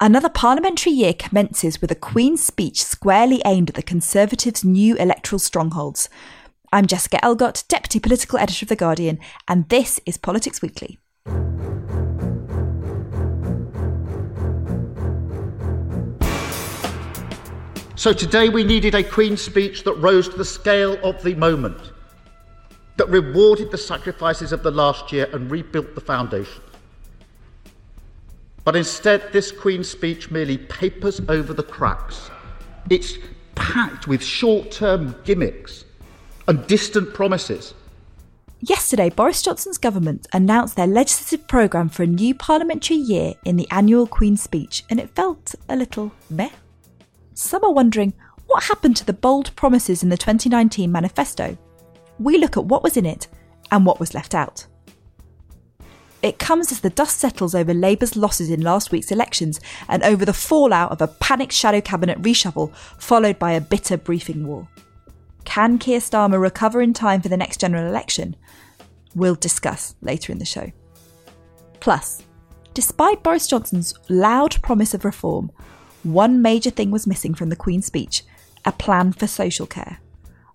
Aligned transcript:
Another 0.00 0.28
parliamentary 0.28 0.92
year 0.92 1.14
commences 1.14 1.80
with 1.80 1.88
a 1.88 1.94
Queen's 1.94 2.44
speech 2.44 2.82
squarely 2.82 3.40
aimed 3.46 3.70
at 3.70 3.76
the 3.76 3.82
Conservatives' 3.82 4.64
new 4.64 4.96
electoral 4.96 5.38
strongholds. 5.38 6.08
I'm 6.72 6.86
Jessica 6.86 7.24
Elgot, 7.24 7.62
Deputy 7.68 8.00
Political 8.00 8.40
Editor 8.40 8.64
of 8.64 8.70
The 8.70 8.76
Guardian, 8.76 9.20
and 9.46 9.68
this 9.68 10.00
is 10.04 10.18
Politics 10.18 10.60
Weekly. 10.60 10.98
So 17.94 18.12
today 18.12 18.48
we 18.48 18.64
needed 18.64 18.96
a 18.96 19.04
Queen's 19.04 19.42
speech 19.42 19.84
that 19.84 19.94
rose 19.94 20.28
to 20.28 20.36
the 20.36 20.44
scale 20.44 20.98
of 21.04 21.22
the 21.22 21.36
moment, 21.36 21.92
that 22.96 23.08
rewarded 23.08 23.70
the 23.70 23.78
sacrifices 23.78 24.50
of 24.50 24.64
the 24.64 24.72
last 24.72 25.12
year 25.12 25.28
and 25.32 25.48
rebuilt 25.48 25.94
the 25.94 26.00
foundations. 26.00 26.73
But 28.64 28.76
instead, 28.76 29.32
this 29.32 29.52
Queen's 29.52 29.88
speech 29.88 30.30
merely 30.30 30.58
papers 30.58 31.20
over 31.28 31.52
the 31.52 31.62
cracks. 31.62 32.30
It's 32.90 33.18
packed 33.54 34.08
with 34.08 34.22
short 34.22 34.70
term 34.70 35.14
gimmicks 35.24 35.84
and 36.48 36.66
distant 36.66 37.14
promises. 37.14 37.74
Yesterday, 38.60 39.10
Boris 39.10 39.42
Johnson's 39.42 39.76
government 39.76 40.26
announced 40.32 40.76
their 40.76 40.86
legislative 40.86 41.46
programme 41.46 41.90
for 41.90 42.02
a 42.02 42.06
new 42.06 42.34
parliamentary 42.34 42.96
year 42.96 43.34
in 43.44 43.56
the 43.56 43.70
annual 43.70 44.06
Queen's 44.06 44.42
speech, 44.42 44.84
and 44.88 44.98
it 44.98 45.14
felt 45.14 45.54
a 45.68 45.76
little 45.76 46.12
meh. 46.30 46.50
Some 47.34 47.62
are 47.64 47.72
wondering 47.72 48.14
what 48.46 48.64
happened 48.64 48.96
to 48.96 49.04
the 49.04 49.12
bold 49.12 49.54
promises 49.56 50.02
in 50.02 50.08
the 50.08 50.16
2019 50.16 50.90
manifesto. 50.90 51.58
We 52.18 52.38
look 52.38 52.56
at 52.56 52.64
what 52.64 52.82
was 52.82 52.96
in 52.96 53.04
it 53.04 53.28
and 53.70 53.84
what 53.84 54.00
was 54.00 54.14
left 54.14 54.34
out. 54.34 54.66
It 56.24 56.38
comes 56.38 56.72
as 56.72 56.80
the 56.80 56.88
dust 56.88 57.18
settles 57.18 57.54
over 57.54 57.74
Labour's 57.74 58.16
losses 58.16 58.48
in 58.48 58.62
last 58.62 58.90
week's 58.90 59.12
elections 59.12 59.60
and 59.90 60.02
over 60.02 60.24
the 60.24 60.32
fallout 60.32 60.90
of 60.90 61.02
a 61.02 61.06
panicked 61.06 61.52
shadow 61.52 61.82
cabinet 61.82 62.22
reshuffle 62.22 62.74
followed 62.98 63.38
by 63.38 63.52
a 63.52 63.60
bitter 63.60 63.98
briefing 63.98 64.46
war. 64.46 64.66
Can 65.44 65.78
Keir 65.78 65.98
Starmer 66.00 66.40
recover 66.40 66.80
in 66.80 66.94
time 66.94 67.20
for 67.20 67.28
the 67.28 67.36
next 67.36 67.60
general 67.60 67.86
election? 67.86 68.36
We'll 69.14 69.34
discuss 69.34 69.96
later 70.00 70.32
in 70.32 70.38
the 70.38 70.46
show. 70.46 70.72
Plus, 71.80 72.22
despite 72.72 73.22
Boris 73.22 73.46
Johnson's 73.46 73.92
loud 74.08 74.62
promise 74.62 74.94
of 74.94 75.04
reform, 75.04 75.52
one 76.04 76.40
major 76.40 76.70
thing 76.70 76.90
was 76.90 77.06
missing 77.06 77.34
from 77.34 77.50
the 77.50 77.56
Queen's 77.56 77.84
speech 77.84 78.22
a 78.64 78.72
plan 78.72 79.12
for 79.12 79.26
social 79.26 79.66
care. 79.66 79.98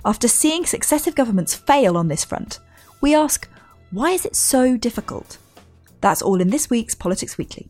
After 0.03 0.27
seeing 0.27 0.65
successive 0.65 1.13
governments 1.13 1.53
fail 1.53 1.95
on 1.95 2.07
this 2.07 2.25
front, 2.25 2.57
we 3.01 3.13
ask 3.13 3.47
why 3.91 4.13
is 4.13 4.25
it 4.25 4.35
so 4.35 4.75
difficult? 4.75 5.37
That's 6.01 6.21
all 6.21 6.39
in 6.41 6.49
this 6.49 6.69
week's 6.69 6.95
Politics 6.95 7.37
Weekly. 7.37 7.69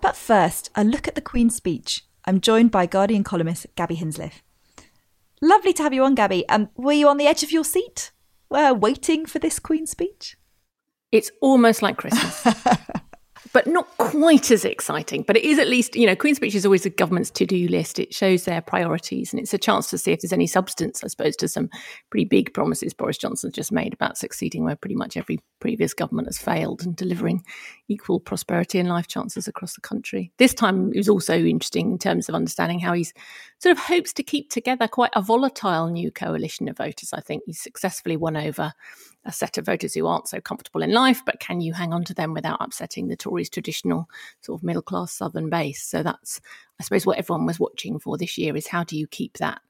But 0.00 0.16
first, 0.16 0.70
a 0.74 0.84
look 0.84 1.08
at 1.08 1.14
the 1.14 1.20
Queen's 1.20 1.54
speech. 1.54 2.04
I'm 2.26 2.40
joined 2.40 2.70
by 2.70 2.86
Guardian 2.86 3.24
columnist 3.24 3.66
Gaby 3.74 3.96
Hinsliff. 3.96 4.42
Lovely 5.40 5.72
to 5.74 5.82
have 5.82 5.92
you 5.92 6.04
on, 6.04 6.14
Gaby. 6.14 6.48
Um, 6.48 6.70
were 6.76 6.92
you 6.92 7.08
on 7.08 7.16
the 7.16 7.26
edge 7.26 7.42
of 7.42 7.52
your 7.52 7.64
seat, 7.64 8.12
uh, 8.50 8.74
waiting 8.78 9.26
for 9.26 9.38
this 9.38 9.58
Queen's 9.58 9.90
speech? 9.90 10.36
It's 11.12 11.30
almost 11.40 11.82
like 11.82 11.96
Christmas. 11.96 12.46
but 13.54 13.68
not 13.68 13.86
quite 13.98 14.50
as 14.50 14.64
exciting. 14.64 15.22
But 15.22 15.36
it 15.36 15.44
is 15.44 15.60
at 15.60 15.68
least, 15.68 15.94
you 15.94 16.06
know, 16.06 16.16
Queen's 16.16 16.38
Speech 16.38 16.56
is 16.56 16.66
always 16.66 16.84
a 16.84 16.90
government's 16.90 17.30
to 17.30 17.46
do 17.46 17.68
list. 17.68 18.00
It 18.00 18.12
shows 18.12 18.44
their 18.44 18.60
priorities 18.60 19.32
and 19.32 19.40
it's 19.40 19.54
a 19.54 19.58
chance 19.58 19.88
to 19.90 19.96
see 19.96 20.10
if 20.10 20.20
there's 20.20 20.32
any 20.32 20.48
substance, 20.48 21.04
I 21.04 21.06
suppose, 21.06 21.36
to 21.36 21.46
some 21.46 21.70
pretty 22.10 22.24
big 22.24 22.52
promises 22.52 22.92
Boris 22.92 23.16
Johnson's 23.16 23.54
just 23.54 23.70
made 23.70 23.94
about 23.94 24.18
succeeding 24.18 24.64
where 24.64 24.74
pretty 24.74 24.96
much 24.96 25.16
every 25.16 25.38
previous 25.60 25.94
government 25.94 26.26
has 26.26 26.36
failed 26.36 26.82
and 26.84 26.96
delivering 26.96 27.44
equal 27.86 28.18
prosperity 28.18 28.80
and 28.80 28.88
life 28.88 29.06
chances 29.06 29.46
across 29.46 29.74
the 29.74 29.80
country. 29.80 30.32
This 30.36 30.52
time 30.52 30.90
it 30.92 30.98
was 30.98 31.08
also 31.08 31.38
interesting 31.38 31.92
in 31.92 31.98
terms 31.98 32.28
of 32.28 32.34
understanding 32.34 32.80
how 32.80 32.92
he's 32.92 33.14
sort 33.60 33.78
of 33.78 33.84
hopes 33.84 34.12
to 34.14 34.24
keep 34.24 34.50
together 34.50 34.88
quite 34.88 35.12
a 35.14 35.22
volatile 35.22 35.88
new 35.90 36.10
coalition 36.10 36.68
of 36.68 36.76
voters. 36.76 37.12
I 37.12 37.20
think 37.20 37.44
he's 37.46 37.62
successfully 37.62 38.16
won 38.16 38.36
over 38.36 38.72
a 39.24 39.32
set 39.32 39.58
of 39.58 39.66
voters 39.66 39.94
who 39.94 40.06
aren't 40.06 40.28
so 40.28 40.40
comfortable 40.40 40.82
in 40.82 40.92
life, 40.92 41.22
but 41.24 41.40
can 41.40 41.60
you 41.60 41.72
hang 41.72 41.92
on 41.92 42.04
to 42.04 42.14
them 42.14 42.34
without 42.34 42.58
upsetting 42.60 43.08
the 43.08 43.16
Tories' 43.16 43.50
traditional 43.50 44.08
sort 44.40 44.60
of 44.60 44.64
middle 44.64 44.82
class 44.82 45.12
southern 45.12 45.50
base? 45.50 45.82
So 45.82 46.02
that's, 46.02 46.40
I 46.78 46.82
suppose, 46.82 47.06
what 47.06 47.18
everyone 47.18 47.46
was 47.46 47.60
watching 47.60 47.98
for 47.98 48.16
this 48.16 48.36
year 48.36 48.56
is 48.56 48.66
how 48.66 48.84
do 48.84 48.96
you 48.96 49.06
keep 49.06 49.38
that 49.38 49.60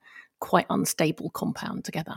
quite 0.41 0.67
unstable 0.71 1.31
compound 1.31 1.85
together? 1.85 2.17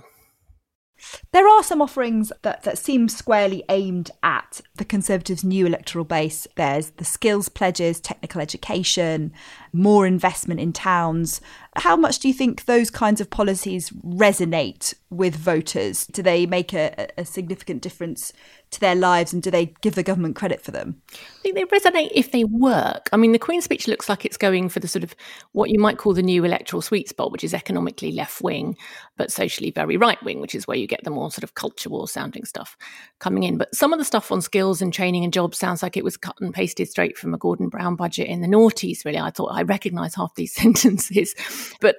There 1.31 1.48
are 1.48 1.64
some 1.64 1.81
offerings 1.81 2.31
that, 2.42 2.64
that 2.64 2.78
seem 2.78 3.08
squarely 3.08 3.64
aimed 3.69 4.09
at 4.24 4.62
the 4.75 4.86
Conservatives' 4.86 5.44
new 5.44 5.68
electoral 5.68 6.06
base. 6.06 6.48
There's 6.56 6.92
the 6.92 7.06
skills 7.06 7.50
pledges, 7.50 8.00
technical 8.00 8.42
education, 8.42 9.31
more 9.72 10.08
investment 10.08 10.59
in 10.59 10.74
towns. 10.74 11.40
How 11.78 11.96
much 11.96 12.20
do 12.20 12.28
you 12.28 12.34
think 12.34 12.66
those 12.66 12.90
kinds 12.90 13.22
of 13.22 13.30
policies 13.30 13.92
resonate 14.04 14.96
with 15.12 15.36
voters? 15.36 16.08
Do 16.08 16.24
they 16.24 16.46
make 16.46 16.74
a, 16.74 17.08
a 17.18 17.24
significant 17.24 17.84
difference 17.84 18.34
to 18.70 18.80
their 18.80 18.96
lives 18.96 19.32
and 19.32 19.42
do 19.42 19.50
they 19.50 19.68
give 19.82 19.96
the 19.96 20.04
government 20.04 20.36
credit 20.36 20.62
for 20.62 20.72
them? 20.72 21.02
I 21.14 21.42
think 21.42 21.56
they 21.56 21.64
resonate 21.64 22.10
if 22.14 22.32
they 22.32 22.44
work. 22.44 23.10
I 23.14 23.18
mean, 23.18 23.32
the 23.32 23.40
Queen's 23.40 23.64
speech 23.64 23.88
looks 23.88 24.10
like 24.10 24.26
it's 24.26 24.38
going 24.38 24.70
for 24.70 24.80
the 24.80 24.88
sort 24.88 25.04
of 25.04 25.16
what 25.54 25.70
you 25.70 25.80
might 25.80 25.98
call 25.98 26.14
the 26.14 26.22
new 26.22 26.44
electoral 26.44 26.82
sweet 26.82 27.08
spot, 27.08 27.32
which 27.32 27.44
is 27.44 27.54
economically 27.54 28.12
left 28.12 28.42
wing, 28.42 28.76
but 29.16 29.32
socially 29.32 29.72
very 29.72 29.96
right 29.96 30.22
wing, 30.24 30.42
which 30.42 30.56
is 30.56 30.68
where 30.68 30.78
you 30.78 30.88
get 30.88 31.04
the 31.04 31.10
more 31.10 31.32
sort 31.32 31.44
of 31.44 31.56
culture 31.56 31.90
war 31.90 32.08
sounding 32.08 32.44
stuff 32.44 32.76
coming 33.20 33.44
in. 33.44 33.58
But 33.58 33.74
some 33.74 33.94
of 33.94 34.00
the 34.00 34.06
stuff 34.06 34.32
on 34.32 34.42
skills 34.42 34.82
and 34.82 34.94
training 34.94 35.24
and 35.24 35.32
jobs 35.32 35.58
sounds 35.58 35.82
like 35.82 35.96
it 35.96 36.04
was 36.04 36.18
cut 36.18 36.36
and 36.42 36.54
pasted 36.54 36.90
straight 36.90 37.18
from 37.18 37.34
a 37.34 37.38
Gordon 37.38 37.70
Brown 37.70 37.96
budget 37.96 38.28
in 38.28 38.42
the 38.42 38.48
noughties, 38.48 39.06
really. 39.06 39.20
I 39.20 39.32
thought 39.32 39.54
I 39.54 39.62
recognise 39.62 40.16
half 40.16 40.36
these 40.36 40.54
sentences. 40.56 41.36
But 41.80 41.98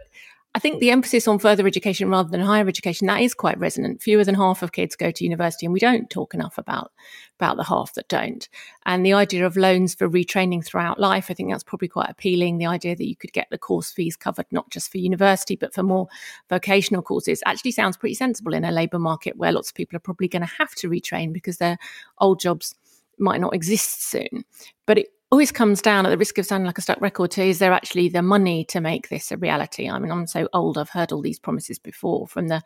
I 0.54 0.60
think 0.60 0.80
the 0.80 0.90
emphasis 0.90 1.28
on 1.28 1.38
further 1.38 1.66
education 1.66 2.08
rather 2.08 2.30
than 2.30 2.40
higher 2.40 2.66
education 2.66 3.06
that 3.06 3.20
is 3.20 3.34
quite 3.34 3.58
resonant. 3.58 4.02
Fewer 4.02 4.24
than 4.24 4.34
half 4.34 4.62
of 4.62 4.72
kids 4.72 4.96
go 4.96 5.10
to 5.10 5.24
university, 5.24 5.66
and 5.66 5.72
we 5.72 5.78
don't 5.78 6.08
talk 6.08 6.34
enough 6.34 6.56
about 6.56 6.90
about 7.38 7.56
the 7.58 7.64
half 7.64 7.92
that 7.94 8.08
don't. 8.08 8.48
And 8.86 9.04
the 9.04 9.12
idea 9.12 9.46
of 9.46 9.56
loans 9.56 9.94
for 9.94 10.08
retraining 10.08 10.64
throughout 10.64 10.98
life, 10.98 11.26
I 11.30 11.34
think 11.34 11.50
that's 11.50 11.62
probably 11.62 11.88
quite 11.88 12.10
appealing. 12.10 12.58
The 12.58 12.66
idea 12.66 12.96
that 12.96 13.06
you 13.06 13.14
could 13.14 13.32
get 13.32 13.46
the 13.50 13.58
course 13.58 13.92
fees 13.92 14.16
covered 14.16 14.46
not 14.50 14.70
just 14.70 14.90
for 14.90 14.98
university 14.98 15.54
but 15.54 15.74
for 15.74 15.82
more 15.82 16.08
vocational 16.48 17.02
courses 17.02 17.42
actually 17.46 17.72
sounds 17.72 17.96
pretty 17.96 18.14
sensible 18.14 18.54
in 18.54 18.64
a 18.64 18.72
labour 18.72 18.98
market 18.98 19.36
where 19.36 19.52
lots 19.52 19.68
of 19.68 19.74
people 19.74 19.96
are 19.96 20.00
probably 20.00 20.28
going 20.28 20.42
to 20.42 20.52
have 20.58 20.74
to 20.76 20.88
retrain 20.88 21.32
because 21.32 21.58
their 21.58 21.78
old 22.18 22.40
jobs 22.40 22.74
might 23.18 23.40
not 23.40 23.54
exist 23.54 24.08
soon. 24.10 24.44
But 24.86 24.98
it 24.98 25.08
always 25.30 25.52
comes 25.52 25.82
down 25.82 26.06
at 26.06 26.10
the 26.10 26.18
risk 26.18 26.38
of 26.38 26.46
sounding 26.46 26.66
like 26.66 26.78
a 26.78 26.82
stuck 26.82 27.00
record 27.00 27.30
to 27.32 27.42
is 27.42 27.58
there 27.58 27.72
actually 27.72 28.08
the 28.08 28.22
money 28.22 28.64
to 28.66 28.80
make 28.80 29.08
this 29.08 29.30
a 29.30 29.36
reality? 29.36 29.88
I 29.88 29.98
mean, 29.98 30.10
I'm 30.10 30.26
so 30.26 30.48
old, 30.52 30.78
I've 30.78 30.90
heard 30.90 31.12
all 31.12 31.22
these 31.22 31.38
promises 31.38 31.78
before 31.78 32.26
from 32.26 32.48
the 32.48 32.62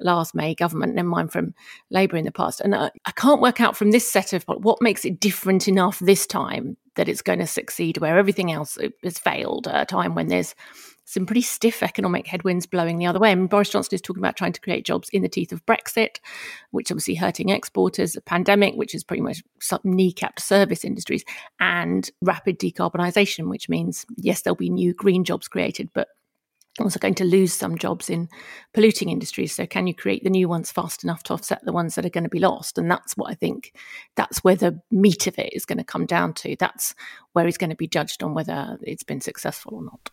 last 0.00 0.34
May 0.34 0.54
government, 0.54 0.94
never 0.94 1.08
mind 1.08 1.32
from 1.32 1.54
Labour 1.90 2.16
in 2.16 2.24
the 2.24 2.32
past. 2.32 2.60
And 2.60 2.74
I, 2.74 2.90
I 3.04 3.12
can't 3.12 3.40
work 3.40 3.60
out 3.60 3.76
from 3.76 3.90
this 3.90 4.10
set 4.10 4.32
of 4.32 4.44
what 4.44 4.82
makes 4.82 5.04
it 5.04 5.20
different 5.20 5.68
enough 5.68 5.98
this 5.98 6.26
time 6.26 6.76
that 6.96 7.08
it's 7.08 7.22
going 7.22 7.38
to 7.38 7.46
succeed 7.46 7.98
where 7.98 8.18
everything 8.18 8.50
else 8.50 8.76
has 9.04 9.18
failed 9.18 9.68
at 9.68 9.82
a 9.82 9.86
time 9.86 10.14
when 10.14 10.28
there's 10.28 10.54
some 11.10 11.26
pretty 11.26 11.42
stiff 11.42 11.82
economic 11.82 12.26
headwinds 12.26 12.66
blowing 12.66 12.98
the 12.98 13.06
other 13.06 13.18
way. 13.18 13.32
I 13.32 13.34
mean, 13.34 13.48
Boris 13.48 13.70
Johnson 13.70 13.94
is 13.94 14.00
talking 14.00 14.22
about 14.22 14.36
trying 14.36 14.52
to 14.52 14.60
create 14.60 14.86
jobs 14.86 15.08
in 15.08 15.22
the 15.22 15.28
teeth 15.28 15.50
of 15.50 15.66
Brexit, 15.66 16.18
which 16.70 16.92
obviously 16.92 17.16
hurting 17.16 17.48
exporters, 17.48 18.14
a 18.14 18.20
pandemic, 18.20 18.74
which 18.76 18.94
is 18.94 19.02
pretty 19.02 19.22
much 19.22 19.42
kneecapped 19.60 20.38
service 20.38 20.84
industries, 20.84 21.24
and 21.58 22.10
rapid 22.22 22.60
decarbonisation, 22.60 23.48
which 23.48 23.68
means, 23.68 24.06
yes, 24.16 24.42
there'll 24.42 24.54
be 24.54 24.70
new 24.70 24.94
green 24.94 25.24
jobs 25.24 25.48
created, 25.48 25.88
but 25.92 26.06
also 26.78 27.00
going 27.00 27.14
to 27.14 27.24
lose 27.24 27.52
some 27.52 27.76
jobs 27.76 28.08
in 28.08 28.28
polluting 28.72 29.10
industries. 29.10 29.52
So, 29.52 29.66
can 29.66 29.88
you 29.88 29.94
create 29.94 30.22
the 30.22 30.30
new 30.30 30.48
ones 30.48 30.70
fast 30.70 31.02
enough 31.02 31.24
to 31.24 31.32
offset 31.32 31.64
the 31.64 31.72
ones 31.72 31.96
that 31.96 32.06
are 32.06 32.10
going 32.10 32.24
to 32.24 32.30
be 32.30 32.38
lost? 32.38 32.78
And 32.78 32.88
that's 32.88 33.16
what 33.16 33.32
I 33.32 33.34
think 33.34 33.74
that's 34.14 34.44
where 34.44 34.54
the 34.54 34.80
meat 34.92 35.26
of 35.26 35.38
it 35.40 35.52
is 35.52 35.66
going 35.66 35.78
to 35.78 35.84
come 35.84 36.06
down 36.06 36.34
to. 36.34 36.54
That's 36.56 36.94
where 37.32 37.46
he's 37.46 37.58
going 37.58 37.70
to 37.70 37.76
be 37.76 37.88
judged 37.88 38.22
on 38.22 38.32
whether 38.32 38.78
it's 38.82 39.02
been 39.02 39.20
successful 39.20 39.74
or 39.74 39.82
not. 39.82 40.10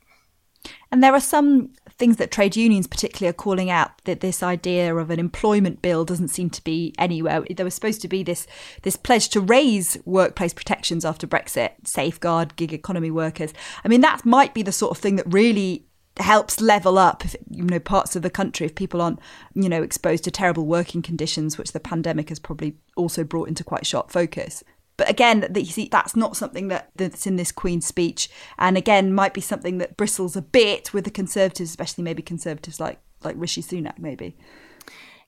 And 0.91 1.03
there 1.03 1.13
are 1.13 1.19
some 1.19 1.69
things 1.97 2.17
that 2.17 2.31
trade 2.31 2.55
unions, 2.55 2.87
particularly, 2.87 3.29
are 3.29 3.33
calling 3.33 3.69
out 3.69 4.03
that 4.05 4.19
this 4.19 4.43
idea 4.43 4.95
of 4.95 5.09
an 5.09 5.19
employment 5.19 5.81
bill 5.81 6.05
doesn't 6.05 6.29
seem 6.29 6.49
to 6.51 6.63
be 6.63 6.93
anywhere. 6.97 7.43
There 7.49 7.65
was 7.65 7.73
supposed 7.73 8.01
to 8.01 8.07
be 8.07 8.23
this 8.23 8.47
this 8.83 8.95
pledge 8.95 9.29
to 9.29 9.41
raise 9.41 9.97
workplace 10.05 10.53
protections 10.53 11.05
after 11.05 11.27
Brexit, 11.27 11.71
safeguard 11.85 12.55
gig 12.55 12.73
economy 12.73 13.11
workers. 13.11 13.53
I 13.83 13.87
mean, 13.87 14.01
that 14.01 14.25
might 14.25 14.53
be 14.53 14.63
the 14.63 14.71
sort 14.71 14.91
of 14.91 14.97
thing 14.97 15.15
that 15.17 15.31
really 15.31 15.87
helps 16.19 16.59
level 16.59 16.97
up 16.97 17.23
you 17.49 17.63
know 17.63 17.79
parts 17.79 18.15
of 18.15 18.21
the 18.21 18.29
country 18.29 18.65
if 18.65 18.75
people 18.75 19.01
aren't 19.01 19.19
you 19.53 19.69
know 19.69 19.83
exposed 19.83 20.23
to 20.23 20.31
terrible 20.31 20.65
working 20.65 21.01
conditions 21.01 21.57
which 21.57 21.73
the 21.73 21.79
pandemic 21.79 22.29
has 22.29 22.39
probably 22.39 22.75
also 22.95 23.23
brought 23.23 23.47
into 23.47 23.63
quite 23.63 23.85
sharp 23.85 24.11
focus 24.11 24.63
but 24.97 25.09
again, 25.09 25.47
you 25.55 25.65
see, 25.65 25.87
that's 25.91 26.15
not 26.15 26.35
something 26.35 26.67
that, 26.69 26.89
that's 26.95 27.27
in 27.27 27.35
this 27.35 27.51
Queen's 27.51 27.85
speech, 27.85 28.29
and 28.57 28.77
again, 28.77 29.13
might 29.13 29.33
be 29.33 29.41
something 29.41 29.77
that 29.77 29.95
bristles 29.95 30.35
a 30.35 30.41
bit 30.41 30.93
with 30.93 31.05
the 31.05 31.11
Conservatives, 31.11 31.69
especially 31.69 32.03
maybe 32.03 32.23
Conservatives 32.23 32.79
like 32.79 32.99
like 33.23 33.35
Rishi 33.37 33.61
Sunak, 33.61 33.97
maybe. 33.97 34.37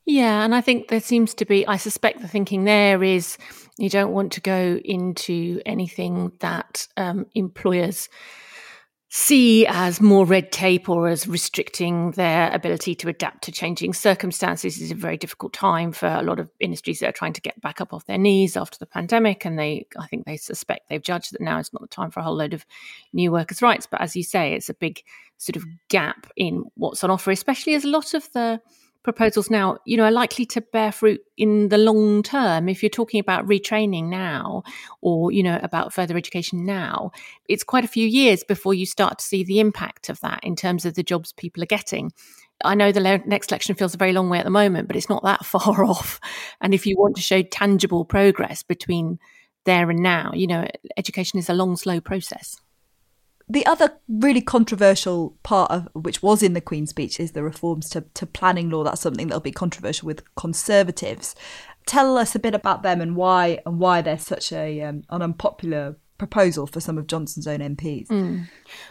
Yeah, 0.06 0.44
and 0.44 0.56
I 0.56 0.62
think 0.62 0.88
there 0.88 1.00
seems 1.00 1.34
to 1.36 1.46
be. 1.46 1.68
I 1.68 1.78
suspect 1.78 2.22
the 2.22 2.28
thinking 2.28 2.64
there 2.64 3.04
is 3.04 3.38
you 3.78 3.90
don't 3.90 4.12
want 4.12 4.32
to 4.34 4.42
go 4.42 4.80
into 4.84 5.62
anything 5.66 6.32
that 6.40 6.88
um, 6.98 7.28
employers 7.36 8.10
see 9.12 9.66
as 9.66 10.00
more 10.00 10.24
red 10.24 10.52
tape 10.52 10.88
or 10.88 11.08
as 11.08 11.28
restricting 11.28 12.12
their 12.12 12.54
ability 12.54 12.94
to 12.94 13.10
adapt 13.10 13.44
to 13.44 13.52
changing 13.52 13.92
circumstances 13.92 14.76
this 14.76 14.84
is 14.84 14.92
a 14.92 14.96
very 14.96 15.18
difficult 15.18 15.52
time 15.52 15.92
for 15.92 16.08
a 16.08 16.22
lot 16.22 16.40
of 16.40 16.48
industries 16.60 17.00
that 17.00 17.10
are 17.10 17.14
trying 17.14 17.34
to 17.34 17.42
get 17.42 17.60
back 17.60 17.82
up 17.82 17.92
off 17.92 18.06
their 18.06 18.20
knees 18.20 18.56
after 18.56 18.78
the 18.78 18.86
pandemic. 18.86 19.46
And 19.46 19.58
they 19.58 19.88
i 19.98 20.06
think 20.06 20.26
they 20.26 20.38
suspect 20.38 20.90
they've 20.90 21.02
judged 21.02 21.34
that 21.34 21.42
now 21.42 21.58
is 21.58 21.74
not 21.74 21.82
the 21.82 21.88
time 21.88 22.12
for 22.12 22.20
a 22.20 22.24
whole 22.24 22.36
load 22.36 22.54
of 22.54 22.66
new 23.12 23.32
workers 23.32 23.64
rights. 23.64 23.88
But 23.88 24.02
as 24.02 24.16
you 24.16 24.24
say 24.24 24.54
it's 24.54 24.70
a 24.70 24.76
big 24.76 25.02
sort 25.38 25.56
of 25.56 25.66
gap 25.88 26.28
in 26.36 26.66
what's 26.76 27.04
on 27.04 27.10
offer 27.10 27.32
especially 27.32 27.74
as 27.74 27.84
a 27.84 27.90
lot 27.90 28.14
of 28.14 28.32
the 28.34 28.62
proposals 29.04 29.50
now, 29.50 29.78
you 29.86 29.98
know, 29.98 30.04
are 30.04 30.12
likely 30.12 30.46
to 30.46 30.62
bear 30.62 30.92
fruit 30.92 31.22
in 31.38 31.70
the 31.70 31.78
long 31.78 32.22
term. 32.22 32.68
If 32.68 32.84
you're 32.84 32.90
talking 32.90 33.20
about 33.20 33.48
retraining 33.48 34.06
now 34.06 34.64
or, 35.02 35.32
you 35.32 35.44
know, 35.44 35.60
about 35.64 35.94
further 35.94 36.18
education 36.18 36.66
now, 36.66 37.12
it's 37.48 37.64
quite 37.64 37.86
a 37.86 37.90
few 37.90 38.08
years 38.08 38.44
before 38.44 38.74
you 38.74 38.86
start 38.86 39.20
to 39.20 39.26
see 39.26 39.44
the 39.44 39.60
impact 39.60 40.10
of 40.10 40.20
that 40.22 40.42
in 40.44 40.56
terms 40.56 40.86
of 40.86 40.96
the 40.96 41.04
jobs 41.04 41.32
people 41.34 41.64
are 41.64 41.68
getting. 41.68 42.12
I 42.64 42.76
know 42.76 42.92
the 42.92 43.00
le- 43.00 43.26
next 43.26 43.52
election 43.52 43.76
feels 43.76 43.94
a 43.94 43.98
very 43.98 44.12
long 44.12 44.30
way 44.30 44.40
at 44.40 44.46
the 44.46 44.52
moment, 44.52 44.88
but 44.88 44.98
it's 44.98 45.10
not 45.10 45.24
that 45.24 45.46
far 45.46 45.84
off. 45.84 46.20
And 46.62 46.74
if 46.74 46.86
you 46.86 46.96
want 46.98 47.16
to 47.16 47.22
show 47.22 47.42
tangible 47.42 48.06
progress 48.06 48.64
between 48.64 49.20
there 49.66 49.90
and 49.90 50.02
now, 50.02 50.32
you 50.34 50.48
know, 50.48 50.68
education 50.98 51.40
is 51.40 51.50
a 51.50 51.54
long, 51.54 51.78
slow 51.78 52.02
process 52.02 52.60
the 53.50 53.66
other 53.66 53.98
really 54.08 54.42
controversial 54.42 55.36
part 55.42 55.72
of 55.72 55.88
which 55.94 56.22
was 56.22 56.44
in 56.44 56.54
the 56.54 56.62
Queen's 56.62 56.92
speech 56.92 57.20
is 57.20 57.32
the 57.32 57.44
reforms 57.44 57.90
to, 57.90 58.02
to 58.14 58.26
planning 58.28 58.70
law. 58.70 58.84
That's 58.84 59.02
something 59.02 59.28
that'll 59.28 59.42
be 59.42 59.52
controversial 59.52 60.06
with 60.06 60.24
Conservatives. 60.36 61.36
Tell 61.88 62.18
us 62.18 62.36
a 62.36 62.40
bit 62.40 62.54
about 62.54 62.84
them 62.84 63.02
and 63.02 63.16
why 63.16 63.60
and 63.66 63.80
why 63.80 64.02
they're 64.02 64.20
such 64.20 64.54
a 64.54 64.82
um, 64.82 65.04
an 65.10 65.24
unpopular 65.24 65.98
proposal 66.20 66.68
for 66.68 66.80
some 66.80 67.00
of 67.00 67.08
Johnson's 67.08 67.48
own 67.48 67.60
MPs. 67.60 68.08
Mm. 68.08 68.48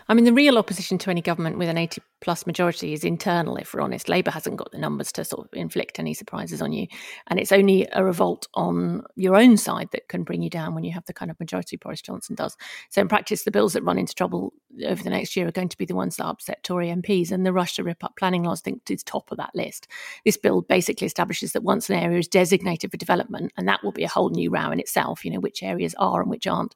I 0.09 0.15
mean, 0.15 0.25
the 0.25 0.33
real 0.33 0.59
opposition 0.59 0.99
to 0.99 1.11
any 1.11 1.21
government 1.21 1.59
with 1.59 1.69
an 1.69 1.79
80 1.79 2.03
plus 2.21 2.47
majority 2.47 2.93
is 2.93 3.05
internal, 3.05 3.57
if 3.57 3.73
we're 3.73 3.81
honest. 3.81 4.09
Labour 4.09 4.31
hasn't 4.31 4.57
got 4.57 4.73
the 4.73 4.79
numbers 4.79 5.13
to 5.13 5.25
sort 5.25 5.47
of 5.47 5.55
inflict 5.55 5.99
any 5.99 6.15
surprises 6.15 6.61
on 6.61 6.73
you. 6.73 6.87
And 7.29 7.39
it's 7.39 7.53
only 7.53 7.87
a 7.93 8.05
revolt 8.05 8.49
on 8.55 9.05
your 9.17 9.37
own 9.37 9.57
side 9.57 9.89
that 9.93 10.09
can 10.09 10.25
bring 10.25 10.43
you 10.43 10.51
down 10.51 10.75
when 10.75 10.85
you 10.85 10.93
have 10.93 11.07
the 11.07 11.13
kind 11.13 11.31
of 11.31 11.39
majority 11.39 11.77
Boris 11.77 12.03
Johnson 12.03 12.35
does. 12.35 12.57
So, 12.91 13.01
in 13.01 13.09
practice, 13.09 13.45
the 13.45 13.51
bills 13.51 13.73
that 13.75 13.85
run 13.85 13.99
into 13.99 14.15
trouble 14.15 14.53
over 14.85 15.03
the 15.03 15.11
next 15.11 15.37
year 15.37 15.47
are 15.47 15.53
going 15.53 15.69
to 15.69 15.79
be 15.79 15.85
the 15.85 15.95
ones 15.95 16.17
that 16.17 16.27
upset 16.27 16.63
Tory 16.63 16.89
MPs. 16.89 17.31
And 17.31 17.47
the 17.47 17.53
rush 17.53 17.77
to 17.77 17.85
rip 17.85 18.03
up 18.03 18.17
planning 18.17 18.43
laws, 18.43 18.61
think, 18.61 18.91
is 18.91 19.03
top 19.03 19.31
of 19.31 19.39
that 19.39 19.55
list. 19.55 19.87
This 20.25 20.37
bill 20.37 20.63
basically 20.63 21.07
establishes 21.07 21.53
that 21.53 21.63
once 21.63 21.89
an 21.89 21.97
area 21.97 22.19
is 22.19 22.29
designated 22.29 22.91
for 22.91 22.97
development, 22.97 23.53
and 23.57 23.69
that 23.69 23.83
will 23.85 23.93
be 23.93 24.05
a 24.05 24.09
whole 24.09 24.31
new 24.31 24.51
row 24.51 24.71
in 24.71 24.81
itself, 24.81 25.25
you 25.25 25.31
know, 25.31 25.41
which 25.41 25.63
areas 25.63 25.95
are 25.99 26.21
and 26.21 26.31
which 26.31 26.47
aren't 26.47 26.75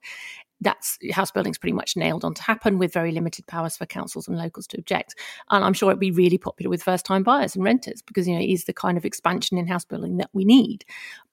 that's 0.62 0.98
house 1.12 1.30
building's 1.30 1.58
pretty 1.58 1.74
much 1.74 1.96
nailed 1.96 2.24
on 2.24 2.34
to 2.34 2.42
happen 2.42 2.78
with 2.78 2.92
very 2.92 3.12
limited 3.12 3.46
powers 3.46 3.76
for 3.76 3.86
councils 3.86 4.28
and 4.28 4.38
locals 4.38 4.66
to 4.68 4.78
object. 4.78 5.14
And 5.50 5.64
I'm 5.64 5.72
sure 5.72 5.90
it'd 5.90 6.00
be 6.00 6.10
really 6.10 6.38
popular 6.38 6.70
with 6.70 6.82
first 6.82 7.04
time 7.04 7.22
buyers 7.22 7.54
and 7.54 7.64
renters 7.64 8.02
because 8.02 8.26
you 8.28 8.34
know 8.34 8.40
it 8.40 8.50
is 8.50 8.64
the 8.64 8.72
kind 8.72 8.96
of 8.96 9.04
expansion 9.04 9.58
in 9.58 9.66
house 9.66 9.84
building 9.84 10.16
that 10.18 10.30
we 10.32 10.44
need. 10.44 10.84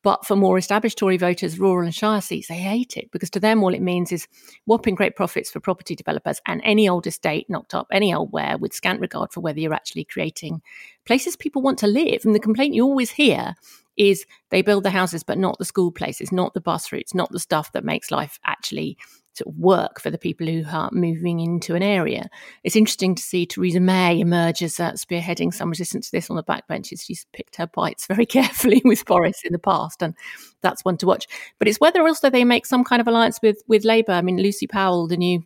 But 0.01 0.25
for 0.25 0.35
more 0.35 0.57
established 0.57 0.97
Tory 0.97 1.17
voters, 1.17 1.59
rural 1.59 1.85
and 1.85 1.93
shire 1.93 2.21
seats, 2.21 2.47
they 2.47 2.55
hate 2.55 2.97
it 2.97 3.11
because 3.11 3.29
to 3.31 3.39
them 3.39 3.63
all 3.63 3.73
it 3.73 3.81
means 3.81 4.11
is 4.11 4.27
whopping 4.65 4.95
great 4.95 5.15
profits 5.15 5.51
for 5.51 5.59
property 5.59 5.95
developers 5.95 6.41
and 6.45 6.61
any 6.63 6.87
old 6.87 7.05
estate 7.05 7.49
knocked 7.49 7.75
up 7.75 7.87
any 7.91 8.13
old 8.13 8.31
where 8.31 8.57
with 8.57 8.73
scant 8.73 9.01
regard 9.01 9.31
for 9.31 9.41
whether 9.41 9.59
you're 9.59 9.73
actually 9.73 10.05
creating 10.05 10.61
places 11.05 11.35
people 11.35 11.61
want 11.61 11.77
to 11.79 11.87
live. 11.87 12.23
And 12.25 12.33
the 12.33 12.39
complaint 12.39 12.75
you 12.75 12.83
always 12.83 13.11
hear 13.11 13.55
is 13.99 14.25
they 14.49 14.61
build 14.61 14.83
the 14.83 14.89
houses, 14.89 15.23
but 15.23 15.37
not 15.37 15.57
the 15.59 15.65
school 15.65 15.91
places, 15.91 16.31
not 16.31 16.53
the 16.53 16.61
bus 16.61 16.91
routes, 16.91 17.13
not 17.13 17.31
the 17.31 17.39
stuff 17.39 17.73
that 17.73 17.83
makes 17.83 18.09
life 18.09 18.39
actually 18.45 18.97
sort 19.39 19.53
of 19.53 19.59
work 19.59 19.99
for 19.99 20.09
the 20.09 20.17
people 20.17 20.47
who 20.47 20.63
are 20.71 20.89
moving 20.91 21.39
into 21.39 21.75
an 21.75 21.83
area. 21.83 22.29
It's 22.63 22.75
interesting 22.75 23.15
to 23.15 23.23
see 23.23 23.45
Theresa 23.45 23.79
May 23.79 24.19
emerge 24.19 24.61
as 24.61 24.79
uh, 24.79 24.91
spearheading 24.93 25.53
some 25.53 25.69
resistance 25.69 26.07
to 26.07 26.11
this 26.11 26.29
on 26.29 26.35
the 26.35 26.43
backbenches. 26.43 27.03
She's 27.05 27.25
picked 27.33 27.55
her 27.57 27.67
bites 27.67 28.05
very 28.07 28.25
carefully 28.37 28.81
with 28.85 29.05
Boris 29.05 29.41
in 29.43 29.53
the 29.53 29.59
past, 29.59 30.01
and 30.01 30.15
that's 30.61 30.85
one 30.85 30.97
to 30.97 31.07
watch. 31.07 31.27
But 31.57 31.67
it's 31.67 31.79
whether 31.79 32.01
also 32.01 32.29
they 32.29 32.45
make 32.45 32.65
some 32.65 32.83
kind 32.83 33.01
of 33.01 33.07
alliance 33.07 33.39
with 33.41 33.61
with 33.67 33.83
Labour. 33.83 34.13
I 34.13 34.21
mean, 34.21 34.37
Lucy 34.37 34.67
Powell, 34.67 35.07
the 35.07 35.17
new 35.17 35.43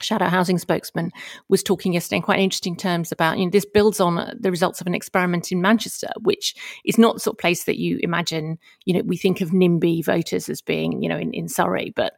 shadow 0.00 0.26
housing 0.26 0.58
spokesman 0.58 1.12
was 1.48 1.62
talking 1.62 1.92
yesterday 1.92 2.16
in 2.16 2.22
quite 2.22 2.40
interesting 2.40 2.76
terms 2.76 3.12
about 3.12 3.38
you 3.38 3.44
know 3.44 3.50
this 3.50 3.64
builds 3.64 4.00
on 4.00 4.18
uh, 4.18 4.34
the 4.38 4.50
results 4.50 4.80
of 4.80 4.86
an 4.86 4.94
experiment 4.94 5.52
in 5.52 5.60
Manchester 5.60 6.08
which 6.22 6.54
is 6.84 6.98
not 6.98 7.14
the 7.14 7.20
sort 7.20 7.34
of 7.34 7.38
place 7.38 7.64
that 7.64 7.78
you 7.78 7.98
imagine 8.02 8.58
you 8.84 8.94
know 8.94 9.02
we 9.04 9.16
think 9.16 9.40
of 9.40 9.50
NIMBY 9.50 10.04
voters 10.04 10.48
as 10.48 10.60
being 10.60 11.02
you 11.02 11.08
know 11.08 11.16
in, 11.16 11.32
in 11.32 11.48
Surrey 11.48 11.92
but 11.94 12.14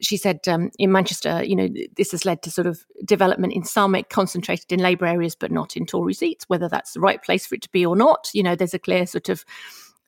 she 0.00 0.16
said 0.16 0.40
um, 0.48 0.70
in 0.78 0.92
Manchester 0.92 1.42
you 1.44 1.56
know 1.56 1.68
this 1.96 2.12
has 2.12 2.24
led 2.24 2.42
to 2.42 2.50
sort 2.50 2.66
of 2.66 2.84
development 3.04 3.52
in 3.52 3.64
some 3.64 3.96
concentrated 4.10 4.70
in 4.72 4.80
Labour 4.80 5.06
areas 5.06 5.34
but 5.34 5.50
not 5.50 5.76
in 5.76 5.86
Tory 5.86 6.14
seats 6.14 6.48
whether 6.48 6.68
that's 6.68 6.92
the 6.92 7.00
right 7.00 7.22
place 7.22 7.46
for 7.46 7.54
it 7.54 7.62
to 7.62 7.70
be 7.70 7.84
or 7.84 7.96
not. 7.96 8.28
You 8.32 8.42
know 8.42 8.54
there's 8.54 8.74
a 8.74 8.78
clear 8.78 9.06
sort 9.06 9.28
of 9.28 9.44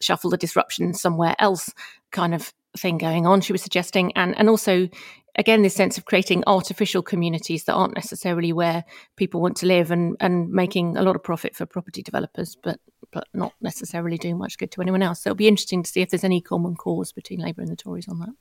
shuffle 0.00 0.30
the 0.30 0.36
disruption 0.36 0.94
somewhere 0.94 1.34
else 1.38 1.72
kind 2.12 2.34
of 2.34 2.52
thing 2.76 2.98
going 2.98 3.26
on 3.26 3.40
she 3.40 3.52
was 3.52 3.62
suggesting. 3.62 4.12
And 4.16 4.36
and 4.38 4.48
also 4.48 4.88
again 5.36 5.62
this 5.62 5.74
sense 5.74 5.98
of 5.98 6.04
creating 6.04 6.44
artificial 6.46 7.02
communities 7.02 7.64
that 7.64 7.74
aren't 7.74 7.94
necessarily 7.94 8.52
where 8.52 8.84
people 9.16 9.40
want 9.40 9.56
to 9.58 9.66
live 9.66 9.90
and 9.90 10.16
and 10.20 10.50
making 10.50 10.96
a 10.96 11.02
lot 11.02 11.16
of 11.16 11.22
profit 11.22 11.54
for 11.54 11.66
property 11.66 12.02
developers 12.02 12.56
but 12.62 12.80
but 13.10 13.26
not 13.32 13.54
necessarily 13.60 14.18
doing 14.18 14.36
much 14.36 14.58
good 14.58 14.70
to 14.70 14.82
anyone 14.82 15.02
else. 15.02 15.22
So 15.22 15.30
it'll 15.30 15.36
be 15.36 15.48
interesting 15.48 15.82
to 15.82 15.90
see 15.90 16.02
if 16.02 16.10
there's 16.10 16.24
any 16.24 16.40
common 16.40 16.74
cause 16.74 17.12
between 17.12 17.40
labour 17.40 17.62
and 17.62 17.70
the 17.70 17.76
tories 17.76 18.08
on 18.08 18.18
that 18.20 18.34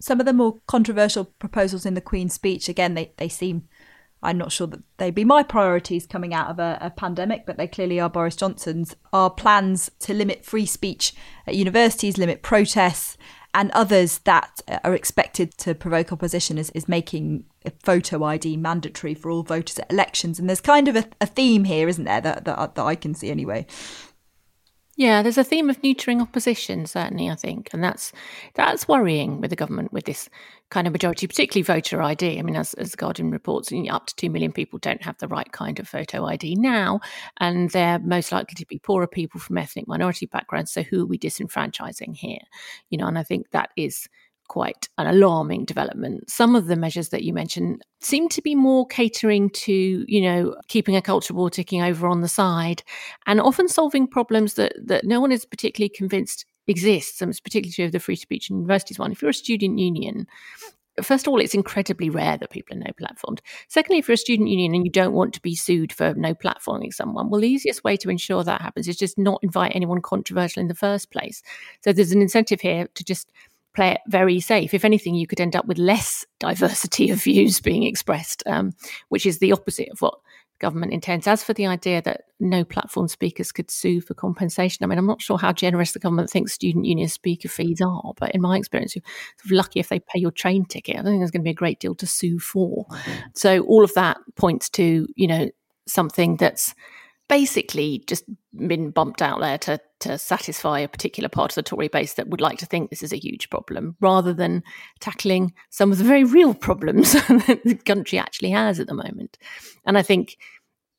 some 0.00 0.18
of 0.18 0.26
the 0.26 0.32
more 0.32 0.58
controversial 0.66 1.24
proposals 1.24 1.86
in 1.86 1.94
the 1.94 2.00
queen's 2.00 2.34
speech 2.34 2.68
again 2.68 2.94
they 2.94 3.12
they 3.16 3.28
seem 3.28 3.68
I'm 4.22 4.38
not 4.38 4.52
sure 4.52 4.66
that 4.66 4.82
they'd 4.98 5.14
be 5.14 5.24
my 5.24 5.42
priorities 5.42 6.06
coming 6.06 6.34
out 6.34 6.50
of 6.50 6.58
a, 6.58 6.76
a, 6.80 6.90
pandemic, 6.90 7.46
but 7.46 7.56
they 7.56 7.66
clearly 7.66 7.98
are 8.00 8.10
Boris 8.10 8.36
Johnson's. 8.36 8.94
Are 9.14 9.30
plans 9.30 9.90
to 10.00 10.12
limit 10.12 10.44
free 10.44 10.66
speech 10.66 11.14
at 11.46 11.54
universities, 11.54 12.18
limit 12.18 12.42
protests, 12.42 13.16
and 13.54 13.70
others 13.72 14.18
that 14.20 14.60
are 14.84 14.94
expected 14.94 15.56
to 15.58 15.74
provoke 15.74 16.12
opposition 16.12 16.58
is, 16.58 16.70
is 16.70 16.86
making 16.86 17.44
photo 17.82 18.22
ID 18.24 18.56
mandatory 18.56 19.14
for 19.14 19.30
all 19.30 19.42
voters 19.42 19.78
at 19.78 19.90
elections. 19.90 20.38
And 20.38 20.48
there's 20.48 20.60
kind 20.60 20.86
of 20.86 20.96
a, 20.96 21.08
a 21.20 21.26
theme 21.26 21.64
here, 21.64 21.88
isn't 21.88 22.04
there, 22.04 22.20
that, 22.20 22.44
that, 22.44 22.74
that 22.74 22.84
I 22.84 22.94
can 22.94 23.14
see 23.14 23.30
anyway. 23.30 23.66
Yeah, 25.00 25.22
there's 25.22 25.38
a 25.38 25.44
theme 25.44 25.70
of 25.70 25.80
neutering 25.80 26.20
opposition, 26.20 26.84
certainly, 26.84 27.30
I 27.30 27.34
think. 27.34 27.70
And 27.72 27.82
that's 27.82 28.12
that's 28.52 28.86
worrying 28.86 29.40
with 29.40 29.48
the 29.48 29.56
government 29.56 29.94
with 29.94 30.04
this 30.04 30.28
kind 30.68 30.86
of 30.86 30.92
majority, 30.92 31.26
particularly 31.26 31.62
voter 31.62 32.02
ID. 32.02 32.38
I 32.38 32.42
mean, 32.42 32.54
as, 32.54 32.74
as 32.74 32.90
the 32.90 32.98
Guardian 32.98 33.30
reports, 33.30 33.72
up 33.90 34.06
to 34.08 34.16
2 34.16 34.28
million 34.28 34.52
people 34.52 34.78
don't 34.78 35.02
have 35.02 35.16
the 35.16 35.26
right 35.26 35.50
kind 35.52 35.78
of 35.78 35.88
photo 35.88 36.26
ID 36.26 36.56
now. 36.56 37.00
And 37.38 37.70
they're 37.70 37.98
most 37.98 38.30
likely 38.30 38.56
to 38.56 38.66
be 38.66 38.78
poorer 38.78 39.06
people 39.06 39.40
from 39.40 39.56
ethnic 39.56 39.88
minority 39.88 40.26
backgrounds. 40.26 40.70
So 40.70 40.82
who 40.82 41.04
are 41.04 41.06
we 41.06 41.16
disenfranchising 41.16 42.14
here? 42.14 42.42
You 42.90 42.98
know, 42.98 43.06
and 43.06 43.16
I 43.16 43.22
think 43.22 43.52
that 43.52 43.70
is 43.78 44.06
quite 44.50 44.88
an 44.98 45.06
alarming 45.06 45.64
development. 45.64 46.28
Some 46.28 46.56
of 46.56 46.66
the 46.66 46.74
measures 46.74 47.10
that 47.10 47.22
you 47.22 47.32
mentioned 47.32 47.82
seem 48.00 48.28
to 48.30 48.42
be 48.42 48.56
more 48.56 48.84
catering 48.84 49.48
to, 49.50 50.04
you 50.08 50.20
know, 50.20 50.56
keeping 50.66 50.96
a 50.96 51.00
culture 51.00 51.32
war 51.32 51.50
ticking 51.50 51.82
over 51.82 52.08
on 52.08 52.20
the 52.20 52.26
side 52.26 52.82
and 53.26 53.40
often 53.40 53.68
solving 53.68 54.08
problems 54.08 54.54
that, 54.54 54.72
that 54.84 55.04
no 55.04 55.20
one 55.20 55.30
is 55.30 55.44
particularly 55.44 55.88
convinced 55.88 56.44
exists. 56.66 57.22
And 57.22 57.30
it's 57.30 57.38
particularly 57.38 57.72
true 57.72 57.84
of 57.84 57.92
the 57.92 58.00
free 58.00 58.16
speech 58.16 58.50
and 58.50 58.58
universities 58.58 58.98
one. 58.98 59.12
If 59.12 59.22
you're 59.22 59.30
a 59.30 59.34
student 59.34 59.78
union, 59.78 60.26
first 61.00 61.28
of 61.28 61.32
all, 61.32 61.40
it's 61.40 61.54
incredibly 61.54 62.10
rare 62.10 62.36
that 62.36 62.50
people 62.50 62.76
are 62.76 62.80
no 62.80 62.92
platformed. 63.00 63.38
Secondly, 63.68 64.00
if 64.00 64.08
you're 64.08 64.14
a 64.14 64.18
student 64.18 64.48
union 64.48 64.74
and 64.74 64.84
you 64.84 64.90
don't 64.90 65.14
want 65.14 65.32
to 65.34 65.42
be 65.42 65.54
sued 65.54 65.92
for 65.92 66.12
no 66.14 66.34
platforming 66.34 66.92
someone, 66.92 67.30
well, 67.30 67.40
the 67.40 67.48
easiest 67.48 67.84
way 67.84 67.96
to 67.98 68.10
ensure 68.10 68.42
that 68.42 68.62
happens 68.62 68.88
is 68.88 68.96
just 68.96 69.16
not 69.16 69.38
invite 69.42 69.72
anyone 69.76 70.02
controversial 70.02 70.60
in 70.60 70.66
the 70.66 70.74
first 70.74 71.12
place. 71.12 71.40
So 71.84 71.92
there's 71.92 72.10
an 72.10 72.22
incentive 72.22 72.60
here 72.60 72.88
to 72.94 73.04
just 73.04 73.30
play 73.74 73.92
it 73.92 74.00
very 74.08 74.40
safe. 74.40 74.74
If 74.74 74.84
anything, 74.84 75.14
you 75.14 75.26
could 75.26 75.40
end 75.40 75.56
up 75.56 75.66
with 75.66 75.78
less 75.78 76.26
diversity 76.38 77.10
of 77.10 77.22
views 77.22 77.60
being 77.60 77.84
expressed, 77.84 78.42
um, 78.46 78.72
which 79.08 79.26
is 79.26 79.38
the 79.38 79.52
opposite 79.52 79.88
of 79.90 80.00
what 80.00 80.14
government 80.60 80.92
intends. 80.92 81.26
As 81.26 81.42
for 81.42 81.54
the 81.54 81.66
idea 81.66 82.02
that 82.02 82.22
no 82.38 82.64
platform 82.64 83.08
speakers 83.08 83.50
could 83.50 83.70
sue 83.70 84.00
for 84.00 84.14
compensation, 84.14 84.84
I 84.84 84.86
mean, 84.86 84.98
I'm 84.98 85.06
not 85.06 85.22
sure 85.22 85.38
how 85.38 85.52
generous 85.52 85.92
the 85.92 85.98
government 85.98 86.30
thinks 86.30 86.52
student 86.52 86.84
union 86.84 87.08
speaker 87.08 87.48
fees 87.48 87.80
are, 87.80 88.12
but 88.18 88.32
in 88.34 88.40
my 88.40 88.56
experience, 88.56 88.94
you're 88.94 89.02
sort 89.38 89.46
of 89.46 89.52
lucky 89.52 89.80
if 89.80 89.88
they 89.88 90.00
pay 90.00 90.20
your 90.20 90.30
train 90.30 90.64
ticket. 90.64 90.96
I 90.96 90.98
don't 90.98 91.06
think 91.06 91.20
there's 91.20 91.30
going 91.30 91.42
to 91.42 91.48
be 91.48 91.50
a 91.50 91.54
great 91.54 91.80
deal 91.80 91.94
to 91.96 92.06
sue 92.06 92.38
for. 92.38 92.86
So 93.34 93.60
all 93.62 93.82
of 93.82 93.94
that 93.94 94.18
points 94.36 94.68
to, 94.70 95.08
you 95.16 95.26
know, 95.26 95.50
something 95.86 96.36
that's 96.36 96.74
basically 97.30 98.02
just 98.08 98.24
been 98.66 98.90
bumped 98.90 99.22
out 99.22 99.40
there 99.40 99.56
to 99.56 99.80
to 100.00 100.18
satisfy 100.18 100.80
a 100.80 100.88
particular 100.88 101.28
part 101.28 101.52
of 101.52 101.54
the 101.54 101.62
Tory 101.62 101.88
base 101.88 102.14
that 102.14 102.28
would 102.28 102.40
like 102.40 102.58
to 102.58 102.66
think 102.66 102.90
this 102.90 103.02
is 103.02 103.12
a 103.12 103.18
huge 103.18 103.48
problem, 103.50 103.96
rather 104.00 104.34
than 104.34 104.64
tackling 104.98 105.54
some 105.70 105.92
of 105.92 105.98
the 105.98 106.04
very 106.04 106.24
real 106.24 106.54
problems 106.54 107.12
that 107.28 107.60
the 107.64 107.74
country 107.76 108.18
actually 108.18 108.50
has 108.50 108.80
at 108.80 108.88
the 108.88 108.94
moment. 108.94 109.38
And 109.86 109.96
I 109.96 110.02
think 110.02 110.38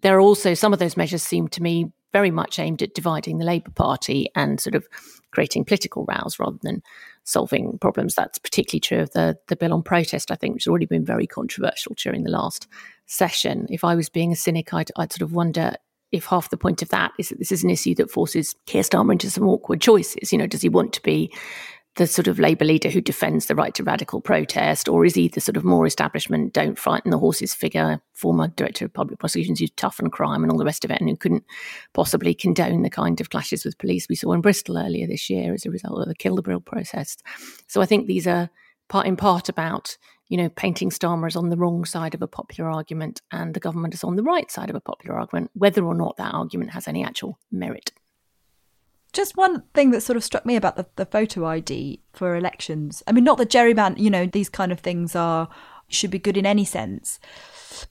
there 0.01 0.15
are 0.15 0.21
also 0.21 0.53
some 0.53 0.71
of 0.71 0.79
those 0.79 0.95
measures 0.95 1.21
seem 1.21 1.47
to 1.49 1.61
me 1.61 1.91
very 2.13 2.31
much 2.31 2.59
aimed 2.59 2.81
at 2.81 2.93
dividing 2.93 3.37
the 3.37 3.45
Labour 3.45 3.71
Party 3.71 4.29
and 4.35 4.59
sort 4.59 4.75
of 4.75 4.87
creating 5.31 5.65
political 5.65 6.05
rows 6.05 6.39
rather 6.39 6.59
than 6.61 6.81
solving 7.23 7.77
problems. 7.79 8.15
That's 8.15 8.37
particularly 8.37 8.81
true 8.81 8.99
of 8.99 9.11
the 9.11 9.37
the 9.47 9.57
bill 9.57 9.73
on 9.73 9.83
protest, 9.83 10.31
I 10.31 10.35
think, 10.35 10.53
which 10.53 10.63
has 10.63 10.69
already 10.69 10.85
been 10.85 11.05
very 11.05 11.27
controversial 11.27 11.93
during 11.97 12.23
the 12.23 12.31
last 12.31 12.67
session. 13.07 13.67
If 13.69 13.83
I 13.83 13.95
was 13.95 14.07
being 14.07 14.31
a 14.31 14.37
cynic, 14.37 14.73
I'd, 14.73 14.91
I'd 14.95 15.11
sort 15.11 15.23
of 15.23 15.33
wonder 15.33 15.75
if 16.11 16.25
half 16.25 16.49
the 16.49 16.57
point 16.57 16.81
of 16.81 16.89
that 16.89 17.11
is 17.17 17.29
that 17.29 17.39
this 17.39 17.51
is 17.51 17.63
an 17.63 17.69
issue 17.69 17.95
that 17.95 18.11
forces 18.11 18.55
Keir 18.65 18.83
Starmer 18.83 19.13
into 19.13 19.29
some 19.29 19.47
awkward 19.47 19.81
choices. 19.81 20.31
You 20.31 20.37
know, 20.37 20.47
does 20.47 20.61
he 20.61 20.69
want 20.69 20.93
to 20.93 21.01
be 21.01 21.33
the 21.95 22.07
sort 22.07 22.27
of 22.27 22.39
Labour 22.39 22.63
leader 22.63 22.89
who 22.89 23.01
defends 23.01 23.47
the 23.47 23.55
right 23.55 23.73
to 23.75 23.83
radical 23.83 24.21
protest, 24.21 24.87
or 24.87 25.03
is 25.03 25.15
he 25.15 25.27
the 25.27 25.41
sort 25.41 25.57
of 25.57 25.65
more 25.65 25.85
establishment, 25.85 26.53
don't 26.53 26.79
frighten 26.79 27.11
the 27.11 27.17
horses 27.17 27.53
figure, 27.53 28.01
former 28.13 28.47
director 28.47 28.85
of 28.85 28.93
public 28.93 29.19
prosecutions 29.19 29.59
who's 29.59 29.71
tough 29.71 29.99
on 30.01 30.09
crime 30.09 30.41
and 30.41 30.51
all 30.51 30.57
the 30.57 30.65
rest 30.65 30.85
of 30.85 30.91
it, 30.91 31.01
and 31.01 31.09
who 31.09 31.17
couldn't 31.17 31.43
possibly 31.93 32.33
condone 32.33 32.83
the 32.83 32.89
kind 32.89 33.19
of 33.19 33.29
clashes 33.29 33.65
with 33.65 33.77
police 33.77 34.07
we 34.07 34.15
saw 34.15 34.31
in 34.31 34.39
Bristol 34.39 34.77
earlier 34.77 35.05
this 35.05 35.29
year 35.29 35.53
as 35.53 35.65
a 35.65 35.71
result 35.71 36.01
of 36.01 36.07
the 36.07 36.15
Kill 36.15 36.35
the 36.35 36.41
Bill 36.41 36.61
protest? 36.61 37.23
So 37.67 37.81
I 37.81 37.85
think 37.85 38.07
these 38.07 38.25
are 38.27 38.49
part 38.87 39.05
in 39.05 39.17
part 39.17 39.49
about 39.49 39.97
you 40.31 40.37
know, 40.37 40.47
painting 40.47 40.89
Starmer 40.89 41.27
as 41.27 41.35
on 41.35 41.49
the 41.49 41.57
wrong 41.57 41.83
side 41.83 42.15
of 42.15 42.21
a 42.21 42.27
popular 42.27 42.71
argument 42.71 43.21
and 43.33 43.53
the 43.53 43.59
government 43.59 43.93
is 43.93 44.01
on 44.01 44.15
the 44.15 44.23
right 44.23 44.49
side 44.49 44.69
of 44.69 44.77
a 44.77 44.79
popular 44.79 45.19
argument, 45.19 45.51
whether 45.55 45.83
or 45.83 45.93
not 45.93 46.15
that 46.15 46.33
argument 46.33 46.71
has 46.71 46.87
any 46.87 47.03
actual 47.03 47.37
merit. 47.51 47.91
Just 49.11 49.35
one 49.35 49.63
thing 49.73 49.91
that 49.91 49.99
sort 49.99 50.15
of 50.15 50.23
struck 50.23 50.45
me 50.45 50.55
about 50.55 50.77
the, 50.77 50.87
the 50.95 51.05
photo 51.05 51.45
ID 51.45 51.99
for 52.13 52.37
elections. 52.37 53.03
I 53.07 53.11
mean, 53.11 53.25
not 53.25 53.39
that 53.39 53.49
gerrymander, 53.49 53.99
you 53.99 54.09
know, 54.09 54.25
these 54.25 54.47
kind 54.47 54.71
of 54.71 54.79
things 54.79 55.17
are 55.17 55.49
should 55.89 56.11
be 56.11 56.19
good 56.19 56.37
in 56.37 56.45
any 56.45 56.63
sense. 56.63 57.19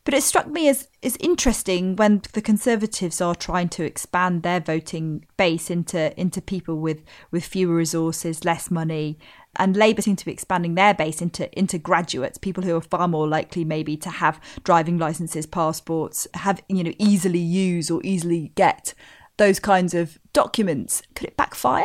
But 0.05 0.15
it 0.15 0.23
struck 0.23 0.47
me 0.47 0.69
as, 0.69 0.89
as 1.03 1.17
interesting 1.21 1.97
when 1.97 2.23
the 2.33 2.41
Conservatives 2.41 3.21
are 3.21 3.35
trying 3.35 3.69
to 3.71 3.85
expand 3.85 4.43
their 4.43 4.61
voting 4.61 5.27
base 5.37 5.71
into 5.71 6.19
into 6.19 6.41
people 6.41 6.77
with, 6.77 7.03
with 7.31 7.45
fewer 7.45 7.75
resources, 7.75 8.47
less 8.47 8.71
money, 8.71 9.19
and 9.57 9.77
Labour 9.77 10.03
seem 10.03 10.17
to 10.17 10.25
be 10.25 10.33
expanding 10.33 10.75
their 10.75 10.95
base 10.95 11.21
into 11.21 11.51
into 11.59 11.79
graduates, 11.79 12.39
people 12.39 12.63
who 12.63 12.77
are 12.77 12.81
far 12.81 13.09
more 13.09 13.27
likely 13.27 13.65
maybe 13.65 13.97
to 13.99 14.11
have 14.11 14.41
driving 14.65 14.99
licenses, 14.99 15.47
passports, 15.47 16.29
have 16.35 16.63
you 16.69 16.85
know 16.85 16.93
easily 16.99 17.39
use 17.39 17.91
or 17.91 18.01
easily 18.05 18.53
get 18.55 18.95
those 19.37 19.59
kinds 19.59 19.95
of 19.95 20.19
documents. 20.33 21.03
Could 21.15 21.29
it 21.29 21.37
backfire? 21.37 21.85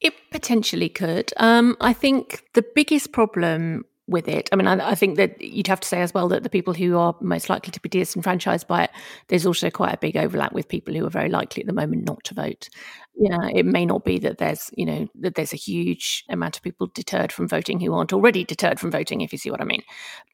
It 0.00 0.14
potentially 0.30 0.90
could. 0.90 1.32
Um, 1.38 1.76
I 1.80 1.92
think 1.92 2.44
the 2.52 2.64
biggest 2.74 3.12
problem 3.12 3.86
with 4.08 4.28
it. 4.28 4.48
I 4.52 4.56
mean, 4.56 4.66
I, 4.66 4.90
I, 4.90 4.94
think 4.94 5.16
that 5.16 5.40
you'd 5.40 5.66
have 5.66 5.80
to 5.80 5.88
say 5.88 6.00
as 6.00 6.14
well 6.14 6.28
that 6.28 6.42
the 6.42 6.50
people 6.50 6.74
who 6.74 6.96
are 6.96 7.14
most 7.20 7.50
likely 7.50 7.72
to 7.72 7.80
be 7.80 7.88
disenfranchised 7.88 8.68
by 8.68 8.84
it, 8.84 8.90
there's 9.28 9.46
also 9.46 9.68
quite 9.68 9.94
a 9.94 9.98
big 9.98 10.16
overlap 10.16 10.52
with 10.52 10.68
people 10.68 10.94
who 10.94 11.04
are 11.04 11.10
very 11.10 11.28
likely 11.28 11.62
at 11.62 11.66
the 11.66 11.72
moment 11.72 12.06
not 12.06 12.22
to 12.24 12.34
vote. 12.34 12.68
Yeah, 13.16 13.48
it 13.52 13.66
may 13.66 13.84
not 13.84 14.04
be 14.04 14.18
that 14.20 14.38
there's, 14.38 14.70
you 14.76 14.86
know, 14.86 15.08
that 15.20 15.34
there's 15.34 15.52
a 15.52 15.56
huge 15.56 16.24
amount 16.28 16.56
of 16.56 16.62
people 16.62 16.88
deterred 16.94 17.32
from 17.32 17.48
voting 17.48 17.80
who 17.80 17.94
aren't 17.94 18.12
already 18.12 18.44
deterred 18.44 18.78
from 18.78 18.90
voting, 18.90 19.22
if 19.22 19.32
you 19.32 19.38
see 19.38 19.50
what 19.50 19.60
I 19.60 19.64
mean. 19.64 19.82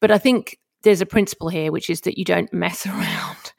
But 0.01 0.11
I 0.11 0.17
think 0.19 0.59
there's 0.83 1.01
a 1.01 1.07
principle 1.07 1.49
here, 1.49 1.71
which 1.71 1.89
is 1.89 2.01
that 2.01 2.17
you 2.17 2.25
don't 2.25 2.53
mess 2.53 2.85
around 2.85 3.53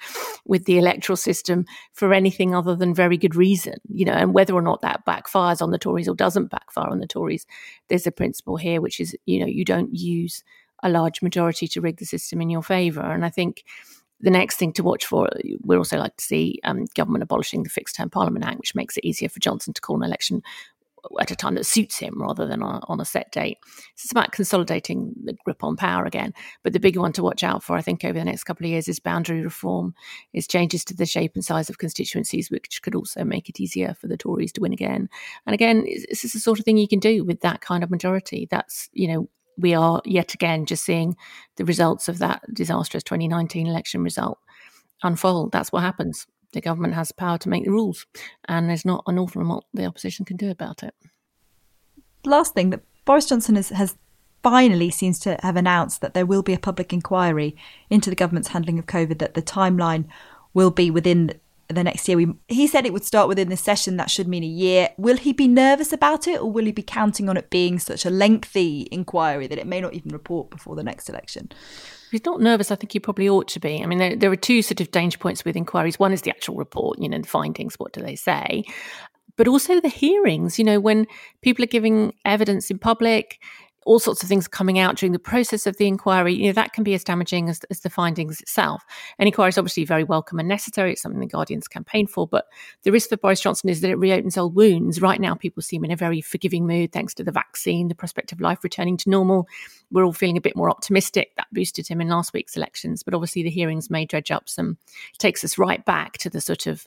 with 0.44 0.64
the 0.64 0.78
electoral 0.78 1.16
system 1.16 1.64
for 1.92 2.12
anything 2.12 2.54
other 2.54 2.76
than 2.76 2.94
very 2.94 3.16
good 3.16 3.34
reason, 3.34 3.74
you 3.88 4.04
know, 4.04 4.12
and 4.12 4.34
whether 4.34 4.54
or 4.54 4.62
not 4.62 4.82
that 4.82 5.04
backfires 5.06 5.62
on 5.62 5.70
the 5.70 5.78
Tories 5.78 6.08
or 6.08 6.14
doesn't 6.14 6.50
backfire 6.50 6.88
on 6.88 6.98
the 6.98 7.06
Tories, 7.06 7.46
there's 7.88 8.06
a 8.06 8.12
principle 8.12 8.56
here, 8.56 8.80
which 8.80 9.00
is, 9.00 9.16
you 9.26 9.40
know, 9.40 9.46
you 9.46 9.64
don't 9.64 9.94
use 9.94 10.42
a 10.82 10.88
large 10.88 11.22
majority 11.22 11.66
to 11.68 11.80
rig 11.80 11.98
the 11.98 12.04
system 12.04 12.40
in 12.40 12.50
your 12.50 12.62
favour. 12.62 13.00
And 13.00 13.24
I 13.24 13.30
think 13.30 13.64
the 14.20 14.30
next 14.30 14.56
thing 14.56 14.72
to 14.74 14.82
watch 14.82 15.06
for, 15.06 15.28
we'd 15.62 15.76
also 15.76 15.98
like 15.98 16.16
to 16.16 16.24
see 16.24 16.60
um, 16.64 16.86
government 16.94 17.22
abolishing 17.22 17.62
the 17.62 17.70
Fixed 17.70 17.96
Term 17.96 18.10
Parliament 18.10 18.44
Act, 18.44 18.58
which 18.58 18.74
makes 18.74 18.96
it 18.96 19.04
easier 19.04 19.28
for 19.28 19.40
Johnson 19.40 19.72
to 19.74 19.80
call 19.80 19.96
an 19.96 20.02
election 20.02 20.42
at 21.20 21.30
a 21.30 21.36
time 21.36 21.54
that 21.54 21.66
suits 21.66 21.98
him 21.98 22.20
rather 22.20 22.46
than 22.46 22.62
on, 22.62 22.80
on 22.88 23.00
a 23.00 23.04
set 23.04 23.30
date. 23.32 23.58
It's 23.92 24.10
about 24.10 24.32
consolidating 24.32 25.12
the 25.24 25.34
grip 25.44 25.62
on 25.62 25.76
power 25.76 26.04
again. 26.04 26.32
But 26.62 26.72
the 26.72 26.80
bigger 26.80 27.00
one 27.00 27.12
to 27.12 27.22
watch 27.22 27.42
out 27.42 27.62
for, 27.62 27.76
I 27.76 27.82
think, 27.82 28.04
over 28.04 28.18
the 28.18 28.24
next 28.24 28.44
couple 28.44 28.66
of 28.66 28.70
years 28.70 28.88
is 28.88 29.00
boundary 29.00 29.42
reform, 29.42 29.94
is 30.32 30.46
changes 30.46 30.84
to 30.86 30.94
the 30.94 31.06
shape 31.06 31.32
and 31.34 31.44
size 31.44 31.68
of 31.70 31.78
constituencies, 31.78 32.50
which 32.50 32.82
could 32.82 32.94
also 32.94 33.24
make 33.24 33.48
it 33.48 33.60
easier 33.60 33.94
for 33.94 34.06
the 34.06 34.16
Tories 34.16 34.52
to 34.52 34.60
win 34.60 34.72
again. 34.72 35.08
And 35.46 35.54
again, 35.54 35.84
this 36.08 36.24
is 36.24 36.32
the 36.32 36.40
sort 36.40 36.58
of 36.58 36.64
thing 36.64 36.78
you 36.78 36.88
can 36.88 37.00
do 37.00 37.24
with 37.24 37.40
that 37.40 37.60
kind 37.60 37.84
of 37.84 37.90
majority. 37.90 38.46
That's, 38.50 38.88
you 38.92 39.08
know, 39.08 39.28
we 39.56 39.74
are 39.74 40.02
yet 40.04 40.34
again 40.34 40.66
just 40.66 40.84
seeing 40.84 41.16
the 41.56 41.64
results 41.64 42.08
of 42.08 42.18
that 42.18 42.42
disastrous 42.52 43.04
2019 43.04 43.66
election 43.66 44.02
result 44.02 44.38
unfold. 45.02 45.52
That's 45.52 45.70
what 45.70 45.82
happens 45.82 46.26
the 46.54 46.60
government 46.60 46.94
has 46.94 47.12
power 47.12 47.38
to 47.38 47.48
make 47.48 47.64
the 47.64 47.70
rules, 47.70 48.06
and 48.48 48.68
there's 48.68 48.84
not 48.84 49.04
an 49.06 49.18
awful 49.18 49.44
lot 49.44 49.64
the 49.74 49.84
opposition 49.84 50.24
can 50.24 50.36
do 50.36 50.50
about 50.50 50.82
it. 50.82 50.94
Last 52.24 52.54
thing 52.54 52.70
that 52.70 52.82
Boris 53.04 53.26
Johnson 53.26 53.56
has, 53.56 53.68
has 53.68 53.96
finally 54.42 54.90
seems 54.90 55.18
to 55.20 55.38
have 55.42 55.56
announced 55.56 56.00
that 56.00 56.14
there 56.14 56.26
will 56.26 56.42
be 56.42 56.54
a 56.54 56.58
public 56.58 56.92
inquiry 56.92 57.56
into 57.90 58.08
the 58.08 58.16
government's 58.16 58.48
handling 58.48 58.78
of 58.78 58.86
COVID, 58.86 59.18
that 59.18 59.34
the 59.34 59.42
timeline 59.42 60.06
will 60.54 60.70
be 60.70 60.90
within 60.90 61.38
the 61.68 61.84
next 61.84 62.08
year. 62.08 62.16
We, 62.16 62.34
he 62.48 62.66
said 62.66 62.86
it 62.86 62.92
would 62.92 63.04
start 63.04 63.28
within 63.28 63.48
this 63.48 63.60
session. 63.60 63.96
That 63.96 64.10
should 64.10 64.28
mean 64.28 64.44
a 64.44 64.46
year. 64.46 64.90
Will 64.96 65.16
he 65.16 65.32
be 65.32 65.48
nervous 65.48 65.92
about 65.92 66.26
it, 66.26 66.40
or 66.40 66.50
will 66.50 66.64
he 66.64 66.72
be 66.72 66.82
counting 66.82 67.28
on 67.28 67.36
it 67.36 67.50
being 67.50 67.78
such 67.78 68.04
a 68.04 68.10
lengthy 68.10 68.88
inquiry 68.90 69.46
that 69.46 69.58
it 69.58 69.66
may 69.66 69.80
not 69.80 69.94
even 69.94 70.12
report 70.12 70.50
before 70.50 70.76
the 70.76 70.84
next 70.84 71.08
election? 71.08 71.50
he's 72.14 72.24
not 72.24 72.40
nervous, 72.40 72.70
I 72.70 72.76
think 72.76 72.92
he 72.92 73.00
probably 73.00 73.28
ought 73.28 73.48
to 73.48 73.60
be. 73.60 73.82
I 73.82 73.86
mean, 73.86 73.98
there, 73.98 74.14
there 74.14 74.30
are 74.30 74.36
two 74.36 74.62
sort 74.62 74.80
of 74.80 74.92
danger 74.92 75.18
points 75.18 75.44
with 75.44 75.56
inquiries. 75.56 75.98
One 75.98 76.12
is 76.12 76.22
the 76.22 76.30
actual 76.30 76.54
report, 76.54 76.98
you 77.00 77.08
know, 77.08 77.18
the 77.18 77.26
findings, 77.26 77.74
what 77.74 77.92
do 77.92 78.00
they 78.00 78.14
say? 78.14 78.62
But 79.36 79.48
also 79.48 79.80
the 79.80 79.88
hearings, 79.88 80.58
you 80.58 80.64
know, 80.64 80.78
when 80.78 81.06
people 81.42 81.64
are 81.64 81.68
giving 81.68 82.14
evidence 82.24 82.70
in 82.70 82.78
public, 82.78 83.40
all 83.84 83.98
sorts 83.98 84.22
of 84.22 84.28
things 84.28 84.48
coming 84.48 84.78
out 84.78 84.96
during 84.96 85.12
the 85.12 85.18
process 85.18 85.66
of 85.66 85.76
the 85.76 85.86
inquiry, 85.86 86.34
you 86.34 86.46
know, 86.46 86.52
that 86.52 86.72
can 86.72 86.84
be 86.84 86.94
as 86.94 87.04
damaging 87.04 87.48
as, 87.48 87.60
as 87.70 87.80
the 87.80 87.90
findings 87.90 88.40
itself. 88.40 88.82
An 89.18 89.26
inquiry 89.26 89.50
is 89.50 89.58
obviously 89.58 89.84
very 89.84 90.04
welcome 90.04 90.38
and 90.38 90.48
necessary. 90.48 90.92
It's 90.92 91.02
something 91.02 91.20
the 91.20 91.26
Guardians 91.26 91.68
campaign 91.68 92.06
for. 92.06 92.26
But 92.26 92.46
the 92.82 92.92
risk 92.92 93.10
for 93.10 93.16
Boris 93.16 93.40
Johnson 93.40 93.68
is 93.68 93.80
that 93.80 93.90
it 93.90 93.98
reopens 93.98 94.38
old 94.38 94.54
wounds. 94.54 95.00
Right 95.00 95.20
now, 95.20 95.34
people 95.34 95.62
seem 95.62 95.84
in 95.84 95.90
a 95.90 95.96
very 95.96 96.20
forgiving 96.20 96.66
mood 96.66 96.92
thanks 96.92 97.14
to 97.14 97.24
the 97.24 97.32
vaccine, 97.32 97.88
the 97.88 97.94
prospect 97.94 98.32
of 98.32 98.40
life 98.40 98.64
returning 98.64 98.96
to 98.98 99.10
normal. 99.10 99.48
We're 99.90 100.04
all 100.04 100.12
feeling 100.12 100.36
a 100.36 100.42
bit 100.42 100.56
more 100.56 100.70
optimistic. 100.70 101.32
That 101.36 101.48
boosted 101.52 101.86
him 101.86 102.00
in 102.00 102.08
last 102.08 102.32
week's 102.32 102.56
elections. 102.56 103.02
But 103.02 103.14
obviously, 103.14 103.42
the 103.42 103.50
hearings 103.50 103.90
may 103.90 104.06
dredge 104.06 104.30
up 104.30 104.48
some, 104.48 104.78
takes 105.18 105.44
us 105.44 105.58
right 105.58 105.84
back 105.84 106.18
to 106.18 106.30
the 106.30 106.40
sort 106.40 106.66
of 106.66 106.86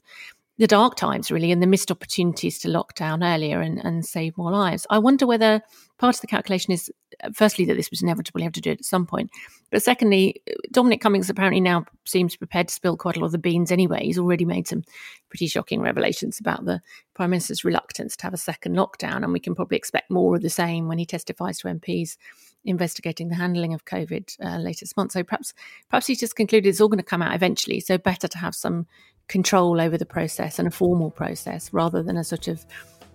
the 0.58 0.68
dark 0.68 0.96
times 0.96 1.32
really 1.32 1.52
and 1.52 1.62
the 1.62 1.68
missed 1.68 1.92
opportunities 1.92 2.60
to 2.60 2.70
lock 2.70 2.96
down 2.96 3.24
earlier 3.24 3.62
and, 3.62 3.78
and 3.84 4.06
save 4.06 4.38
more 4.38 4.52
lives. 4.52 4.88
I 4.90 4.98
wonder 4.98 5.28
whether 5.28 5.62
part 6.00 6.16
of 6.16 6.22
the 6.22 6.28
calculation 6.28 6.74
is 6.74 6.92
firstly, 7.34 7.66
that 7.66 7.76
this 7.76 7.90
was 7.90 8.02
inevitable, 8.02 8.42
you 8.42 8.46
have 8.46 8.54
to 8.54 8.62
do 8.62 8.72
it 8.72 8.80
at 8.80 8.86
some 8.86 9.06
point. 9.06 9.30
But 9.72 9.84
secondly, 9.84 10.42
Dominic 10.72 11.02
Cummings 11.02 11.30
apparently 11.30 11.62
now 11.62 11.86
seems 12.06 12.36
prepared 12.36 12.68
to 12.68 12.74
spill 12.74 12.98
quite 12.98 13.18
a 13.18 13.20
lot 13.20 13.28
of 13.28 13.32
the 13.32 13.38
beans 13.38 13.72
anyway. 13.72 14.04
He's 14.04 14.20
already 14.20 14.46
made 14.46 14.68
some 14.68 14.84
pretty 15.30 15.48
shocking 15.48 15.82
revelations 15.82 16.40
about 16.40 16.66
the 16.66 16.82
Prime 17.14 17.32
Minister's 17.32 17.64
reluctance 17.64 18.16
to 18.18 18.24
have 18.24 18.34
a 18.34 18.38
second 18.38 18.76
lockdown, 18.76 19.24
and 19.24 19.34
we 19.34 19.40
can 19.40 19.56
probably 19.56 19.78
expect 19.78 20.12
more 20.12 20.36
of 20.36 20.42
the 20.42 20.50
same 20.50 20.88
when 20.88 20.98
he 20.98 21.06
testifies 21.06 21.60
to 21.60 21.68
MPs 21.68 22.18
investigating 22.66 23.30
the 23.30 23.36
handling 23.36 23.74
of 23.74 23.86
COVID 23.86 24.36
uh, 24.44 24.58
later 24.58 24.82
this 24.82 24.98
month. 24.98 25.14
So 25.14 25.24
perhaps, 25.24 25.54
perhaps 25.90 26.08
he's 26.08 26.20
just 26.20 26.36
concluded 26.36 26.68
it's 26.68 26.82
all 26.82 26.90
going 26.90 26.98
to 26.98 27.04
come 27.04 27.22
out 27.22 27.36
eventually. 27.36 27.80
So 27.80 27.98
better 27.98 28.28
to 28.28 28.38
have 28.38 28.56
some 28.56 28.88
control 29.28 29.82
over 29.82 29.98
the 29.98 30.06
process 30.06 30.60
and 30.60 30.68
a 30.68 30.72
formal 30.72 31.12
process 31.12 31.72
rather 31.74 32.02
than 32.02 32.18
a 32.18 32.24
sort 32.24 32.48
of 32.48 32.66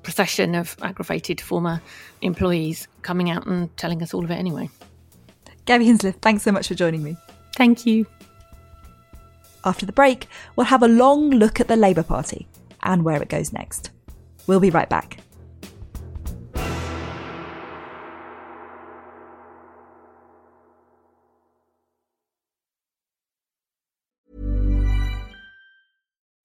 procession 0.02 0.54
of 0.54 0.76
aggravated 0.83 1.40
former 1.40 1.81
employees 2.21 2.88
coming 3.02 3.31
out 3.31 3.47
and 3.47 3.75
telling 3.76 4.02
us 4.02 4.12
all 4.12 4.25
of 4.25 4.31
it 4.31 4.35
anyway. 4.35 4.69
Gaby 5.64 5.87
Hinsliff, 5.87 6.16
thanks 6.16 6.42
so 6.42 6.52
much 6.52 6.69
for 6.69 6.75
joining 6.75 7.02
me. 7.02 7.16
Thank 7.57 7.87
you. 7.87 8.07
After 9.64 9.87
the 9.87 9.92
break, 9.92 10.26
we'll 10.57 10.66
have 10.66 10.83
a 10.83 10.88
long 10.88 11.31
look 11.31 11.61
at 11.61 11.69
the 11.69 11.76
Labour 11.76 12.02
Party 12.02 12.49
and 12.83 13.04
where 13.04 13.23
it 13.23 13.28
goes 13.28 13.52
next. 13.52 13.90
We'll 14.47 14.61
be 14.61 14.71
right 14.71 14.88
back. 14.88 15.22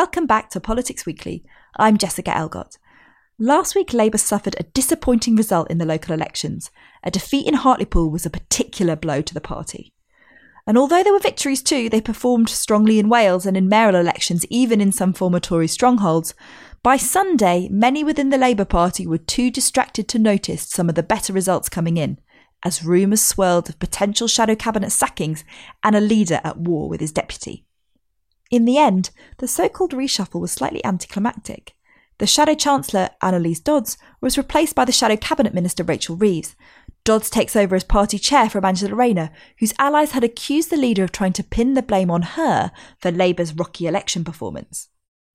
Welcome 0.00 0.26
back 0.26 0.48
to 0.50 0.60
Politics 0.60 1.04
Weekly. 1.04 1.44
I'm 1.76 1.98
Jessica 1.98 2.30
Elgot. 2.30 2.78
Last 3.36 3.74
week, 3.74 3.92
Labour 3.92 4.18
suffered 4.18 4.54
a 4.56 4.62
disappointing 4.62 5.34
result 5.34 5.68
in 5.72 5.78
the 5.78 5.84
local 5.84 6.14
elections. 6.14 6.70
A 7.02 7.10
defeat 7.10 7.48
in 7.48 7.54
Hartlepool 7.54 8.08
was 8.08 8.24
a 8.24 8.30
particular 8.30 8.94
blow 8.94 9.22
to 9.22 9.34
the 9.34 9.40
party. 9.40 9.92
And 10.68 10.78
although 10.78 11.02
there 11.02 11.12
were 11.12 11.18
victories 11.18 11.64
too, 11.64 11.88
they 11.88 12.00
performed 12.00 12.48
strongly 12.48 13.00
in 13.00 13.08
Wales 13.08 13.44
and 13.44 13.56
in 13.56 13.68
mayoral 13.68 13.96
elections, 13.96 14.46
even 14.50 14.80
in 14.80 14.92
some 14.92 15.12
former 15.12 15.40
Tory 15.40 15.66
strongholds. 15.66 16.32
By 16.84 16.96
Sunday, 16.96 17.68
many 17.68 18.04
within 18.04 18.30
the 18.30 18.38
Labour 18.38 18.66
Party 18.66 19.04
were 19.04 19.18
too 19.18 19.50
distracted 19.50 20.06
to 20.10 20.18
notice 20.20 20.62
some 20.62 20.88
of 20.88 20.94
the 20.94 21.02
better 21.02 21.32
results 21.32 21.68
coming 21.68 21.96
in, 21.96 22.20
as 22.64 22.84
rumours 22.84 23.22
swirled 23.22 23.68
of 23.68 23.80
potential 23.80 24.28
shadow 24.28 24.54
cabinet 24.54 24.92
sackings 24.92 25.42
and 25.82 25.96
a 25.96 26.00
leader 26.00 26.40
at 26.44 26.56
war 26.56 26.88
with 26.88 27.00
his 27.00 27.10
deputy. 27.10 27.64
In 28.50 28.64
the 28.64 28.78
end, 28.78 29.10
the 29.38 29.48
so 29.48 29.68
called 29.68 29.92
reshuffle 29.92 30.40
was 30.40 30.52
slightly 30.52 30.84
anticlimactic. 30.84 31.74
The 32.18 32.26
Shadow 32.26 32.54
Chancellor, 32.54 33.10
Anneliese 33.22 33.62
Dodds, 33.62 33.96
was 34.20 34.36
replaced 34.36 34.74
by 34.74 34.84
the 34.84 34.92
Shadow 34.92 35.16
Cabinet 35.16 35.54
Minister, 35.54 35.84
Rachel 35.84 36.16
Reeves. 36.16 36.56
Dodds 37.04 37.30
takes 37.30 37.54
over 37.54 37.76
as 37.76 37.84
party 37.84 38.18
chair 38.18 38.50
from 38.50 38.64
Angela 38.64 38.94
Rayner, 38.94 39.30
whose 39.60 39.72
allies 39.78 40.12
had 40.12 40.24
accused 40.24 40.70
the 40.70 40.76
leader 40.76 41.04
of 41.04 41.12
trying 41.12 41.32
to 41.34 41.44
pin 41.44 41.74
the 41.74 41.82
blame 41.82 42.10
on 42.10 42.22
her 42.22 42.72
for 42.98 43.12
Labour's 43.12 43.54
rocky 43.54 43.86
election 43.86 44.24
performance. 44.24 44.88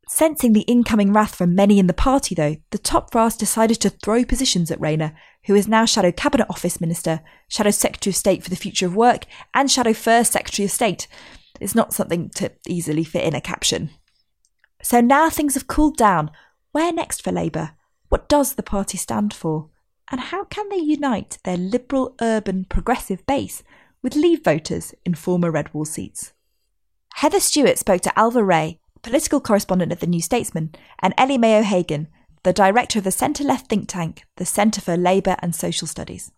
Sensing 0.10 0.52
the 0.52 0.62
incoming 0.62 1.14
wrath 1.14 1.34
from 1.34 1.56
many 1.56 1.80
in 1.80 1.88
the 1.88 1.94
party, 1.94 2.36
though, 2.36 2.58
the 2.72 2.78
top 2.78 3.12
brass 3.12 3.38
decided 3.38 3.80
to 3.80 3.90
throw 3.90 4.26
positions 4.26 4.70
at 4.70 4.82
Rayner, 4.82 5.16
who 5.46 5.56
is 5.56 5.68
now 5.68 5.86
Shadow 5.86 6.12
Cabinet 6.12 6.48
Office 6.50 6.82
Minister, 6.82 7.22
Shadow 7.48 7.72
Secretary 7.72 8.12
of 8.12 8.18
State 8.18 8.44
for 8.44 8.50
the 8.50 8.58
Future 8.58 8.86
of 8.86 8.96
Work, 8.96 9.26
and 9.54 9.72
Shadow 9.72 9.94
First 9.94 10.34
Secretary 10.34 10.66
of 10.66 10.72
State. 10.72 11.08
It's 11.60 11.76
not 11.76 11.94
something 11.94 12.30
to 12.32 12.52
easily 12.68 13.04
fit 13.04 13.24
in 13.24 13.36
a 13.36 13.42
caption. 13.42 13.92
So 14.82 15.02
now 15.02 15.30
things 15.30 15.54
have 15.54 15.68
cooled 15.68 15.98
down. 15.98 16.32
Where 16.72 16.92
next 16.92 17.24
for 17.24 17.32
Labour? 17.32 17.72
What 18.10 18.28
does 18.28 18.56
the 18.56 18.64
party 18.64 18.98
stand 18.98 19.34
for? 19.34 19.70
And 20.12 20.20
how 20.20 20.44
can 20.44 20.70
they 20.70 20.78
unite 20.78 21.38
their 21.44 21.58
liberal, 21.58 22.16
urban, 22.22 22.66
progressive 22.66 23.26
base 23.26 23.64
with 24.02 24.16
Leave 24.16 24.44
voters 24.44 24.94
in 25.06 25.16
former 25.16 25.50
Red 25.50 25.74
Wall 25.74 25.86
seats? 25.86 26.34
Heather 27.16 27.40
Stewart 27.40 27.78
spoke 27.78 28.02
to 28.02 28.14
Ailbhe 28.18 28.46
Rea, 28.46 28.80
political 29.02 29.40
correspondent 29.40 29.92
of 29.92 30.00
The 30.00 30.08
New 30.08 30.22
Statesman, 30.22 30.74
and 31.00 31.14
Ellie 31.18 31.38
Mae 31.38 31.60
O'Hagan, 31.60 32.08
the 32.44 32.54
director 32.54 33.00
of 33.00 33.06
the 33.06 33.12
centre 33.12 33.44
left 33.44 33.68
think 33.68 33.88
tank, 33.88 34.24
the 34.36 34.46
Centre 34.46 34.82
for 34.82 34.98
Labour 34.98 35.38
and 35.40 35.56
Social 35.56 35.88
Studies. 35.88 36.32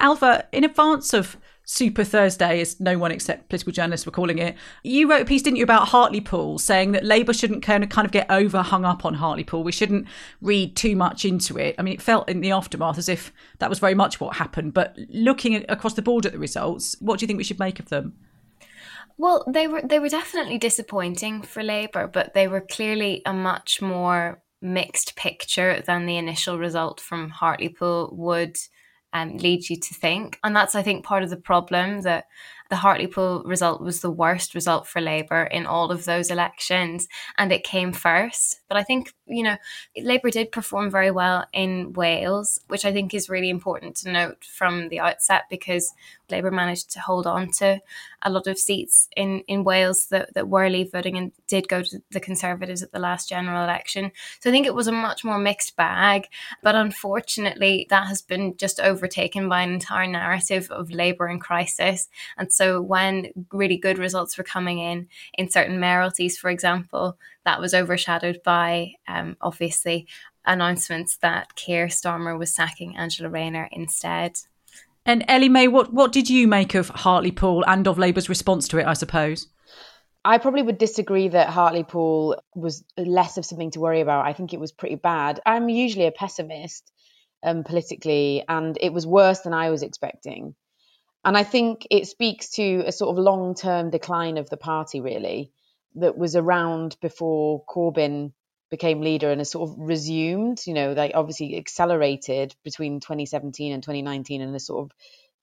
Ailbhe, 0.00 0.44
in 0.52 0.64
advance 0.64 1.12
of 1.12 1.36
Super 1.70 2.02
Thursday, 2.02 2.60
as 2.60 2.80
no 2.80 2.98
one 2.98 3.12
except 3.12 3.48
political 3.48 3.72
journalists 3.72 4.04
were 4.04 4.10
calling 4.10 4.38
it. 4.38 4.56
You 4.82 5.08
wrote 5.08 5.22
a 5.22 5.24
piece, 5.24 5.40
didn't 5.40 5.58
you, 5.58 5.62
about 5.62 5.86
Hartlepool, 5.86 6.58
saying 6.58 6.90
that 6.90 7.04
Labour 7.04 7.32
shouldn't 7.32 7.62
kind 7.62 7.84
of, 7.84 7.90
kind 7.90 8.04
of 8.04 8.10
get 8.10 8.28
over 8.28 8.60
hung 8.60 8.84
up 8.84 9.04
on 9.04 9.14
Hartlepool. 9.14 9.62
We 9.62 9.70
shouldn't 9.70 10.08
read 10.42 10.74
too 10.74 10.96
much 10.96 11.24
into 11.24 11.56
it. 11.58 11.76
I 11.78 11.82
mean, 11.82 11.94
it 11.94 12.02
felt 12.02 12.28
in 12.28 12.40
the 12.40 12.50
aftermath 12.50 12.98
as 12.98 13.08
if 13.08 13.32
that 13.60 13.70
was 13.70 13.78
very 13.78 13.94
much 13.94 14.18
what 14.20 14.34
happened. 14.34 14.74
But 14.74 14.98
looking 15.10 15.64
across 15.68 15.94
the 15.94 16.02
board 16.02 16.26
at 16.26 16.32
the 16.32 16.40
results, 16.40 16.96
what 16.98 17.20
do 17.20 17.22
you 17.22 17.28
think 17.28 17.38
we 17.38 17.44
should 17.44 17.60
make 17.60 17.78
of 17.78 17.88
them? 17.88 18.14
Well, 19.16 19.44
they 19.46 19.68
were 19.68 19.82
they 19.84 20.00
were 20.00 20.08
definitely 20.08 20.58
disappointing 20.58 21.42
for 21.42 21.62
Labour, 21.62 22.08
but 22.08 22.34
they 22.34 22.48
were 22.48 22.62
clearly 22.62 23.22
a 23.24 23.32
much 23.32 23.80
more 23.80 24.42
mixed 24.60 25.14
picture 25.14 25.80
than 25.86 26.06
the 26.06 26.16
initial 26.16 26.58
result 26.58 27.00
from 27.00 27.30
Hartlepool 27.30 28.10
would 28.12 28.56
um, 29.12 29.36
lead 29.38 29.68
you 29.68 29.76
to 29.76 29.94
think. 29.94 30.38
And 30.44 30.54
that's, 30.54 30.74
I 30.74 30.82
think, 30.82 31.04
part 31.04 31.22
of 31.22 31.30
the 31.30 31.36
problem 31.36 32.02
that 32.02 32.26
the 32.70 32.76
Hartlepool 32.76 33.42
result 33.44 33.80
was 33.80 34.00
the 34.00 34.10
worst 34.10 34.54
result 34.54 34.86
for 34.86 35.00
Labour 35.00 35.42
in 35.42 35.66
all 35.66 35.90
of 35.90 36.04
those 36.04 36.30
elections, 36.30 37.08
and 37.36 37.50
it 37.50 37.64
came 37.64 37.92
first. 37.92 38.60
But 38.68 38.76
I 38.76 38.84
think, 38.84 39.12
you 39.26 39.42
know, 39.42 39.56
Labour 39.96 40.30
did 40.30 40.52
perform 40.52 40.88
very 40.88 41.10
well 41.10 41.46
in 41.52 41.92
Wales, 41.92 42.60
which 42.68 42.84
I 42.84 42.92
think 42.92 43.12
is 43.12 43.28
really 43.28 43.50
important 43.50 43.96
to 43.96 44.12
note 44.12 44.44
from 44.44 44.88
the 44.88 45.00
outset 45.00 45.42
because 45.50 45.92
Labour 46.30 46.52
managed 46.52 46.90
to 46.90 47.00
hold 47.00 47.26
on 47.26 47.50
to 47.58 47.80
a 48.22 48.30
lot 48.30 48.46
of 48.46 48.58
seats 48.58 49.08
in, 49.16 49.40
in 49.48 49.64
Wales 49.64 50.06
that, 50.08 50.34
that 50.34 50.48
were 50.48 50.68
leave 50.68 50.92
voting 50.92 51.16
and 51.16 51.32
did 51.48 51.68
go 51.68 51.82
to 51.82 52.02
the 52.10 52.20
Conservatives 52.20 52.82
at 52.82 52.92
the 52.92 52.98
last 52.98 53.28
general 53.28 53.62
election. 53.62 54.12
So 54.40 54.50
I 54.50 54.52
think 54.52 54.66
it 54.66 54.74
was 54.74 54.86
a 54.86 54.92
much 54.92 55.24
more 55.24 55.38
mixed 55.38 55.76
bag. 55.76 56.28
But 56.62 56.74
unfortunately, 56.74 57.86
that 57.90 58.06
has 58.08 58.22
been 58.22 58.56
just 58.56 58.80
overtaken 58.80 59.48
by 59.48 59.62
an 59.62 59.72
entire 59.72 60.06
narrative 60.06 60.70
of 60.70 60.90
Labour 60.90 61.28
in 61.28 61.38
crisis. 61.38 62.08
And 62.36 62.52
so 62.52 62.80
when 62.80 63.32
really 63.52 63.76
good 63.76 63.98
results 63.98 64.36
were 64.36 64.44
coming 64.44 64.78
in, 64.78 65.08
in 65.34 65.50
certain 65.50 65.78
mayoralties, 65.78 66.36
for 66.36 66.50
example, 66.50 67.18
that 67.44 67.60
was 67.60 67.74
overshadowed 67.74 68.42
by 68.44 68.92
um, 69.08 69.36
obviously 69.40 70.06
announcements 70.44 71.16
that 71.18 71.54
Keir 71.54 71.86
Starmer 71.86 72.38
was 72.38 72.54
sacking 72.54 72.96
Angela 72.96 73.28
Rayner 73.28 73.68
instead. 73.72 74.38
And 75.06 75.24
Ellie 75.28 75.48
Mae, 75.48 75.68
what, 75.68 75.92
what 75.92 76.12
did 76.12 76.28
you 76.28 76.46
make 76.46 76.74
of 76.74 76.88
Hartlepool 76.90 77.64
and 77.66 77.88
of 77.88 77.98
Labour's 77.98 78.28
response 78.28 78.68
to 78.68 78.78
it, 78.78 78.86
I 78.86 78.92
suppose? 78.92 79.48
I 80.24 80.38
probably 80.38 80.62
would 80.62 80.78
disagree 80.78 81.28
that 81.28 81.48
Hartlepool 81.48 82.42
was 82.54 82.84
less 82.98 83.38
of 83.38 83.46
something 83.46 83.70
to 83.70 83.80
worry 83.80 84.02
about. 84.02 84.26
I 84.26 84.34
think 84.34 84.52
it 84.52 84.60
was 84.60 84.72
pretty 84.72 84.96
bad. 84.96 85.40
I'm 85.46 85.70
usually 85.70 86.06
a 86.06 86.12
pessimist 86.12 86.92
um, 87.42 87.64
politically, 87.64 88.44
and 88.46 88.76
it 88.80 88.92
was 88.92 89.06
worse 89.06 89.40
than 89.40 89.54
I 89.54 89.70
was 89.70 89.82
expecting. 89.82 90.54
And 91.24 91.36
I 91.36 91.42
think 91.42 91.86
it 91.90 92.06
speaks 92.06 92.50
to 92.52 92.84
a 92.86 92.92
sort 92.92 93.16
of 93.16 93.22
long 93.22 93.54
term 93.54 93.90
decline 93.90 94.36
of 94.36 94.50
the 94.50 94.58
party, 94.58 95.00
really, 95.00 95.52
that 95.94 96.18
was 96.18 96.36
around 96.36 96.96
before 97.00 97.64
Corbyn 97.64 98.32
became 98.70 99.00
leader 99.00 99.30
and 99.30 99.40
has 99.40 99.50
sort 99.50 99.68
of 99.68 99.76
resumed. 99.78 100.62
You 100.66 100.74
know, 100.74 100.94
they 100.94 101.12
obviously 101.12 101.56
accelerated 101.56 102.54
between 102.64 103.00
2017 103.00 103.72
and 103.72 103.82
2019 103.82 104.40
and 104.40 104.52
has 104.52 104.66
sort 104.66 104.84
of 104.84 104.92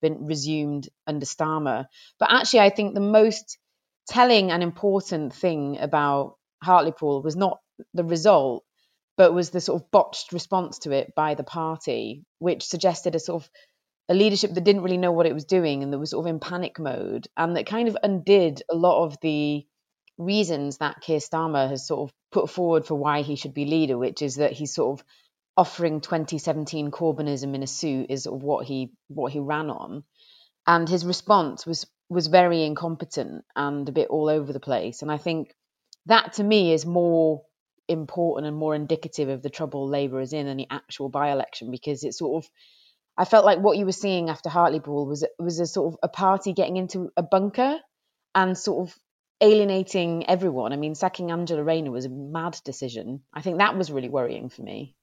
been 0.01 0.25
resumed 0.25 0.89
under 1.05 1.25
Starmer. 1.25 1.85
But 2.19 2.31
actually, 2.31 2.61
I 2.61 2.69
think 2.69 2.93
the 2.93 2.99
most 2.99 3.57
telling 4.07 4.51
and 4.51 4.63
important 4.63 5.33
thing 5.33 5.77
about 5.79 6.37
Hartlepool 6.63 7.21
was 7.21 7.35
not 7.35 7.59
the 7.93 8.03
result, 8.03 8.63
but 9.17 9.33
was 9.33 9.49
the 9.49 9.61
sort 9.61 9.81
of 9.81 9.91
botched 9.91 10.31
response 10.31 10.79
to 10.79 10.91
it 10.91 11.13
by 11.15 11.35
the 11.35 11.43
party, 11.43 12.23
which 12.39 12.65
suggested 12.65 13.15
a 13.15 13.19
sort 13.19 13.43
of 13.43 13.49
a 14.09 14.13
leadership 14.13 14.53
that 14.53 14.63
didn't 14.63 14.83
really 14.83 14.97
know 14.97 15.11
what 15.11 15.25
it 15.25 15.33
was 15.33 15.45
doing 15.45 15.83
and 15.83 15.91
that 15.91 15.99
was 15.99 16.11
sort 16.11 16.25
of 16.25 16.29
in 16.29 16.39
panic 16.39 16.79
mode 16.79 17.27
and 17.35 17.57
that 17.57 17.65
kind 17.65 17.89
of 17.89 17.97
undid 18.01 18.63
a 18.71 18.75
lot 18.75 19.03
of 19.03 19.17
the 19.21 19.65
reasons 20.17 20.77
that 20.77 21.01
Keir 21.01 21.19
Starmer 21.19 21.69
has 21.69 21.85
sort 21.85 22.09
of 22.09 22.15
put 22.31 22.49
forward 22.49 22.85
for 22.85 22.95
why 22.95 23.21
he 23.21 23.35
should 23.35 23.53
be 23.53 23.65
leader, 23.65 23.97
which 23.97 24.21
is 24.21 24.35
that 24.35 24.51
he's 24.51 24.73
sort 24.73 24.99
of 24.99 25.05
offering 25.55 26.01
2017 26.01 26.91
Corbynism 26.91 27.55
in 27.55 27.63
a 27.63 27.67
suit 27.67 28.07
is 28.09 28.25
what 28.25 28.65
he 28.65 28.91
what 29.07 29.31
he 29.31 29.39
ran 29.39 29.69
on, 29.69 30.03
and 30.65 30.87
his 30.87 31.05
response 31.05 31.65
was 31.65 31.85
was 32.09 32.27
very 32.27 32.63
incompetent 32.63 33.43
and 33.55 33.87
a 33.89 33.91
bit 33.91 34.09
all 34.09 34.29
over 34.29 34.53
the 34.53 34.59
place. 34.59 35.01
And 35.01 35.11
I 35.11 35.17
think 35.17 35.53
that 36.05 36.33
to 36.33 36.43
me 36.43 36.73
is 36.73 36.85
more 36.85 37.43
important 37.87 38.47
and 38.47 38.55
more 38.55 38.75
indicative 38.75 39.29
of 39.29 39.41
the 39.41 39.49
trouble 39.49 39.87
Labour 39.87 40.21
is 40.21 40.33
in 40.33 40.45
than 40.45 40.57
the 40.57 40.67
actual 40.69 41.09
by-election 41.09 41.71
because 41.71 42.03
it's 42.03 42.17
sort 42.17 42.43
of 42.43 42.49
I 43.17 43.25
felt 43.25 43.45
like 43.45 43.59
what 43.59 43.77
you 43.77 43.85
were 43.85 43.91
seeing 43.91 44.29
after 44.29 44.49
Hartlepool 44.49 45.07
was 45.07 45.25
was 45.39 45.59
a 45.59 45.65
sort 45.65 45.93
of 45.93 45.99
a 46.03 46.07
party 46.07 46.53
getting 46.53 46.77
into 46.77 47.09
a 47.17 47.23
bunker 47.23 47.79
and 48.35 48.57
sort 48.57 48.87
of 48.87 48.95
alienating 49.41 50.27
everyone. 50.29 50.73
I 50.73 50.77
mean, 50.77 50.95
sacking 50.95 51.31
Angela 51.31 51.63
Rayner 51.63 51.91
was 51.91 52.05
a 52.05 52.09
mad 52.09 52.59
decision. 52.63 53.21
I 53.33 53.41
think 53.41 53.57
that 53.57 53.77
was 53.77 53.91
really 53.91 54.09
worrying 54.09 54.49
for 54.49 54.61
me. 54.61 54.95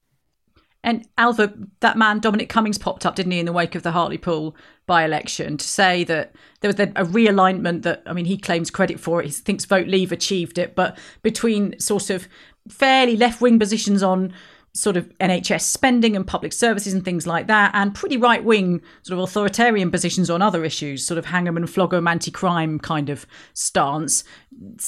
And 0.83 1.07
Ailbhe, 1.17 1.67
that 1.79 1.97
man 1.97 2.19
Dominic 2.19 2.47
Cummings 2.47 2.77
popped 2.77 3.07
up, 3.07 3.15
didn't 3.15 3.31
he, 3.31 3.39
in 3.39 3.47
the 3.47 3.51
wake 3.51 3.73
of 3.73 3.81
the 3.81 3.91
Hartlepool 3.91 4.55
by-election 4.85 5.57
to 5.57 5.67
say 5.67 6.03
that 6.03 6.35
there 6.59 6.69
was 6.69 6.79
a 6.79 6.87
realignment 7.11 7.81
that 7.81 8.03
I 8.05 8.13
mean 8.13 8.25
he 8.25 8.37
claims 8.37 8.69
credit 8.69 8.99
for 8.99 9.19
it. 9.19 9.25
He 9.25 9.31
thinks 9.31 9.65
Vote 9.65 9.87
Leave 9.87 10.11
achieved 10.11 10.59
it, 10.59 10.75
but 10.75 10.95
between 11.23 11.79
sort 11.79 12.11
of 12.11 12.27
fairly 12.69 13.17
left-wing 13.17 13.57
positions 13.57 14.03
on 14.03 14.31
sort 14.75 14.97
of 14.97 15.09
NHS 15.19 15.61
spending 15.61 16.15
and 16.15 16.27
public 16.27 16.51
services 16.51 16.93
and 16.93 17.03
things 17.03 17.25
like 17.25 17.47
that, 17.47 17.71
and 17.73 17.95
pretty 17.95 18.17
right 18.17 18.43
wing 18.43 18.81
sort 19.03 19.17
of 19.17 19.23
authoritarian 19.23 19.89
positions 19.89 20.29
on 20.29 20.41
other 20.41 20.65
issues, 20.65 21.05
sort 21.05 21.17
of 21.17 21.25
hang 21.25 21.47
'em 21.47 21.57
and 21.57 21.69
flog 21.69 21.93
'em 21.93 22.07
anti 22.07 22.29
crime 22.29 22.77
kind 22.77 23.09
of 23.09 23.25
stance. 23.53 24.23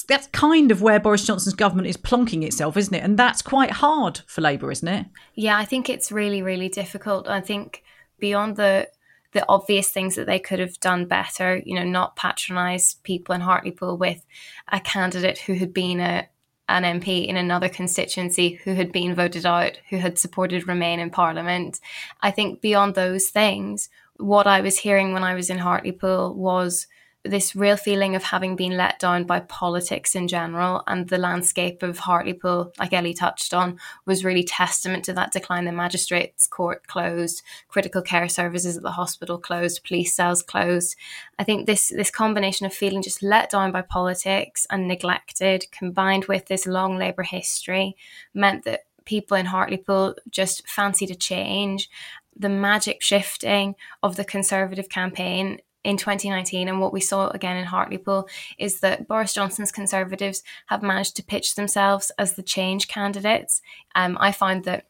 That's 0.08 0.28
kind 0.28 0.72
of 0.72 0.82
where 0.82 1.00
Boris 1.00 1.26
Johnson's 1.26 1.56
government 1.56 1.88
is 1.88 1.98
plonking 1.98 2.44
itself, 2.44 2.76
isn't 2.78 2.94
it? 2.94 3.04
And 3.04 3.18
that's 3.18 3.42
quite 3.42 3.72
hard 3.72 4.22
for 4.28 4.42
Labour, 4.42 4.72
isn't 4.72 4.88
it? 4.88 5.06
Yeah, 5.36 5.58
I 5.58 5.66
think 5.66 5.90
it's 5.90 6.12
really, 6.12 6.42
really 6.42 6.70
difficult. 6.70 7.28
I 7.28 7.42
think 7.42 7.84
beyond 8.20 8.58
the 8.58 8.90
the 9.34 9.46
obvious 9.50 9.90
things 9.90 10.16
that 10.16 10.26
they 10.26 10.40
could 10.40 10.58
have 10.58 10.80
done 10.80 11.06
better, 11.06 11.62
you 11.66 11.76
know, 11.76 11.84
not 11.84 12.16
patronise 12.16 12.96
people 13.04 13.36
in 13.36 13.42
Hartlepool 13.42 13.98
with 13.98 14.26
a 14.72 14.80
candidate 14.80 15.38
who 15.40 15.54
had 15.54 15.74
been 15.74 16.00
a, 16.00 16.28
an 16.70 16.84
MP 16.84 17.26
in 17.26 17.38
another 17.38 17.70
constituency 17.70 18.60
who 18.64 18.74
had 18.74 18.92
been 18.92 19.16
voted 19.16 19.46
out, 19.46 19.80
who 19.90 19.98
had 19.98 20.20
supported 20.20 20.68
Remain 20.68 21.00
in 21.00 21.10
Parliament. 21.10 21.80
I 22.22 22.32
think 22.32 22.62
beyond 22.62 22.96
those 22.96 23.28
things, 23.30 23.90
what 24.18 24.48
I 24.48 24.62
was 24.62 24.80
hearing 24.80 25.14
when 25.14 25.24
I 25.24 25.36
was 25.36 25.50
in 25.50 25.60
Hartlepool 25.60 26.34
was 26.34 26.88
this 27.28 27.56
real 27.56 27.78
feeling 27.78 28.16
of 28.16 28.24
having 28.24 28.56
been 28.56 28.78
let 28.78 29.00
down 29.00 29.26
by 29.26 29.40
politics 29.40 30.16
in 30.16 30.28
general 30.28 30.84
and 30.88 31.08
the 31.08 31.18
landscape 31.18 31.84
of 31.84 32.00
Hartlepool, 32.00 32.74
like 32.80 32.94
Ellie 32.94 33.14
touched 33.14 33.54
on, 33.54 33.80
was 34.06 34.26
really 34.26 34.44
testament 34.44 35.06
to 35.06 35.14
that 35.14 35.32
decline. 35.32 35.66
The 35.66 35.72
magistrates' 35.72 36.48
court 36.48 36.88
closed, 36.88 37.44
critical 37.68 38.02
care 38.02 38.30
services 38.30 38.78
at 38.78 38.84
the 38.84 38.92
hospital 38.92 39.38
closed, 39.38 39.84
police 39.84 40.16
cells 40.16 40.42
closed. 40.42 40.96
I 41.40 41.44
think 41.44 41.66
this 41.66 41.90
this 41.90 42.12
combination 42.12 42.66
of 42.66 42.74
feeling 42.74 43.02
just 43.02 43.24
let 43.24 43.50
down 43.50 43.72
by 43.72 43.82
politics 43.82 44.66
and 44.70 44.88
neglected, 44.88 45.66
combined 45.72 46.26
with 46.26 46.48
this 46.48 46.66
long 46.66 46.98
Labour 46.98 47.24
history, 47.24 47.96
meant 48.34 48.64
that 48.66 48.82
people 49.06 49.38
in 49.38 49.46
Hartlepool 49.46 50.16
just 50.30 50.68
fancied 50.68 51.12
a 51.12 51.16
change 51.16 51.90
the 52.40 52.50
magic 52.50 53.02
shifting 53.02 53.76
of 54.04 54.16
the 54.16 54.26
Conservative 54.26 54.90
campaign 54.90 55.60
in 55.84 55.98
2019 55.98 56.68
and 56.68 56.82
what 56.82 56.94
we 56.94 57.00
saw 57.00 57.30
again 57.30 57.58
in 57.58 57.66
Hartlepool 57.66 58.28
is 58.58 58.80
that 58.82 59.08
Boris 59.08 59.34
Johnson's 59.34 59.72
Conservatives 59.72 60.44
have 60.68 60.84
managed 60.84 61.16
to 61.16 61.24
pitch 61.24 61.56
themselves 61.56 62.12
as 62.18 62.34
the 62.34 62.44
change 62.44 62.88
candidates. 62.88 63.62
Um, 63.96 64.18
I 64.20 64.32
find 64.32 64.64
that 64.66 64.86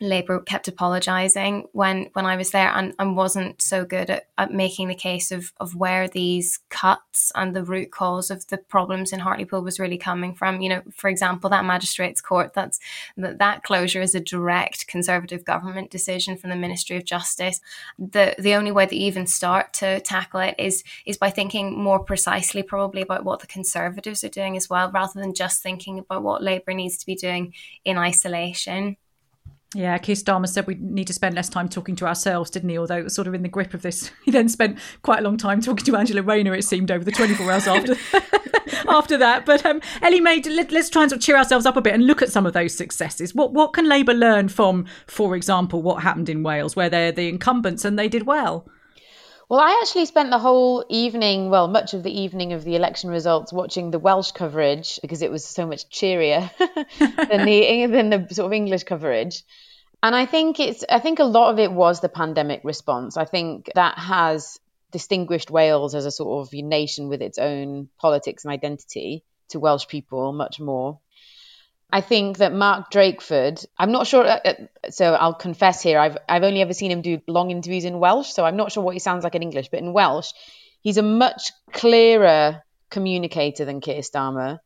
Labour 0.00 0.40
kept 0.40 0.66
apologising 0.66 1.68
when 1.72 2.10
when 2.14 2.26
I 2.26 2.36
was 2.36 2.50
there 2.50 2.68
and, 2.68 2.94
and 2.98 3.16
wasn't 3.16 3.62
so 3.62 3.84
good 3.84 4.10
at, 4.10 4.26
at 4.36 4.52
making 4.52 4.88
the 4.88 4.94
case 4.94 5.30
of, 5.30 5.52
of 5.58 5.76
where 5.76 6.08
these 6.08 6.58
cuts 6.68 7.30
and 7.34 7.54
the 7.54 7.64
root 7.64 7.92
cause 7.92 8.30
of 8.30 8.46
the 8.48 8.58
problems 8.58 9.12
in 9.12 9.20
Hartlepool 9.20 9.62
was 9.62 9.78
really 9.78 9.98
coming 9.98 10.34
from. 10.34 10.60
You 10.60 10.68
know, 10.68 10.82
for 10.92 11.08
example, 11.08 11.48
that 11.50 11.64
magistrates 11.64 12.20
court, 12.20 12.54
that's 12.54 12.80
that, 13.16 13.38
that 13.38 13.62
closure 13.62 14.00
is 14.00 14.14
a 14.14 14.20
direct 14.20 14.88
Conservative 14.88 15.44
government 15.44 15.90
decision 15.90 16.36
from 16.36 16.50
the 16.50 16.56
Ministry 16.56 16.96
of 16.96 17.04
Justice. 17.04 17.60
The 17.98 18.34
the 18.38 18.54
only 18.54 18.72
way 18.72 18.86
that 18.86 18.96
you 18.96 19.06
even 19.06 19.26
start 19.26 19.72
to 19.74 20.00
tackle 20.00 20.40
it 20.40 20.56
is 20.58 20.82
is 21.06 21.16
by 21.16 21.30
thinking 21.30 21.80
more 21.80 22.00
precisely 22.00 22.62
probably 22.62 23.02
about 23.02 23.24
what 23.24 23.40
the 23.40 23.46
Conservatives 23.46 24.24
are 24.24 24.28
doing 24.28 24.56
as 24.56 24.68
well, 24.68 24.90
rather 24.90 25.20
than 25.20 25.34
just 25.34 25.62
thinking 25.62 26.00
about 26.00 26.24
what 26.24 26.42
Labour 26.42 26.74
needs 26.74 26.96
to 26.98 27.06
be 27.06 27.14
doing 27.14 27.54
in 27.84 27.96
isolation. 27.96 28.96
Yeah, 29.74 29.98
Keir 29.98 30.14
Starmer 30.14 30.48
said 30.48 30.66
we 30.66 30.76
need 30.76 31.08
to 31.08 31.12
spend 31.12 31.34
less 31.34 31.48
time 31.48 31.68
talking 31.68 31.96
to 31.96 32.06
ourselves, 32.06 32.48
didn't 32.48 32.68
he? 32.68 32.78
Although 32.78 32.98
it 32.98 33.04
was 33.04 33.14
sort 33.14 33.26
of 33.26 33.34
in 33.34 33.42
the 33.42 33.48
grip 33.48 33.74
of 33.74 33.82
this. 33.82 34.10
He 34.24 34.30
then 34.30 34.48
spent 34.48 34.78
quite 35.02 35.18
a 35.18 35.22
long 35.22 35.36
time 35.36 35.60
talking 35.60 35.84
to 35.84 35.96
Angela 35.96 36.22
Rayner, 36.22 36.54
it 36.54 36.64
seemed, 36.64 36.90
over 36.90 37.04
the 37.04 37.12
24 37.12 37.52
hours 37.52 37.66
after 37.66 37.94
after 38.88 39.18
that. 39.18 39.44
But 39.44 39.66
um, 39.66 39.80
Ellie 40.00 40.20
Mae, 40.20 40.40
let, 40.42 40.72
us 40.72 40.88
try 40.88 41.02
and 41.02 41.10
sort 41.10 41.18
of 41.18 41.24
cheer 41.24 41.36
ourselves 41.36 41.66
up 41.66 41.76
a 41.76 41.82
bit 41.82 41.92
and 41.92 42.06
look 42.06 42.22
at 42.22 42.32
some 42.32 42.46
of 42.46 42.52
those 42.54 42.74
successes. 42.74 43.34
What 43.34 43.52
what 43.52 43.72
can 43.72 43.88
Labour 43.88 44.14
learn 44.14 44.48
from, 44.48 44.86
for 45.06 45.36
example, 45.36 45.82
what 45.82 46.02
happened 46.02 46.28
in 46.28 46.42
Wales, 46.42 46.74
where 46.74 46.88
they're 46.88 47.12
the 47.12 47.28
incumbents 47.28 47.84
and 47.84 47.98
they 47.98 48.08
did 48.08 48.24
well? 48.26 48.66
Well, 49.54 49.62
I 49.62 49.78
actually 49.84 50.06
spent 50.06 50.30
the 50.30 50.40
whole 50.40 50.84
evening, 50.88 51.48
well, 51.48 51.68
much 51.68 51.94
of 51.94 52.02
the 52.02 52.10
evening 52.22 52.54
of 52.54 52.64
the 52.64 52.74
election 52.74 53.08
results, 53.08 53.52
watching 53.52 53.92
the 53.92 54.00
Welsh 54.00 54.32
coverage 54.32 54.98
because 55.00 55.22
it 55.22 55.30
was 55.30 55.44
so 55.44 55.64
much 55.64 55.88
cheerier 55.88 56.50
than 56.98 57.44
the 57.46 57.86
than 57.86 58.10
the 58.10 58.26
sort 58.32 58.46
of 58.46 58.52
English 58.52 58.82
coverage. 58.82 59.44
And 60.02 60.12
I 60.12 60.26
think 60.26 60.58
it's 60.58 60.84
I 60.90 60.98
think 60.98 61.20
a 61.20 61.24
lot 61.38 61.52
of 61.52 61.60
it 61.60 61.70
was 61.70 62.00
the 62.00 62.08
pandemic 62.08 62.62
response. 62.64 63.16
I 63.16 63.26
think 63.26 63.70
that 63.76 63.96
has 63.96 64.58
distinguished 64.90 65.52
Wales 65.52 65.94
as 65.94 66.04
a 66.04 66.10
sort 66.10 66.48
of 66.48 66.52
nation 66.52 67.08
with 67.08 67.22
its 67.22 67.38
own 67.38 67.88
politics 67.96 68.44
and 68.44 68.52
identity 68.52 69.22
to 69.50 69.60
Welsh 69.60 69.86
people 69.86 70.32
much 70.32 70.58
more. 70.58 70.98
I 71.92 72.00
think 72.00 72.38
that 72.38 72.52
Mark 72.52 72.90
Drakeford, 72.90 73.64
I'm 73.78 73.92
not 73.92 74.06
sure. 74.06 74.26
Uh, 74.26 74.40
uh, 74.44 74.54
so 74.90 75.14
I'll 75.14 75.34
confess 75.34 75.82
here, 75.82 75.98
I've 75.98 76.18
I've 76.28 76.42
only 76.42 76.60
ever 76.60 76.74
seen 76.74 76.90
him 76.90 77.02
do 77.02 77.20
long 77.28 77.50
interviews 77.50 77.84
in 77.84 78.00
Welsh, 78.00 78.32
so 78.32 78.44
I'm 78.44 78.56
not 78.56 78.72
sure 78.72 78.82
what 78.82 78.94
he 78.94 78.98
sounds 78.98 79.24
like 79.24 79.34
in 79.34 79.42
English. 79.42 79.68
But 79.68 79.80
in 79.80 79.92
Welsh, 79.92 80.32
he's 80.80 80.96
a 80.96 81.02
much 81.02 81.52
clearer 81.72 82.62
communicator 82.90 83.64
than 83.64 83.80
Keir 83.80 84.00
Starmer. 84.00 84.58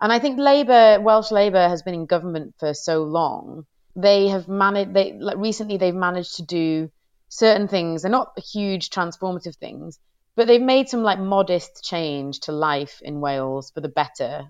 And 0.00 0.12
I 0.12 0.18
think 0.18 0.38
Labour, 0.38 1.00
Welsh 1.00 1.30
Labour, 1.30 1.68
has 1.68 1.82
been 1.82 1.94
in 1.94 2.06
government 2.06 2.54
for 2.58 2.74
so 2.74 3.02
long 3.02 3.64
they 3.98 4.28
have 4.28 4.48
managed 4.48 4.94
they 4.94 5.18
like 5.18 5.36
recently 5.36 5.76
they've 5.76 5.94
managed 5.94 6.36
to 6.36 6.44
do 6.44 6.88
certain 7.28 7.66
things 7.66 8.02
they're 8.02 8.10
not 8.10 8.38
huge 8.38 8.90
transformative 8.90 9.56
things 9.56 9.98
but 10.36 10.46
they've 10.46 10.62
made 10.62 10.88
some 10.88 11.02
like 11.02 11.18
modest 11.18 11.82
change 11.82 12.38
to 12.40 12.52
life 12.52 13.00
in 13.02 13.20
Wales 13.20 13.72
for 13.74 13.80
the 13.80 13.88
better 13.88 14.44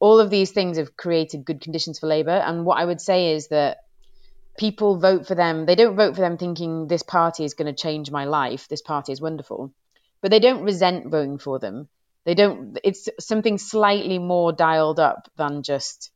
all 0.00 0.20
of 0.20 0.30
these 0.30 0.52
things 0.52 0.78
have 0.78 0.96
created 0.96 1.44
good 1.44 1.60
conditions 1.60 1.98
for 1.98 2.06
labor. 2.06 2.30
And 2.30 2.64
what 2.64 2.78
i 2.78 2.84
would 2.84 3.00
say 3.00 3.32
is 3.32 3.48
that 3.48 3.78
people 4.58 4.98
vote 4.98 5.26
for 5.26 5.34
them. 5.34 5.66
They 5.66 5.74
don't 5.74 5.96
vote 5.96 6.14
for 6.14 6.20
them 6.20 6.36
thinking 6.36 6.86
this 6.86 7.02
party 7.02 7.44
is 7.44 7.54
going 7.54 7.72
to 7.72 7.82
change 7.82 8.10
my 8.10 8.24
life. 8.24 8.68
This 8.68 8.82
party 8.82 9.12
is 9.12 9.20
wonderful. 9.20 9.72
But 10.20 10.30
they 10.30 10.40
don't 10.40 10.64
resent 10.64 11.10
voting 11.10 11.38
for 11.38 11.58
them. 11.58 11.88
They 12.24 12.34
don't 12.34 12.78
it's 12.84 13.08
something 13.20 13.56
slightly 13.56 14.18
more 14.18 14.52
dialed 14.52 15.00
up 15.00 15.30
than 15.36 15.62
just 15.62 16.10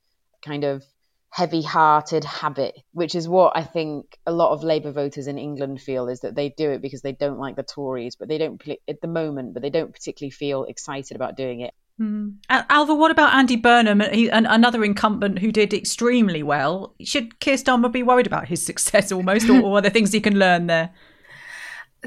kind 0.44 0.64
of 0.64 0.84
heavy 1.30 1.62
hearted 1.62 2.24
habit, 2.24 2.76
which 2.92 3.14
is 3.14 3.26
what 3.26 3.56
I 3.56 3.64
think 3.64 4.18
a 4.26 4.32
lot 4.32 4.52
of 4.52 4.62
Labour 4.62 4.92
voters 4.92 5.28
in 5.28 5.38
England 5.38 5.80
feel 5.80 6.08
is 6.08 6.20
that 6.20 6.34
they 6.34 6.50
do 6.50 6.70
it 6.72 6.82
because 6.82 7.00
they 7.00 7.12
don't 7.12 7.38
like 7.38 7.56
the 7.56 7.62
Tories, 7.62 8.16
but 8.16 8.28
they 8.28 8.36
don't 8.36 8.60
at 8.86 9.00
the 9.00 9.08
moment, 9.08 9.54
but 9.54 9.62
they 9.62 9.70
don't 9.70 9.94
particularly 9.94 10.30
feel 10.30 10.64
excited 10.64 11.16
about 11.16 11.36
doing 11.36 11.60
it. 11.60 11.72
Mm. 12.00 12.36
Ailbhe, 12.50 12.96
what 12.96 13.10
about 13.10 13.34
Andy 13.34 13.56
Burnham, 13.56 14.00
he, 14.12 14.30
an, 14.30 14.46
another 14.46 14.84
incumbent 14.84 15.38
who 15.38 15.52
did 15.52 15.74
extremely 15.74 16.42
well? 16.42 16.94
Should 17.02 17.38
Keir 17.40 17.56
Starmer 17.56 17.92
be 17.92 18.02
worried 18.02 18.26
about 18.26 18.48
his 18.48 18.64
success 18.66 19.12
almost, 19.12 19.48
or, 19.48 19.60
or 19.60 19.78
are 19.78 19.80
there 19.82 19.90
things 19.90 20.12
he 20.12 20.20
can 20.20 20.38
learn 20.38 20.66
there? 20.66 20.90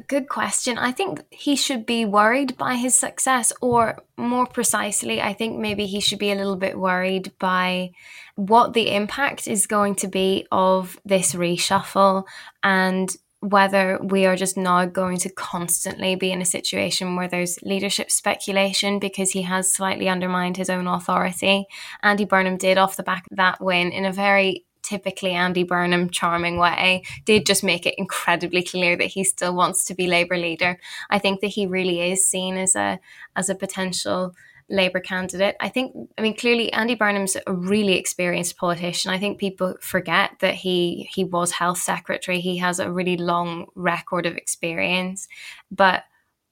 Good 0.07 0.27
question. 0.27 0.77
I 0.77 0.91
think 0.91 1.23
he 1.29 1.55
should 1.55 1.85
be 1.85 2.03
worried 2.03 2.57
by 2.57 2.75
his 2.75 2.95
success, 2.95 3.53
or 3.61 4.03
more 4.17 4.45
precisely, 4.45 5.21
I 5.21 5.33
think 5.33 5.57
maybe 5.57 5.85
he 5.85 6.01
should 6.01 6.19
be 6.19 6.31
a 6.31 6.35
little 6.35 6.57
bit 6.57 6.77
worried 6.77 7.31
by 7.39 7.91
what 8.35 8.73
the 8.73 8.93
impact 8.93 9.47
is 9.47 9.67
going 9.67 9.95
to 9.95 10.09
be 10.09 10.47
of 10.51 10.99
this 11.05 11.33
reshuffle 11.33 12.25
and 12.61 13.15
whether 13.49 13.99
we 14.01 14.25
are 14.25 14.35
just 14.35 14.57
now 14.57 14.85
going 14.85 15.17
to 15.17 15.29
constantly 15.29 16.15
be 16.15 16.31
in 16.31 16.41
a 16.41 16.45
situation 16.45 17.15
where 17.15 17.27
there's 17.27 17.59
leadership 17.61 18.09
speculation 18.09 18.97
because 18.97 19.31
he 19.31 19.43
has 19.43 19.71
slightly 19.71 20.09
undermined 20.09 20.57
his 20.57 20.69
own 20.69 20.87
authority. 20.87 21.67
Andy 22.01 22.25
Burnham 22.25 22.57
did, 22.57 22.79
off 22.79 22.97
the 22.97 23.03
back 23.03 23.25
of 23.29 23.37
that 23.37 23.61
win, 23.61 23.91
in 23.91 24.03
a 24.05 24.11
very 24.11 24.65
typically 24.81 25.31
Andy 25.31 25.63
Burnham 25.63 26.09
charming 26.09 26.57
way, 26.57 27.03
did 27.25 27.45
just 27.45 27.63
make 27.63 27.85
it 27.85 27.95
incredibly 27.97 28.63
clear 28.63 28.95
that 28.95 29.05
he 29.05 29.23
still 29.23 29.55
wants 29.55 29.85
to 29.85 29.95
be 29.95 30.07
Labour 30.07 30.37
leader. 30.37 30.79
I 31.09 31.19
think 31.19 31.41
that 31.41 31.47
he 31.47 31.67
really 31.67 32.11
is 32.11 32.25
seen 32.25 32.57
as 32.57 32.75
a 32.75 32.99
as 33.35 33.49
a 33.49 33.55
potential 33.55 34.33
Labour 34.69 34.99
candidate. 34.99 35.55
I 35.59 35.69
think, 35.69 35.93
I 36.17 36.21
mean, 36.21 36.35
clearly 36.35 36.73
Andy 36.73 36.95
Burnham's 36.95 37.37
a 37.45 37.53
really 37.53 37.93
experienced 37.93 38.57
politician. 38.57 39.11
I 39.11 39.19
think 39.19 39.37
people 39.37 39.75
forget 39.79 40.31
that 40.39 40.55
he 40.55 41.07
he 41.11 41.23
was 41.23 41.51
health 41.51 41.77
secretary. 41.77 42.39
He 42.39 42.57
has 42.57 42.79
a 42.79 42.91
really 42.91 43.17
long 43.17 43.67
record 43.75 44.25
of 44.25 44.37
experience, 44.37 45.27
but 45.69 46.03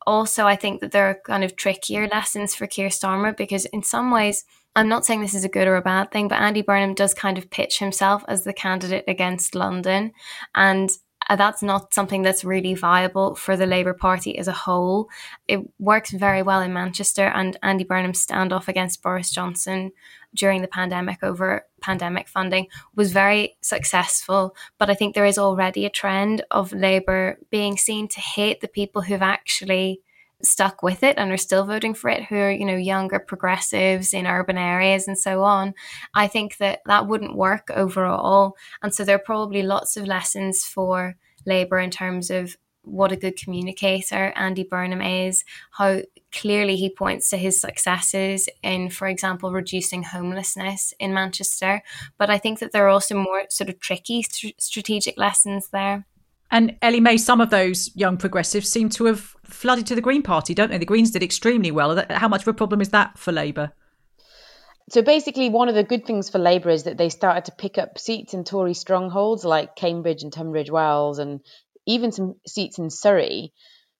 also 0.05 0.45
I 0.45 0.55
think 0.55 0.81
that 0.81 0.91
there 0.91 1.09
are 1.09 1.19
kind 1.25 1.43
of 1.43 1.55
trickier 1.55 2.07
lessons 2.07 2.53
for 2.53 2.67
Keir 2.67 2.89
Starmer 2.89 3.35
because 3.35 3.65
in 3.65 3.83
some 3.83 4.11
ways. 4.11 4.45
I'm 4.75 4.89
not 4.89 5.05
saying 5.05 5.21
this 5.21 5.35
is 5.35 5.43
a 5.43 5.49
good 5.49 5.67
or 5.67 5.75
a 5.75 5.83
bad 5.83 6.09
thing, 6.09 6.27
but 6.27 6.39
Andy 6.39 6.63
Burnham 6.63 6.95
does 6.95 7.13
kind 7.13 7.37
of 7.37 7.51
pitch 7.51 7.77
himself 7.77 8.25
as 8.27 8.43
the 8.43 8.53
candidate 8.53 9.03
against 9.07 9.53
London. 9.53 10.13
And 10.55 10.89
Uh, 11.29 11.35
that's 11.35 11.63
not 11.63 11.93
something 11.93 12.21
that's 12.21 12.43
really 12.43 12.73
viable 12.73 13.35
for 13.35 13.55
the 13.55 13.65
Labour 13.65 13.93
Party 13.93 14.37
as 14.37 14.47
a 14.47 14.53
whole. 14.53 15.09
It 15.47 15.59
works 15.79 16.11
very 16.11 16.41
well 16.41 16.61
in 16.61 16.73
Manchester, 16.73 17.27
and 17.27 17.57
Andy 17.63 17.83
Burnham's 17.83 18.25
standoff 18.25 18.67
against 18.67 19.01
Boris 19.01 19.31
Johnson 19.31 19.91
during 20.35 20.61
the 20.61 20.67
pandemic 20.67 21.23
over 21.23 21.65
pandemic 21.81 22.27
funding 22.27 22.67
was 22.95 23.11
very 23.11 23.57
successful. 23.61 24.55
But 24.77 24.89
I 24.89 24.95
think 24.95 25.13
there 25.13 25.25
is 25.25 25.37
already 25.37 25.85
a 25.85 25.89
trend 25.89 26.43
of 26.49 26.73
Labour 26.73 27.37
being 27.49 27.77
seen 27.77 28.07
to 28.09 28.19
hate 28.19 28.61
the 28.61 28.67
people 28.67 29.03
who've 29.03 29.21
actually 29.21 30.01
stuck 30.43 30.83
with 30.83 31.03
it 31.03 31.17
and 31.17 31.31
are 31.31 31.37
still 31.37 31.65
voting 31.65 31.93
for 31.93 32.09
it 32.09 32.23
who 32.25 32.35
are 32.35 32.51
you 32.51 32.65
know 32.65 32.75
younger 32.75 33.19
progressives 33.19 34.13
in 34.13 34.27
urban 34.27 34.57
areas 34.57 35.07
and 35.07 35.17
so 35.17 35.43
on 35.43 35.73
i 36.15 36.27
think 36.27 36.57
that 36.57 36.81
that 36.85 37.07
wouldn't 37.07 37.35
work 37.35 37.69
overall 37.73 38.55
and 38.81 38.93
so 38.93 39.03
there 39.03 39.15
are 39.15 39.19
probably 39.19 39.63
lots 39.63 39.95
of 39.95 40.05
lessons 40.05 40.65
for 40.65 41.15
labor 41.45 41.79
in 41.79 41.89
terms 41.89 42.29
of 42.29 42.57
what 42.83 43.11
a 43.11 43.17
good 43.17 43.37
communicator 43.37 44.33
Andy 44.35 44.63
Burnham 44.63 45.01
is, 45.01 45.43
how 45.71 46.01
clearly 46.31 46.75
he 46.75 46.89
points 46.89 47.29
to 47.29 47.37
his 47.37 47.59
successes 47.59 48.49
in, 48.61 48.89
for 48.89 49.07
example, 49.07 49.51
reducing 49.51 50.03
homelessness 50.03 50.93
in 50.99 51.13
Manchester. 51.13 51.81
But 52.17 52.29
I 52.29 52.37
think 52.37 52.59
that 52.59 52.71
there 52.71 52.85
are 52.85 52.89
also 52.89 53.15
more 53.15 53.43
sort 53.49 53.69
of 53.69 53.79
tricky 53.79 54.23
st- 54.23 54.61
strategic 54.61 55.17
lessons 55.17 55.69
there. 55.69 56.05
And 56.53 56.77
Ellie 56.83 56.99
Mae, 56.99 57.17
some 57.17 57.41
of 57.41 57.49
those 57.49 57.89
young 57.95 58.15
progressives 58.15 58.69
seem 58.69 58.87
to 58.89 59.05
have 59.05 59.35
flooded 59.43 59.87
to 59.87 59.95
the 59.95 60.01
Green 60.01 60.21
Party, 60.21 60.53
don't 60.53 60.69
they? 60.69 60.77
The 60.77 60.85
Greens 60.85 61.09
did 61.09 61.23
extremely 61.23 61.71
well. 61.71 62.05
How 62.11 62.27
much 62.27 62.43
of 62.43 62.47
a 62.47 62.53
problem 62.53 62.79
is 62.79 62.89
that 62.89 63.17
for 63.17 63.31
Labour? 63.31 63.71
So 64.91 65.01
basically, 65.01 65.49
one 65.49 65.67
of 65.67 65.73
the 65.73 65.83
good 65.83 66.05
things 66.05 66.29
for 66.29 66.37
Labour 66.37 66.69
is 66.69 66.83
that 66.83 66.95
they 66.95 67.09
started 67.09 67.45
to 67.45 67.53
pick 67.53 67.79
up 67.79 67.97
seats 67.97 68.35
in 68.35 68.43
Tory 68.43 68.75
strongholds 68.75 69.43
like 69.43 69.75
Cambridge 69.75 70.21
and 70.21 70.31
Tunbridge 70.31 70.69
Wells, 70.69 71.17
and 71.17 71.39
even 71.87 72.11
some 72.11 72.35
seats 72.45 72.77
in 72.77 72.91
Surrey. 72.91 73.51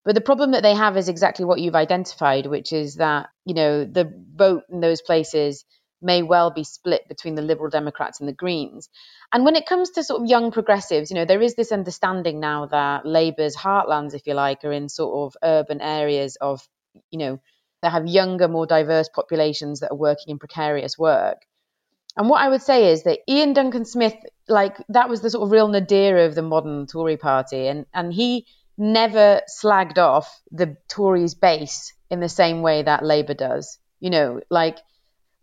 But 0.05 0.13
the 0.13 0.21
problem 0.21 0.51
that 0.51 0.61
they 0.61 0.75
have 0.75 0.95
is 0.95 1.09
exactly 1.09 1.45
what 1.45 1.59
you've 1.59 1.73
identified, 1.73 2.45
which 2.45 2.71
is 2.71 2.97
that 2.97 3.29
you 3.45 3.55
know 3.55 3.83
the 3.83 4.13
vote 4.35 4.65
in 4.69 4.79
those 4.79 5.01
places 5.01 5.65
may 6.03 6.21
well 6.21 6.51
be 6.51 6.63
split 6.63 7.07
between 7.07 7.35
the 7.35 7.41
Liberal 7.41 7.69
Democrats 7.69 8.19
and 8.19 8.27
the 8.27 8.33
Greens. 8.33 8.89
And 9.31 9.45
when 9.45 9.55
it 9.55 9.65
comes 9.65 9.91
to 9.91 10.03
sort 10.03 10.21
of 10.21 10.29
young 10.29 10.51
progressives, 10.51 11.09
you 11.09 11.15
know, 11.15 11.25
there 11.25 11.41
is 11.41 11.55
this 11.55 11.71
understanding 11.71 12.39
now 12.39 12.67
that 12.67 13.05
Labour's 13.05 13.55
heartlands, 13.55 14.13
if 14.13 14.27
you 14.27 14.33
like, 14.33 14.63
are 14.63 14.71
in 14.71 14.89
sort 14.89 15.33
of 15.33 15.37
urban 15.43 15.81
areas 15.81 16.35
of, 16.39 16.67
you 17.09 17.19
know, 17.19 17.39
that 17.81 17.91
have 17.91 18.07
younger, 18.07 18.47
more 18.47 18.65
diverse 18.65 19.09
populations 19.09 19.81
that 19.81 19.91
are 19.91 19.97
working 19.97 20.31
in 20.31 20.39
precarious 20.39 20.97
work. 20.97 21.37
And 22.15 22.29
what 22.29 22.41
I 22.41 22.49
would 22.49 22.61
say 22.61 22.91
is 22.91 23.03
that 23.03 23.19
Iain 23.29 23.53
Duncan 23.53 23.85
Smith, 23.85 24.15
like 24.47 24.77
that 24.89 25.09
was 25.09 25.21
the 25.21 25.29
sort 25.29 25.43
of 25.43 25.51
real 25.51 25.67
nadir 25.67 26.25
of 26.25 26.35
the 26.35 26.41
modern 26.41 26.85
Tory 26.85 27.17
party. 27.17 27.67
And, 27.67 27.85
and 27.93 28.13
he 28.13 28.45
never 28.77 29.41
slagged 29.49 29.97
off 29.97 30.41
the 30.51 30.77
Tories 30.87 31.33
base 31.33 31.93
in 32.09 32.19
the 32.19 32.29
same 32.29 32.61
way 32.61 32.83
that 32.83 33.03
Labour 33.03 33.33
does. 33.33 33.79
You 33.99 34.11
know, 34.11 34.41
like 34.49 34.77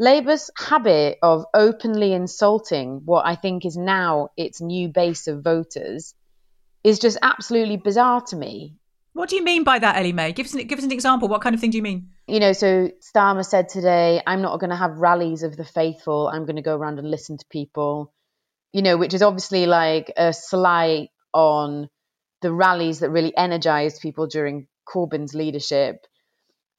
Labour's 0.01 0.51
habit 0.57 1.19
of 1.23 1.45
openly 1.53 2.15
insulting 2.15 3.03
what 3.05 3.27
I 3.27 3.37
think 3.37 3.67
is 3.67 3.77
now 3.77 4.31
its 4.35 4.63
new 4.63 4.89
base 4.89 5.27
of 5.27 5.45
voters 5.45 6.15
is 6.83 6.99
just 6.99 7.19
absolutely 7.21 7.77
bizarre 7.77 8.23
to 8.29 8.37
me. 8.37 8.77
What 9.13 9.29
do 9.29 9.37
you 9.37 9.45
mean 9.45 9.63
by 9.63 9.79
that, 9.79 9.97
Ellie 9.97 10.15
Mae? 10.15 10.33
Give 10.33 10.47
us, 10.47 10.55
an, 10.55 10.67
give 10.67 10.79
us 10.79 10.87
an 10.87 10.93
example. 10.93 11.29
What 11.29 11.43
kind 11.43 11.55
of 11.55 11.61
thing 11.61 11.69
do 11.69 11.77
you 11.77 11.83
mean? 11.83 12.09
You 12.27 12.41
know, 12.41 12.55
so 12.55 12.91
Starmer 13.15 13.45
said 13.45 13.69
today, 13.69 14.23
I'm 14.27 14.41
not 14.41 14.59
going 14.59 14.71
to 14.71 14.77
have 14.77 14.97
rallies 14.97 15.43
of 15.43 15.55
the 15.55 15.67
faithful. 15.67 16.29
I'm 16.29 16.47
going 16.47 16.57
to 16.57 16.63
go 16.63 16.75
around 16.75 16.99
and 16.99 17.11
listen 17.11 17.37
to 17.37 17.45
people, 17.51 18.15
you 18.73 18.81
know, 18.81 18.97
which 18.97 19.13
is 19.13 19.21
obviously 19.21 19.67
like 19.67 20.11
a 20.17 20.33
slight 20.33 21.11
on 21.35 21.91
the 22.41 22.55
rallies 22.55 23.01
that 23.01 23.11
really 23.11 23.37
energized 23.37 24.01
people 24.01 24.29
during 24.29 24.67
Corbyn's 24.89 25.35
leadership. 25.35 26.07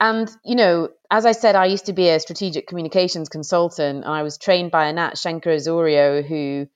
And, 0.01 0.35
you 0.43 0.55
know, 0.55 0.89
as 1.11 1.27
I 1.27 1.31
said, 1.31 1.55
I 1.55 1.65
used 1.65 1.85
to 1.85 1.93
be 1.93 2.09
a 2.09 2.19
strategic 2.19 2.65
communications 2.65 3.29
consultant 3.29 4.03
and 4.03 4.11
I 4.11 4.23
was 4.23 4.39
trained 4.39 4.71
by 4.71 4.87
Anat 4.87 5.13
Shenker-Osorio, 5.13 6.23
who 6.23 6.67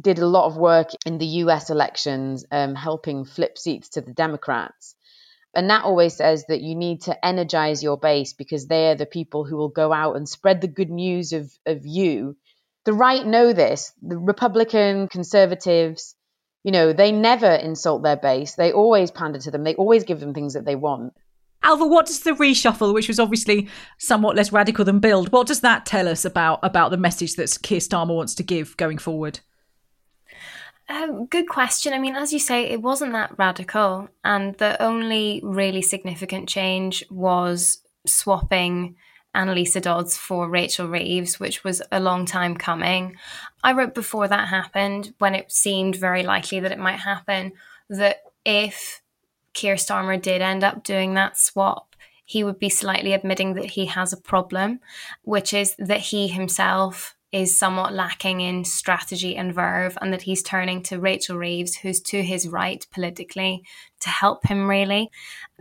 did 0.00 0.18
a 0.18 0.26
lot 0.26 0.46
of 0.46 0.56
work 0.56 0.88
in 1.06 1.18
the 1.18 1.26
US 1.44 1.70
elections, 1.70 2.44
um, 2.50 2.74
helping 2.74 3.24
flip 3.24 3.56
seats 3.56 3.90
to 3.90 4.00
the 4.00 4.12
Democrats. 4.12 4.96
And 5.54 5.68
Nat 5.68 5.84
always 5.84 6.16
says 6.16 6.44
that 6.48 6.60
you 6.60 6.74
need 6.74 7.02
to 7.02 7.24
energize 7.24 7.84
your 7.84 7.96
base 7.96 8.32
because 8.32 8.66
they're 8.66 8.96
the 8.96 9.06
people 9.06 9.44
who 9.44 9.56
will 9.56 9.68
go 9.68 9.92
out 9.92 10.16
and 10.16 10.28
spread 10.28 10.60
the 10.60 10.66
good 10.66 10.90
news 10.90 11.32
of, 11.32 11.50
of 11.66 11.86
you. 11.86 12.36
The 12.84 12.92
right 12.92 13.24
know 13.24 13.52
this. 13.52 13.92
The 14.02 14.18
Republican 14.18 15.06
conservatives, 15.06 16.16
you 16.64 16.72
know, 16.72 16.92
they 16.92 17.12
never 17.12 17.50
insult 17.50 18.02
their 18.02 18.16
base. 18.16 18.56
They 18.56 18.72
always 18.72 19.12
pander 19.12 19.38
to 19.38 19.52
them. 19.52 19.62
They 19.62 19.76
always 19.76 20.02
give 20.02 20.18
them 20.18 20.34
things 20.34 20.54
that 20.54 20.64
they 20.64 20.76
want. 20.76 21.14
Ailbhe, 21.66 21.90
what 21.90 22.06
does 22.06 22.20
the 22.20 22.30
reshuffle, 22.30 22.94
which 22.94 23.08
was 23.08 23.18
obviously 23.18 23.68
somewhat 23.98 24.36
less 24.36 24.52
radical 24.52 24.84
than 24.84 25.00
build, 25.00 25.32
what 25.32 25.48
does 25.48 25.60
that 25.60 25.84
tell 25.84 26.06
us 26.06 26.24
about 26.24 26.60
about 26.62 26.90
the 26.90 26.96
message 26.96 27.34
that 27.34 27.58
Keir 27.62 27.80
Starmer 27.80 28.14
wants 28.14 28.34
to 28.36 28.44
give 28.44 28.76
going 28.76 28.98
forward? 28.98 29.40
Um, 30.88 31.26
good 31.26 31.48
question. 31.48 31.92
I 31.92 31.98
mean, 31.98 32.14
as 32.14 32.32
you 32.32 32.38
say, 32.38 32.70
it 32.70 32.80
wasn't 32.80 33.12
that 33.12 33.36
radical, 33.36 34.08
and 34.24 34.54
the 34.58 34.80
only 34.80 35.40
really 35.42 35.82
significant 35.82 36.48
change 36.48 37.04
was 37.10 37.78
swapping 38.06 38.94
Annalisa 39.34 39.82
Dodds 39.82 40.16
for 40.16 40.48
Rachel 40.48 40.86
Reeves, 40.86 41.40
which 41.40 41.64
was 41.64 41.82
a 41.90 41.98
long 41.98 42.24
time 42.24 42.56
coming. 42.56 43.16
I 43.64 43.72
wrote 43.72 43.94
before 43.94 44.28
that 44.28 44.48
happened, 44.48 45.12
when 45.18 45.34
it 45.34 45.50
seemed 45.50 45.96
very 45.96 46.22
likely 46.22 46.60
that 46.60 46.70
it 46.70 46.78
might 46.78 47.00
happen, 47.00 47.52
that 47.90 48.18
if 48.44 49.02
Keir 49.56 49.74
Starmer 49.74 50.20
did 50.20 50.42
end 50.42 50.62
up 50.62 50.84
doing 50.84 51.14
that 51.14 51.36
swap, 51.36 51.96
he 52.24 52.44
would 52.44 52.58
be 52.58 52.68
slightly 52.68 53.12
admitting 53.12 53.54
that 53.54 53.70
he 53.70 53.86
has 53.86 54.12
a 54.12 54.16
problem, 54.16 54.80
which 55.22 55.54
is 55.54 55.74
that 55.78 56.00
he 56.00 56.28
himself 56.28 57.15
is 57.32 57.58
somewhat 57.58 57.92
lacking 57.92 58.40
in 58.40 58.64
strategy 58.64 59.36
and 59.36 59.54
verve, 59.54 59.98
and 60.00 60.12
that 60.12 60.22
he's 60.22 60.42
turning 60.42 60.82
to 60.84 61.00
Rachel 61.00 61.36
Reeves, 61.36 61.76
who's 61.76 62.00
to 62.02 62.22
his 62.22 62.48
right 62.48 62.86
politically, 62.92 63.64
to 64.00 64.08
help 64.08 64.46
him 64.46 64.68
really. 64.68 65.10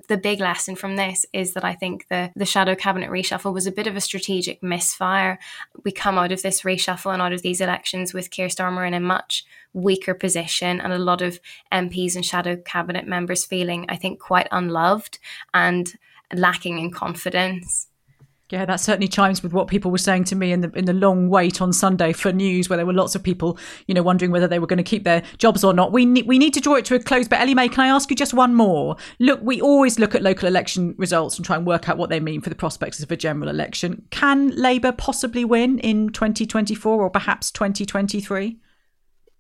The 0.08 0.18
big 0.18 0.40
lesson 0.40 0.76
from 0.76 0.96
this 0.96 1.26
is 1.34 1.54
that 1.54 1.64
I 1.64 1.74
think 1.74 2.08
the, 2.10 2.32
the 2.36 2.46
shadow 2.46 2.76
cabinet 2.76 3.10
reshuffle 3.10 3.54
was 3.54 3.66
a 3.66 3.72
bit 3.72 3.88
of 3.88 3.96
a 3.96 4.02
strategic 4.02 4.62
misfire. 4.62 5.40
We 5.84 5.92
come 5.92 6.18
out 6.18 6.32
of 6.32 6.44
this 6.44 6.62
reshuffle 6.62 7.12
and 7.12 7.22
out 7.22 7.34
of 7.34 7.42
these 7.42 7.62
elections 7.62 8.14
with 8.14 8.30
Keir 8.30 8.48
Starmer 8.48 8.88
in 8.88 8.94
a 8.94 9.00
much 9.00 9.44
weaker 9.74 10.14
position 10.14 10.80
and 10.80 10.94
a 10.94 11.00
lot 11.00 11.22
of 11.22 11.40
MPs 11.74 12.16
and 12.16 12.26
shadow 12.26 12.58
cabinet 12.58 13.08
members 13.08 13.44
feeling, 13.44 13.86
I 13.90 13.96
think, 13.96 14.20
quite 14.20 14.48
unloved 14.52 15.18
and 15.54 15.94
lacking 16.34 16.80
in 16.80 16.92
confidence. 16.92 17.88
Yeah, 18.52 18.66
that 18.66 18.80
certainly 18.80 19.08
chimes 19.08 19.42
with 19.42 19.54
what 19.54 19.68
people 19.68 19.90
were 19.90 19.98
saying 19.98 20.26
to 20.26 20.36
me 20.36 20.52
in 20.52 20.62
the 20.62 20.70
in 20.74 20.86
the 20.86 20.94
long 20.94 21.30
wait 21.30 21.64
on 21.64 21.74
Sunday 21.74 22.14
for 22.14 22.32
news, 22.32 22.70
where 22.70 22.78
there 22.78 22.86
were 22.86 22.94
lots 22.94 23.16
of 23.16 23.24
people, 23.24 23.58
you 23.88 23.96
know, 23.96 24.04
wondering 24.04 24.30
whether 24.30 24.48
they 24.48 24.60
were 24.60 24.68
going 24.68 24.78
to 24.78 24.84
keep 24.84 25.04
their 25.04 25.24
jobs 25.40 25.64
or 25.64 25.74
not. 25.74 25.92
We 25.92 26.06
ne- 26.06 26.22
we 26.22 26.38
need 26.38 26.54
to 26.54 26.62
draw 26.62 26.76
it 26.76 26.86
to 26.86 26.96
a 26.96 27.00
close. 27.00 27.28
But 27.28 27.40
Ellie 27.42 27.56
Mae, 27.56 27.70
can 27.70 27.80
I 27.80 27.88
ask 27.88 28.08
you 28.12 28.16
just 28.16 28.36
one 28.36 28.54
more? 28.54 28.98
Look, 29.18 29.40
we 29.42 29.62
always 29.62 29.98
look 29.98 30.14
at 30.14 30.22
local 30.22 30.48
election 30.48 30.94
results 31.00 31.38
and 31.38 31.46
try 31.46 31.56
and 31.56 31.66
work 31.66 31.90
out 31.90 31.98
what 31.98 32.12
they 32.12 32.20
mean 32.20 32.40
for 32.40 32.50
the 32.50 32.56
prospects 32.56 33.02
of 33.02 33.12
a 33.12 33.18
general 33.18 33.50
election. 33.50 34.06
Can 34.12 34.50
Labour 34.50 34.92
possibly 34.92 35.44
win 35.44 35.80
in 35.80 36.10
2024 36.10 37.02
or 37.02 37.10
perhaps 37.10 37.50
2023? 37.50 38.60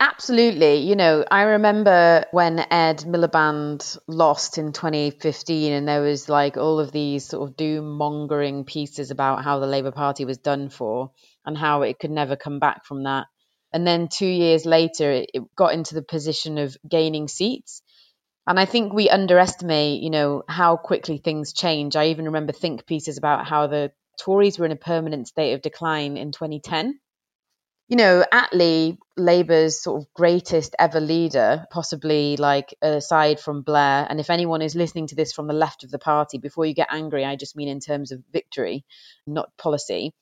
Absolutely. 0.07 0.87
You 0.87 0.95
know, 0.95 1.25
I 1.31 1.41
remember 1.41 2.25
when 2.29 2.59
Ed 2.59 2.99
Miliband 3.07 3.97
lost 4.07 4.59
in 4.59 4.71
2015, 4.71 5.73
and 5.73 5.87
there 5.87 6.03
was 6.03 6.29
like 6.29 6.57
all 6.57 6.79
of 6.79 6.91
these 6.91 7.25
sort 7.25 7.49
of 7.49 7.57
doom 7.57 7.97
mongering 7.97 8.65
pieces 8.65 9.09
about 9.09 9.43
how 9.43 9.57
the 9.57 9.65
Labour 9.65 9.91
Party 9.91 10.23
was 10.23 10.37
done 10.37 10.69
for 10.69 11.09
and 11.43 11.57
how 11.57 11.81
it 11.81 11.97
could 11.97 12.11
never 12.11 12.35
come 12.35 12.59
back 12.59 12.85
from 12.85 13.05
that. 13.05 13.25
And 13.73 13.87
then 13.87 14.07
two 14.07 14.27
years 14.27 14.63
later, 14.63 15.11
it, 15.11 15.31
it 15.33 15.55
got 15.55 15.73
into 15.73 15.95
the 15.95 16.03
position 16.03 16.59
of 16.59 16.77
gaining 16.87 17.27
seats. 17.27 17.81
And 18.45 18.59
I 18.59 18.65
think 18.65 18.93
we 18.93 19.09
underestimate, 19.09 20.03
you 20.03 20.11
know, 20.11 20.43
how 20.47 20.77
quickly 20.77 21.17
things 21.17 21.51
change. 21.51 21.95
I 21.95 22.09
even 22.09 22.25
remember 22.25 22.53
think 22.53 22.85
pieces 22.85 23.17
about 23.17 23.47
how 23.47 23.65
the 23.65 23.91
Tories 24.19 24.59
were 24.59 24.67
in 24.67 24.71
a 24.71 24.75
permanent 24.75 25.27
state 25.27 25.53
of 25.53 25.63
decline 25.63 26.15
in 26.15 26.31
2010 26.31 26.99
you 27.87 27.97
know, 27.97 28.25
Attlee, 28.33 28.97
Labour's 29.15 29.81
sort 29.81 30.01
of 30.01 30.13
greatest 30.13 30.75
ever 30.79 30.99
leader, 30.99 31.65
possibly 31.71 32.35
like 32.35 32.73
aside 32.81 33.39
from 33.39 33.61
Blair. 33.61 34.07
And 34.09 34.19
if 34.19 34.29
anyone 34.29 34.61
is 34.61 34.75
listening 34.75 35.07
to 35.07 35.15
this 35.15 35.33
from 35.33 35.47
the 35.47 35.53
left 35.53 35.83
of 35.83 35.91
the 35.91 35.99
party, 35.99 36.39
before 36.39 36.65
you 36.65 36.73
get 36.73 36.87
angry, 36.91 37.23
I 37.23 37.35
just 37.35 37.55
mean 37.55 37.67
in 37.67 37.79
terms 37.79 38.11
of 38.11 38.23
victory, 38.31 38.85
not 39.27 39.55
policy. 39.57 40.13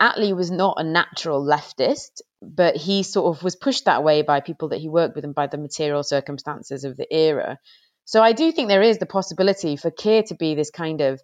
Attlee 0.00 0.34
was 0.34 0.50
not 0.52 0.76
a 0.78 0.84
natural 0.84 1.44
leftist, 1.44 2.20
but 2.40 2.76
he 2.76 3.02
sort 3.02 3.36
of 3.36 3.42
was 3.42 3.56
pushed 3.56 3.86
that 3.86 4.04
way 4.04 4.22
by 4.22 4.40
people 4.40 4.68
that 4.68 4.80
he 4.80 4.88
worked 4.88 5.16
with 5.16 5.24
and 5.24 5.34
by 5.34 5.48
the 5.48 5.58
material 5.58 6.04
circumstances 6.04 6.84
of 6.84 6.96
the 6.96 7.12
era. 7.12 7.58
So 8.04 8.22
I 8.22 8.32
do 8.32 8.52
think 8.52 8.68
there 8.68 8.82
is 8.82 8.98
the 8.98 9.06
possibility 9.06 9.76
for 9.76 9.90
Keir 9.90 10.22
to 10.24 10.36
be 10.36 10.54
this 10.54 10.70
kind 10.70 11.00
of 11.00 11.20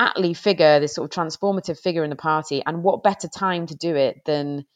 Attlee 0.00 0.36
figure, 0.36 0.80
this 0.80 0.94
sort 0.94 1.16
of 1.16 1.24
transformative 1.24 1.78
figure 1.78 2.02
in 2.02 2.10
the 2.10 2.16
party. 2.16 2.62
And 2.66 2.82
what 2.82 3.04
better 3.04 3.28
time 3.28 3.68
to 3.68 3.76
do 3.76 3.94
it 3.94 4.22
than 4.26 4.66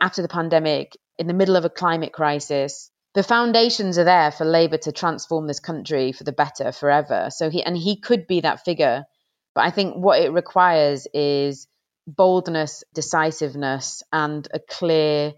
after 0.00 0.22
the 0.22 0.28
pandemic, 0.28 0.96
in 1.18 1.26
the 1.26 1.34
middle 1.34 1.56
of 1.56 1.64
a 1.64 1.70
climate 1.70 2.12
crisis, 2.12 2.90
the 3.14 3.22
foundations 3.22 3.96
are 3.96 4.04
there 4.04 4.30
for 4.30 4.44
Labour 4.44 4.76
to 4.78 4.92
transform 4.92 5.46
this 5.46 5.60
country 5.60 6.12
for 6.12 6.24
the 6.24 6.32
better 6.32 6.70
forever. 6.70 7.28
So 7.30 7.48
he 7.48 7.62
and 7.62 7.76
he 7.76 7.98
could 7.98 8.26
be 8.26 8.40
that 8.40 8.64
figure, 8.64 9.04
but 9.54 9.64
I 9.64 9.70
think 9.70 9.96
what 9.96 10.20
it 10.20 10.32
requires 10.32 11.06
is 11.14 11.66
boldness, 12.06 12.84
decisiveness, 12.94 14.02
and 14.12 14.46
a 14.52 14.58
clear, 14.58 15.32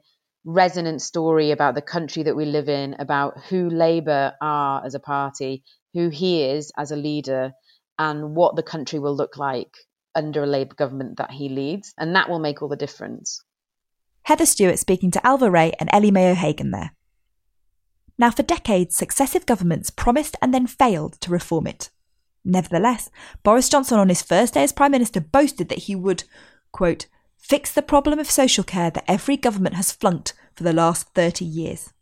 resonant 0.44 1.02
story 1.02 1.52
about 1.52 1.76
the 1.76 1.82
country 1.82 2.24
that 2.24 2.36
we 2.36 2.44
live 2.44 2.68
in, 2.68 2.96
about 2.98 3.38
who 3.48 3.70
Labour 3.70 4.32
are 4.42 4.84
as 4.84 4.94
a 4.94 5.00
party, 5.00 5.62
who 5.94 6.08
he 6.08 6.42
is 6.42 6.72
as 6.76 6.90
a 6.90 6.96
leader, 6.96 7.52
and 7.98 8.34
what 8.34 8.56
the 8.56 8.62
country 8.62 8.98
will 8.98 9.14
look 9.14 9.36
like 9.36 9.72
under 10.14 10.42
a 10.42 10.46
Labour 10.46 10.74
government 10.74 11.18
that 11.18 11.30
he 11.30 11.48
leads. 11.48 11.94
And 11.96 12.16
that 12.16 12.28
will 12.28 12.40
make 12.40 12.60
all 12.60 12.68
the 12.68 12.76
difference. 12.76 13.42
Heather 14.28 14.44
Stewart 14.44 14.78
speaking 14.78 15.10
to 15.12 15.20
Ailbhe 15.20 15.50
Rea 15.50 15.72
and 15.80 15.88
Ellie 15.90 16.10
Mae 16.10 16.32
O'Hagan 16.32 16.70
there. 16.70 16.94
Now, 18.18 18.30
for 18.30 18.42
decades, 18.42 18.94
successive 18.94 19.46
governments 19.46 19.88
promised 19.88 20.36
and 20.42 20.52
then 20.52 20.66
failed 20.66 21.14
to 21.22 21.30
reform 21.30 21.66
it. 21.66 21.88
Nevertheless, 22.44 23.08
Boris 23.42 23.70
Johnson 23.70 23.98
on 23.98 24.10
his 24.10 24.20
first 24.20 24.52
day 24.52 24.64
as 24.64 24.70
Prime 24.70 24.90
Minister 24.90 25.22
boasted 25.22 25.70
that 25.70 25.84
he 25.84 25.96
would, 25.96 26.24
quote, 26.72 27.06
fix 27.38 27.72
the 27.72 27.80
problem 27.80 28.18
of 28.18 28.30
social 28.30 28.64
care 28.64 28.90
that 28.90 29.10
every 29.10 29.38
government 29.38 29.76
has 29.76 29.92
flunked 29.92 30.34
for 30.54 30.62
the 30.62 30.74
last 30.74 31.08
30 31.14 31.46
years. 31.46 31.94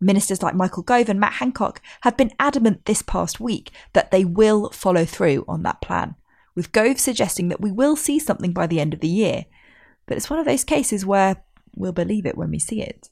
Ministers 0.00 0.42
like 0.42 0.56
Michael 0.56 0.82
Gove 0.82 1.08
and 1.08 1.20
Matt 1.20 1.34
Hancock 1.34 1.80
have 2.00 2.16
been 2.16 2.32
adamant 2.40 2.86
this 2.86 3.02
past 3.02 3.38
week 3.38 3.70
that 3.92 4.10
they 4.10 4.24
will 4.24 4.70
follow 4.70 5.04
through 5.04 5.44
on 5.46 5.62
that 5.62 5.80
plan, 5.80 6.16
with 6.56 6.72
Gove 6.72 6.98
suggesting 6.98 7.50
that 7.50 7.60
we 7.60 7.70
will 7.70 7.94
see 7.94 8.18
something 8.18 8.52
by 8.52 8.66
the 8.66 8.80
end 8.80 8.92
of 8.92 8.98
the 8.98 9.06
year, 9.06 9.44
but 10.06 10.16
it's 10.16 10.30
one 10.30 10.38
of 10.38 10.46
those 10.46 10.64
cases 10.64 11.04
where 11.04 11.44
we'll 11.74 11.92
believe 11.92 12.26
it 12.26 12.36
when 12.36 12.50
we 12.50 12.58
see 12.58 12.80
it. 12.82 13.10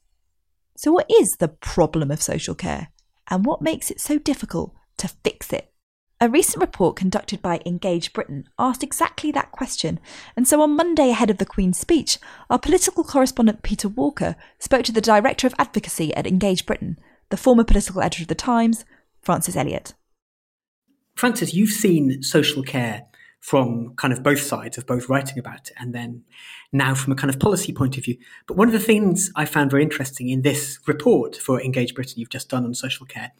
So, 0.75 0.91
what 0.91 1.09
is 1.09 1.37
the 1.37 1.47
problem 1.47 2.11
of 2.11 2.21
social 2.21 2.55
care? 2.55 2.89
And 3.29 3.45
what 3.45 3.61
makes 3.61 3.89
it 3.89 3.99
so 3.99 4.17
difficult 4.17 4.73
to 4.97 5.07
fix 5.07 5.51
it? 5.53 5.71
A 6.21 6.29
recent 6.29 6.61
report 6.61 6.95
conducted 6.95 7.41
by 7.41 7.61
Engage 7.65 8.13
Britain 8.13 8.45
asked 8.57 8.83
exactly 8.83 9.31
that 9.31 9.51
question, 9.51 9.99
and 10.35 10.47
so 10.47 10.61
on 10.61 10.75
Monday 10.75 11.09
ahead 11.09 11.29
of 11.29 11.39
the 11.39 11.45
Queen's 11.45 11.77
speech, 11.77 12.17
our 12.49 12.57
political 12.57 13.03
correspondent 13.03 13.63
Peter 13.63 13.89
Walker 13.89 14.37
spoke 14.57 14.83
to 14.85 14.93
the 14.93 15.01
Director 15.01 15.45
of 15.45 15.55
Advocacy 15.59 16.15
at 16.15 16.25
Engage 16.25 16.65
Britain, 16.65 16.97
the 17.29 17.37
former 17.37 17.65
political 17.65 18.01
editor 18.01 18.23
of 18.23 18.29
The 18.29 18.35
Times, 18.35 18.85
Francis 19.21 19.57
Elliott. 19.57 19.93
Francis, 21.15 21.53
you've 21.53 21.69
seen 21.69 22.23
social 22.23 22.63
care 22.63 23.07
from 23.45 23.93
kind 23.97 24.11
of 24.11 24.23
both 24.23 24.41
sides 24.41 24.75
of 24.75 24.87
both 24.87 25.07
writing 25.07 25.37
about 25.37 25.69
it 25.69 25.73
and 25.77 25.93
then 25.93 26.23
now 26.71 26.95
from 26.95 27.13
a 27.13 27.15
kind 27.15 27.31
of 27.31 27.39
policy 27.39 27.71
point 27.71 27.95
of 27.95 28.03
view. 28.03 28.17
But 28.47 28.57
one 28.57 28.67
of 28.67 28.71
the 28.73 28.79
things 28.79 29.29
I 29.35 29.45
found 29.45 29.69
very 29.69 29.83
interesting 29.83 30.29
in 30.29 30.41
this 30.41 30.79
report 30.87 31.35
for 31.35 31.61
Engage 31.61 31.93
Britain 31.93 32.15
you've 32.17 32.31
just 32.31 32.49
done 32.49 32.65
on 32.65 32.73
social 32.73 33.05
care 33.05 33.33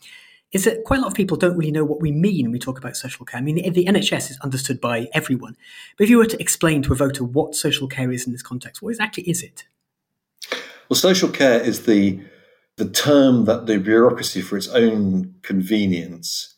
is 0.51 0.63
that 0.65 0.83
quite 0.83 0.99
a 0.99 1.01
lot 1.01 1.07
of 1.07 1.15
people 1.15 1.37
don't 1.37 1.57
really 1.57 1.71
know 1.71 1.83
what 1.83 2.01
we 2.01 2.11
mean 2.11 2.45
when 2.45 2.51
we 2.51 2.59
talk 2.59 2.77
about 2.77 2.95
social 2.95 3.25
care. 3.25 3.39
I 3.39 3.41
mean, 3.41 3.55
the, 3.55 3.67
the 3.71 3.85
NHS 3.85 4.29
is 4.29 4.37
understood 4.41 4.79
by 4.79 5.07
everyone. 5.15 5.57
But 5.97 6.03
if 6.03 6.11
you 6.11 6.19
were 6.19 6.27
to 6.27 6.39
explain 6.39 6.83
to 6.83 6.93
a 6.93 6.95
voter 6.95 7.23
what 7.23 7.55
social 7.55 7.87
care 7.87 8.11
is 8.11 8.27
in 8.27 8.31
this 8.31 8.43
context, 8.43 8.83
what 8.83 8.91
exactly 8.91 9.23
is 9.23 9.41
it? 9.41 9.63
Well, 10.87 10.97
social 10.97 11.29
care 11.29 11.59
is 11.59 11.87
the 11.87 12.21
the 12.77 12.87
term 12.87 13.45
that 13.45 13.65
the 13.65 13.79
bureaucracy, 13.79 14.41
for 14.41 14.55
its 14.55 14.67
own 14.67 15.33
convenience, 15.41 16.57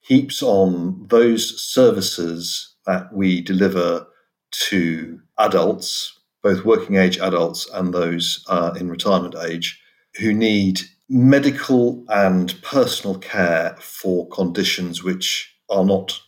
heaps 0.00 0.42
on 0.42 1.06
those 1.08 1.62
services 1.62 2.74
that 2.88 3.12
we 3.12 3.42
deliver 3.42 4.06
to 4.50 5.20
adults, 5.38 6.18
both 6.42 6.64
working 6.64 6.96
age 6.96 7.18
adults 7.18 7.68
and 7.74 7.92
those 7.92 8.44
uh, 8.48 8.72
in 8.80 8.88
retirement 8.88 9.34
age, 9.44 9.80
who 10.18 10.32
need 10.32 10.80
medical 11.10 12.04
and 12.08 12.60
personal 12.62 13.18
care 13.18 13.76
for 13.78 14.26
conditions 14.28 15.04
which 15.04 15.54
are 15.68 15.84
not 15.84 16.18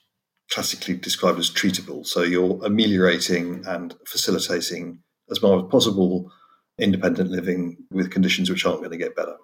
classically 0.51 0.95
described 0.95 1.39
as 1.39 1.51
treatable. 1.51 2.07
So 2.07 2.23
you're 2.23 2.61
ameliorating 2.63 3.65
and 3.67 3.97
facilitating 4.07 5.01
as 5.31 5.41
much 5.41 5.65
as 5.65 5.71
possible 5.71 6.31
independent 6.79 7.31
living 7.31 7.77
with 7.91 8.11
conditions 8.11 8.51
which 8.51 8.67
aren't 8.67 8.81
going 8.81 8.91
to 8.91 8.97
get 8.99 9.17
better. 9.17 9.37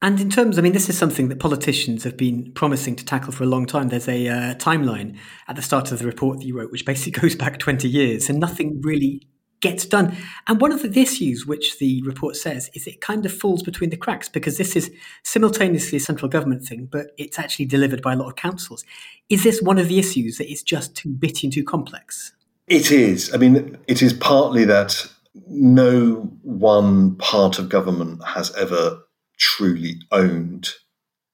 And 0.00 0.20
in 0.20 0.30
terms, 0.30 0.58
I 0.58 0.62
mean, 0.62 0.72
this 0.72 0.88
is 0.88 0.96
something 0.96 1.28
that 1.28 1.40
politicians 1.40 2.04
have 2.04 2.16
been 2.16 2.52
promising 2.52 2.94
to 2.96 3.04
tackle 3.04 3.32
for 3.32 3.42
a 3.42 3.48
long 3.48 3.66
time. 3.66 3.88
There's 3.88 4.08
a 4.08 4.28
uh, 4.28 4.54
timeline 4.54 5.16
at 5.48 5.56
the 5.56 5.62
start 5.62 5.90
of 5.90 5.98
the 5.98 6.06
report 6.06 6.38
that 6.38 6.44
you 6.44 6.56
wrote, 6.56 6.70
which 6.70 6.86
basically 6.86 7.20
goes 7.20 7.34
back 7.34 7.58
20 7.58 7.88
years, 7.88 8.28
and 8.28 8.38
nothing 8.38 8.80
really 8.82 9.26
gets 9.60 9.84
done. 9.84 10.16
And 10.46 10.60
one 10.60 10.70
of 10.70 10.82
the 10.82 11.00
issues 11.00 11.46
which 11.46 11.80
the 11.80 12.00
report 12.02 12.36
says 12.36 12.70
is 12.74 12.86
it 12.86 13.00
kind 13.00 13.26
of 13.26 13.32
falls 13.32 13.64
between 13.64 13.90
the 13.90 13.96
cracks 13.96 14.28
because 14.28 14.56
this 14.56 14.76
is 14.76 14.90
simultaneously 15.24 15.96
a 15.96 16.00
central 16.00 16.28
government 16.28 16.62
thing, 16.62 16.88
but 16.90 17.08
it's 17.18 17.40
actually 17.40 17.66
delivered 17.66 18.00
by 18.00 18.12
a 18.12 18.16
lot 18.16 18.28
of 18.28 18.36
councils. 18.36 18.84
Is 19.28 19.42
this 19.42 19.60
one 19.60 19.78
of 19.78 19.88
the 19.88 19.98
issues 19.98 20.38
that 20.38 20.48
is 20.48 20.62
just 20.62 20.94
too 20.94 21.08
bitty 21.08 21.48
and 21.48 21.52
too 21.52 21.64
complex? 21.64 22.32
It 22.68 22.92
is. 22.92 23.34
I 23.34 23.38
mean, 23.38 23.78
it 23.88 24.00
is 24.00 24.12
partly 24.12 24.64
that 24.66 25.10
no 25.48 26.30
one 26.42 27.16
part 27.16 27.58
of 27.58 27.68
government 27.68 28.22
has 28.24 28.54
ever 28.54 29.00
truly 29.38 29.94
owned 30.10 30.70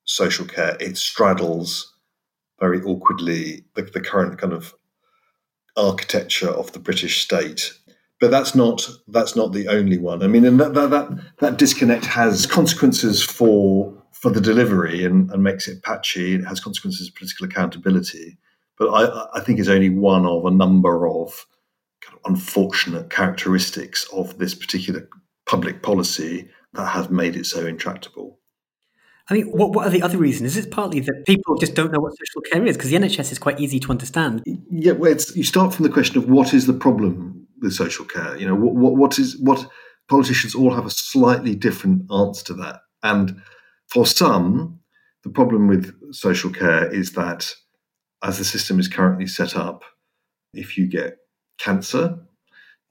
social 0.04 0.46
care. 0.46 0.76
It 0.80 0.96
straddles 0.96 1.92
very 2.60 2.80
awkwardly 2.82 3.64
the, 3.74 3.82
the 3.82 4.00
current 4.00 4.38
kind 4.38 4.52
of 4.52 4.74
architecture 5.76 6.50
of 6.50 6.72
the 6.72 6.78
British 6.78 7.22
state. 7.22 7.72
But 8.20 8.30
that's 8.30 8.54
not 8.54 8.88
that's 9.08 9.34
not 9.34 9.52
the 9.52 9.68
only 9.68 9.98
one. 9.98 10.22
I 10.22 10.28
mean, 10.28 10.44
and 10.44 10.60
that 10.60 10.74
that 10.74 10.90
that, 10.90 11.08
that 11.40 11.58
disconnect 11.58 12.04
has 12.06 12.46
consequences 12.46 13.22
for 13.22 13.92
for 14.12 14.30
the 14.30 14.40
delivery 14.40 15.04
and, 15.04 15.30
and 15.30 15.42
makes 15.42 15.68
it 15.68 15.82
patchy. 15.82 16.34
It 16.34 16.44
has 16.44 16.60
consequences 16.60 17.08
of 17.08 17.14
political 17.14 17.46
accountability. 17.46 18.38
But 18.78 18.88
I, 18.88 19.38
I 19.38 19.40
think 19.40 19.58
is 19.58 19.68
only 19.68 19.90
one 19.90 20.24
of 20.24 20.46
a 20.46 20.50
number 20.50 21.06
of, 21.06 21.46
kind 22.00 22.18
of 22.18 22.32
unfortunate 22.32 23.10
characteristics 23.10 24.08
of 24.12 24.38
this 24.38 24.54
particular 24.54 25.08
public 25.46 25.82
policy 25.82 26.48
that 26.74 26.86
have 26.86 27.10
made 27.10 27.36
it 27.36 27.46
so 27.46 27.66
intractable. 27.66 28.38
I 29.28 29.34
mean, 29.34 29.46
what, 29.46 29.72
what 29.72 29.86
are 29.86 29.90
the 29.90 30.02
other 30.02 30.18
reasons? 30.18 30.56
Is 30.56 30.66
it 30.66 30.70
partly 30.70 31.00
that 31.00 31.24
people 31.26 31.56
just 31.56 31.74
don't 31.74 31.90
know 31.90 32.00
what 32.00 32.12
social 32.12 32.42
care 32.42 32.66
is? 32.66 32.76
Because 32.76 32.90
the 32.90 32.96
NHS 32.96 33.32
is 33.32 33.38
quite 33.38 33.58
easy 33.58 33.80
to 33.80 33.90
understand. 33.90 34.42
Yeah, 34.70 34.92
well, 34.92 35.16
you 35.34 35.44
start 35.44 35.72
from 35.72 35.84
the 35.84 35.92
question 35.92 36.18
of 36.18 36.28
what 36.28 36.52
is 36.52 36.66
the 36.66 36.74
problem 36.74 37.46
with 37.62 37.72
social 37.72 38.04
care? 38.04 38.36
You 38.36 38.46
know, 38.46 38.54
what, 38.54 38.74
what, 38.74 38.96
what 38.96 39.18
is 39.18 39.38
what 39.40 39.66
politicians 40.08 40.54
all 40.54 40.74
have 40.74 40.84
a 40.84 40.90
slightly 40.90 41.54
different 41.54 42.10
answer 42.12 42.44
to 42.46 42.54
that. 42.54 42.80
And 43.02 43.40
for 43.88 44.06
some, 44.06 44.80
the 45.22 45.30
problem 45.30 45.68
with 45.68 45.94
social 46.12 46.50
care 46.50 46.92
is 46.92 47.12
that 47.12 47.54
as 48.22 48.38
the 48.38 48.44
system 48.44 48.78
is 48.78 48.88
currently 48.88 49.26
set 49.26 49.56
up, 49.56 49.84
if 50.52 50.76
you 50.76 50.86
get 50.86 51.16
cancer, 51.58 52.18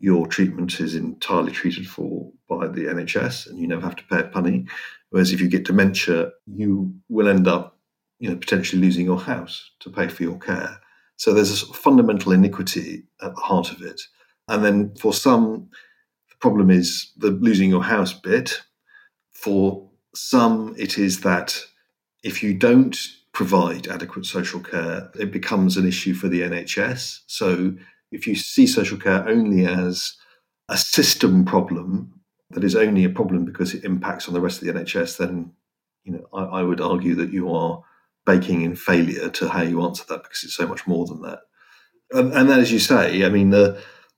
your 0.03 0.27
treatment 0.27 0.81
is 0.81 0.95
entirely 0.95 1.53
treated 1.53 1.87
for 1.87 2.29
by 2.49 2.67
the 2.67 2.87
NHS 2.87 3.47
and 3.47 3.57
you 3.57 3.65
never 3.69 3.83
have 3.83 3.95
to 3.95 4.03
pay 4.03 4.19
a 4.19 4.23
penny. 4.23 4.65
Whereas 5.11 5.31
if 5.31 5.39
you 5.39 5.47
get 5.47 5.63
dementia, 5.63 6.29
you 6.45 6.93
will 7.07 7.29
end 7.29 7.47
up, 7.47 7.77
you 8.19 8.29
know, 8.29 8.35
potentially 8.35 8.81
losing 8.81 9.05
your 9.05 9.21
house 9.21 9.71
to 9.79 9.89
pay 9.89 10.09
for 10.09 10.23
your 10.23 10.37
care. 10.37 10.77
So 11.15 11.31
there's 11.31 11.51
a 11.51 11.55
sort 11.55 11.77
of 11.77 11.81
fundamental 11.81 12.33
iniquity 12.33 13.03
at 13.21 13.33
the 13.33 13.39
heart 13.39 13.71
of 13.71 13.81
it. 13.81 14.01
And 14.49 14.65
then 14.65 14.93
for 14.95 15.13
some, 15.13 15.69
the 16.29 16.35
problem 16.41 16.69
is 16.69 17.13
the 17.15 17.31
losing 17.31 17.69
your 17.69 17.83
house 17.83 18.11
bit. 18.11 18.61
For 19.31 19.89
some, 20.13 20.75
it 20.77 20.97
is 20.97 21.21
that 21.21 21.63
if 22.23 22.43
you 22.43 22.53
don't 22.53 22.97
provide 23.31 23.87
adequate 23.87 24.25
social 24.25 24.59
care, 24.59 25.09
it 25.17 25.31
becomes 25.31 25.77
an 25.77 25.87
issue 25.87 26.13
for 26.13 26.27
the 26.27 26.41
NHS. 26.41 27.19
So 27.27 27.75
if 28.13 28.27
you 28.27 28.35
see 28.35 28.67
social 28.67 28.97
care 28.97 29.27
only 29.27 29.65
as 29.65 30.15
a 30.69 30.77
system 30.77 31.45
problem 31.45 32.21
that 32.51 32.63
is 32.63 32.75
only 32.75 33.03
a 33.03 33.09
problem 33.09 33.45
because 33.45 33.73
it 33.73 33.83
impacts 33.83 34.27
on 34.27 34.33
the 34.33 34.41
rest 34.41 34.61
of 34.61 34.67
the 34.67 34.73
NHS, 34.73 35.17
then 35.17 35.51
you 36.03 36.13
know 36.13 36.25
I, 36.33 36.59
I 36.59 36.61
would 36.63 36.81
argue 36.81 37.15
that 37.15 37.33
you 37.33 37.53
are 37.53 37.83
baking 38.25 38.61
in 38.61 38.75
failure 38.75 39.29
to 39.29 39.49
how 39.49 39.61
you 39.61 39.83
answer 39.83 40.03
that 40.07 40.23
because 40.23 40.43
it's 40.43 40.55
so 40.55 40.67
much 40.67 40.87
more 40.87 41.05
than 41.05 41.21
that. 41.23 41.39
And, 42.11 42.31
and 42.33 42.49
then, 42.49 42.59
as 42.59 42.71
you 42.71 42.79
say, 42.79 43.25
I 43.25 43.29
mean, 43.29 43.51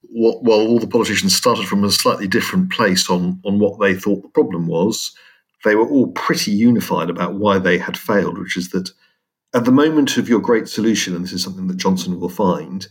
what, 0.02 0.44
well, 0.44 0.60
all 0.60 0.80
the 0.80 0.88
politicians 0.88 1.36
started 1.36 1.66
from 1.66 1.84
a 1.84 1.92
slightly 1.92 2.28
different 2.28 2.72
place 2.72 3.10
on 3.10 3.40
on 3.46 3.60
what 3.60 3.80
they 3.80 3.96
thought 3.96 4.22
the 4.22 4.30
problem 4.30 4.68
was. 4.68 5.16
They 5.64 5.76
were 5.76 5.88
all 5.88 6.12
pretty 6.12 6.52
unified 6.52 7.10
about 7.10 7.36
why 7.36 7.58
they 7.58 7.80
had 7.80 7.98
failed, 7.98 8.38
which 8.38 8.56
is 8.56 8.70
that 8.70 8.92
at 9.56 9.66
the 9.66 9.72
moment 9.72 10.18
of 10.18 10.30
your 10.30 10.40
great 10.40 10.68
solution, 10.68 11.16
and 11.16 11.24
this 11.24 11.34
is 11.34 11.42
something 11.42 11.68
that 11.68 11.78
Johnson 11.78 12.20
will 12.20 12.30
find, 12.30 12.88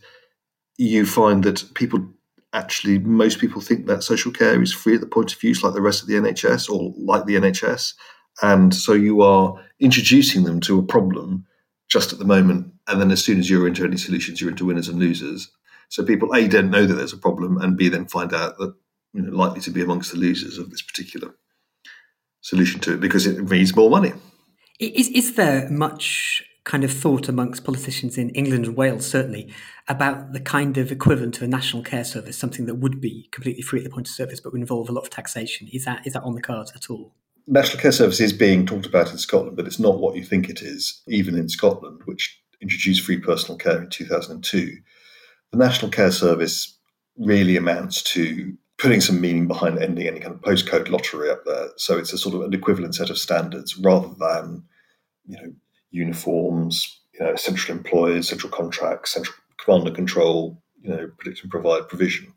you 0.76 1.06
find 1.06 1.44
that 1.44 1.64
people 1.74 2.06
actually, 2.52 2.98
most 2.98 3.38
people 3.38 3.60
think 3.60 3.86
that 3.86 4.02
social 4.02 4.32
care 4.32 4.62
is 4.62 4.72
free 4.72 4.94
at 4.94 5.00
the 5.00 5.06
point 5.06 5.34
of 5.34 5.42
use, 5.42 5.62
like 5.62 5.74
the 5.74 5.80
rest 5.80 6.02
of 6.02 6.08
the 6.08 6.14
NHS 6.14 6.70
or 6.70 6.92
like 6.96 7.26
the 7.26 7.34
NHS. 7.34 7.94
And 8.42 8.74
so 8.74 8.92
you 8.92 9.22
are 9.22 9.60
introducing 9.80 10.44
them 10.44 10.60
to 10.60 10.78
a 10.78 10.82
problem 10.82 11.46
just 11.88 12.12
at 12.12 12.18
the 12.18 12.24
moment. 12.24 12.72
And 12.88 13.00
then 13.00 13.10
as 13.10 13.24
soon 13.24 13.38
as 13.38 13.48
you're 13.48 13.66
into 13.66 13.84
any 13.84 13.96
solutions, 13.96 14.40
you're 14.40 14.50
into 14.50 14.64
winners 14.64 14.88
and 14.88 14.98
losers. 14.98 15.50
So 15.88 16.04
people, 16.04 16.34
A, 16.34 16.48
don't 16.48 16.70
know 16.70 16.86
that 16.86 16.94
there's 16.94 17.12
a 17.12 17.18
problem, 17.18 17.58
and 17.58 17.76
B, 17.76 17.88
then 17.88 18.06
find 18.06 18.32
out 18.32 18.58
that 18.58 18.74
you 19.12 19.22
know, 19.22 19.36
likely 19.36 19.60
to 19.60 19.70
be 19.70 19.82
amongst 19.82 20.10
the 20.10 20.18
losers 20.18 20.58
of 20.58 20.70
this 20.70 20.82
particular 20.82 21.34
solution 22.40 22.80
to 22.80 22.94
it 22.94 23.00
because 23.00 23.26
it 23.26 23.48
means 23.48 23.74
more 23.74 23.90
money. 23.90 24.12
Is, 24.80 25.08
is 25.08 25.34
there 25.36 25.70
much 25.70 26.44
kind 26.64 26.82
of 26.82 26.90
thought 26.90 27.28
amongst 27.28 27.62
politicians 27.62 28.16
in 28.16 28.30
England 28.30 28.64
and 28.64 28.76
Wales, 28.76 29.06
certainly, 29.06 29.52
about 29.86 30.32
the 30.32 30.40
kind 30.40 30.78
of 30.78 30.90
equivalent 30.90 31.36
of 31.36 31.42
a 31.42 31.46
national 31.46 31.82
care 31.82 32.04
service, 32.04 32.38
something 32.38 32.66
that 32.66 32.76
would 32.76 33.00
be 33.00 33.28
completely 33.32 33.62
free 33.62 33.80
at 33.80 33.84
the 33.84 33.90
point 33.90 34.08
of 34.08 34.14
service 34.14 34.40
but 34.40 34.52
would 34.52 34.60
involve 34.60 34.88
a 34.88 34.92
lot 34.92 35.04
of 35.04 35.10
taxation. 35.10 35.68
Is 35.72 35.84
that 35.84 36.06
is 36.06 36.14
that 36.14 36.22
on 36.22 36.34
the 36.34 36.42
cards 36.42 36.72
at 36.74 36.90
all? 36.90 37.14
National 37.46 37.80
care 37.80 37.92
service 37.92 38.20
is 38.20 38.32
being 38.32 38.64
talked 38.64 38.86
about 38.86 39.12
in 39.12 39.18
Scotland, 39.18 39.56
but 39.56 39.66
it's 39.66 39.78
not 39.78 40.00
what 40.00 40.16
you 40.16 40.24
think 40.24 40.48
it 40.48 40.62
is, 40.62 41.02
even 41.06 41.36
in 41.36 41.48
Scotland, 41.50 42.00
which 42.06 42.40
introduced 42.62 43.04
free 43.04 43.18
personal 43.18 43.58
care 43.58 43.82
in 43.82 43.90
2002. 43.90 44.78
The 45.52 45.58
National 45.58 45.90
Care 45.90 46.10
Service 46.10 46.78
really 47.18 47.56
amounts 47.56 48.02
to 48.02 48.56
putting 48.78 49.00
some 49.00 49.20
meaning 49.20 49.46
behind 49.46 49.78
ending 49.78 50.08
any 50.08 50.20
kind 50.20 50.34
of 50.34 50.40
postcode 50.40 50.88
lottery 50.88 51.30
up 51.30 51.44
there. 51.44 51.68
So 51.76 51.98
it's 51.98 52.12
a 52.12 52.18
sort 52.18 52.34
of 52.34 52.40
an 52.40 52.54
equivalent 52.54 52.94
set 52.94 53.10
of 53.10 53.18
standards 53.18 53.76
rather 53.78 54.08
than, 54.18 54.64
you 55.26 55.36
know, 55.36 55.52
uniforms, 55.94 57.00
you 57.12 57.24
know, 57.24 57.36
central 57.36 57.78
employers, 57.78 58.28
central 58.28 58.52
contracts, 58.52 59.12
central 59.12 59.36
command 59.58 59.86
and 59.86 59.96
control, 59.96 60.60
you 60.82 60.90
know, 60.90 61.08
predict 61.18 61.42
and 61.42 61.50
provide 61.50 61.88
provision. 61.88 62.32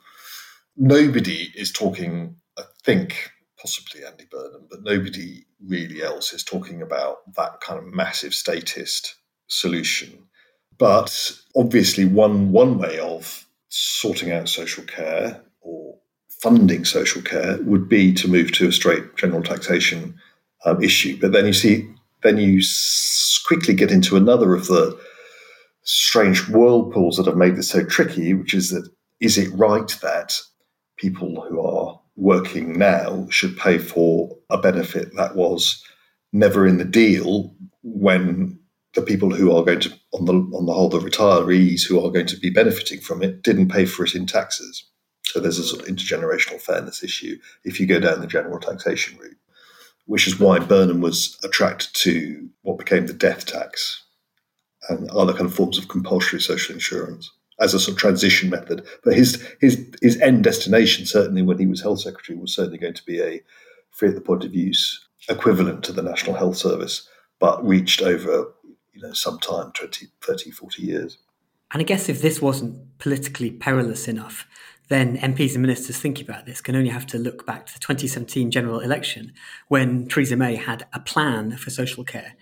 Nobody 0.78 1.52
is 1.56 1.72
talking, 1.72 2.36
I 2.58 2.64
think, 2.84 3.32
possibly 3.60 4.06
Andy 4.06 4.26
Burnham, 4.32 4.68
but 4.70 4.84
nobody 4.84 5.46
really 5.66 6.04
else 6.04 6.34
is 6.34 6.44
talking 6.44 6.82
about 6.82 7.18
that 7.36 7.60
kind 7.62 7.80
of 7.80 7.94
massive 7.94 8.34
statist 8.34 9.16
solution. 9.48 10.28
But 10.78 11.40
obviously, 11.56 12.06
one 12.06 12.52
one 12.52 12.78
way 12.78 13.00
of 13.00 13.48
sorting 13.70 14.32
out 14.32 14.48
social 14.48 14.84
care 14.84 15.42
or 15.62 15.98
funding 16.30 16.86
social 16.86 17.24
care 17.24 17.58
would 17.64 17.90
be 17.90 18.14
to 18.14 18.28
move 18.28 18.52
to 18.52 18.68
a 18.68 18.72
straight 18.72 19.16
general 19.16 19.42
taxation 19.42 20.20
um, 20.66 20.84
issue. 20.84 21.18
But 21.20 21.32
then 21.32 21.48
you 21.48 21.54
see 21.54 21.90
then 22.28 22.38
you 22.38 22.62
quickly 23.46 23.74
get 23.74 23.92
into 23.92 24.18
another 24.18 24.54
of 24.54 24.68
the 24.68 25.00
strange 25.84 26.50
whirlpools 26.50 27.16
that 27.16 27.26
have 27.26 27.38
made 27.38 27.56
this 27.56 27.70
so 27.70 27.84
tricky, 27.86 28.34
which 28.34 28.54
is 28.54 28.72
that 28.72 28.90
is 29.22 29.38
it 29.38 29.50
right 29.54 29.98
that 30.02 30.38
people 30.98 31.42
who 31.48 31.66
are 31.66 32.00
working 32.18 32.78
now 32.78 33.28
should 33.30 33.56
pay 33.58 33.78
for 33.78 34.36
a 34.50 34.58
benefit 34.58 35.16
that 35.16 35.36
was 35.36 35.84
never 36.34 36.68
in 36.68 36.78
the 36.78 36.86
deal 36.86 37.56
when 37.84 38.60
the 38.96 39.02
people 39.02 39.34
who 39.34 39.56
are 39.56 39.64
going 39.64 39.80
to 39.80 39.94
on 40.14 40.26
the 40.26 40.34
on 40.34 40.66
the 40.66 40.74
whole 40.74 40.90
the 40.90 41.00
retirees 41.00 41.88
who 41.88 42.04
are 42.04 42.12
going 42.12 42.26
to 42.26 42.38
be 42.38 42.50
benefiting 42.50 43.00
from 43.00 43.24
it 43.24 43.44
didn't 43.44 43.70
pay 43.70 43.86
for 43.86 44.04
it 44.04 44.16
in 44.16 44.26
taxes. 44.26 44.84
So 45.24 45.40
there's 45.40 45.60
a 45.60 45.64
sort 45.64 45.84
of 45.84 45.88
intergenerational 45.88 46.60
fairness 46.60 47.04
issue 47.04 47.38
if 47.64 47.80
you 47.80 47.86
go 47.86 48.00
down 48.00 48.22
the 48.22 48.28
general 48.28 48.60
taxation 48.60 49.18
route 49.18 49.38
which 50.08 50.28
is 50.28 50.40
why 50.40 50.58
Burnham 50.60 51.02
was 51.02 51.38
attracted 51.44 51.94
to 51.94 52.50
what 52.64 52.80
became 52.80 53.08
the 53.08 53.14
death 53.14 53.46
tax 53.46 54.04
and 54.90 55.10
other 55.12 55.34
kind 55.34 55.46
of 55.46 55.54
forms 55.54 55.78
of 55.78 55.88
compulsory 55.88 56.42
social 56.42 56.74
insurance 56.74 57.32
as 57.60 57.74
a 57.74 57.80
sort 57.80 57.94
of 57.94 58.00
transition 58.00 58.50
method. 58.50 58.86
But 59.04 59.16
his 59.16 59.46
his 59.60 59.86
his 60.02 60.20
end 60.22 60.44
destination, 60.44 61.06
certainly 61.06 61.42
when 61.42 61.60
he 61.60 61.68
was 61.68 61.82
health 61.82 62.02
secretary, 62.02 62.38
was 62.38 62.56
certainly 62.56 62.78
going 62.78 62.94
to 62.94 63.06
be 63.06 63.22
a 63.22 63.42
free 63.92 64.10
at 64.10 64.16
the 64.16 64.22
point 64.22 64.44
of 64.44 64.56
use 64.56 65.06
equivalent 65.30 65.84
to 65.84 65.92
the 65.92 66.04
National 66.04 66.36
Health 66.36 66.58
Service, 66.58 67.08
but 67.40 67.66
reached 67.66 68.02
over 68.02 68.54
you 68.94 69.02
know 69.02 69.14
some 69.14 69.40
time 69.40 69.72
20, 69.74 70.08
30, 70.22 70.52
40 70.52 70.82
years. 70.82 71.18
And 71.72 71.82
I 71.82 71.84
guess 71.84 72.08
if 72.08 72.22
this 72.22 72.42
wasn't 72.42 72.98
politically 72.98 73.52
perilous 73.52 74.08
enough, 74.08 74.48
then 74.90 75.18
MPs 75.18 75.54
and 75.54 75.62
ministers 75.62 75.98
thinking 75.98 76.26
about 76.28 76.46
this 76.46 76.62
can 76.62 76.76
only 76.76 76.90
have 76.90 77.06
to 77.08 77.18
look 77.18 77.46
back 77.46 77.66
to 77.66 77.74
the 77.74 77.80
2017 77.80 78.52
general 78.52 78.80
election 78.80 79.34
when 79.68 80.08
Theresa 80.08 80.36
May 80.36 80.56
had 80.56 80.86
a 80.94 81.00
plan 81.00 81.58
for 81.58 81.70
social 81.70 82.04
care. 82.04 82.36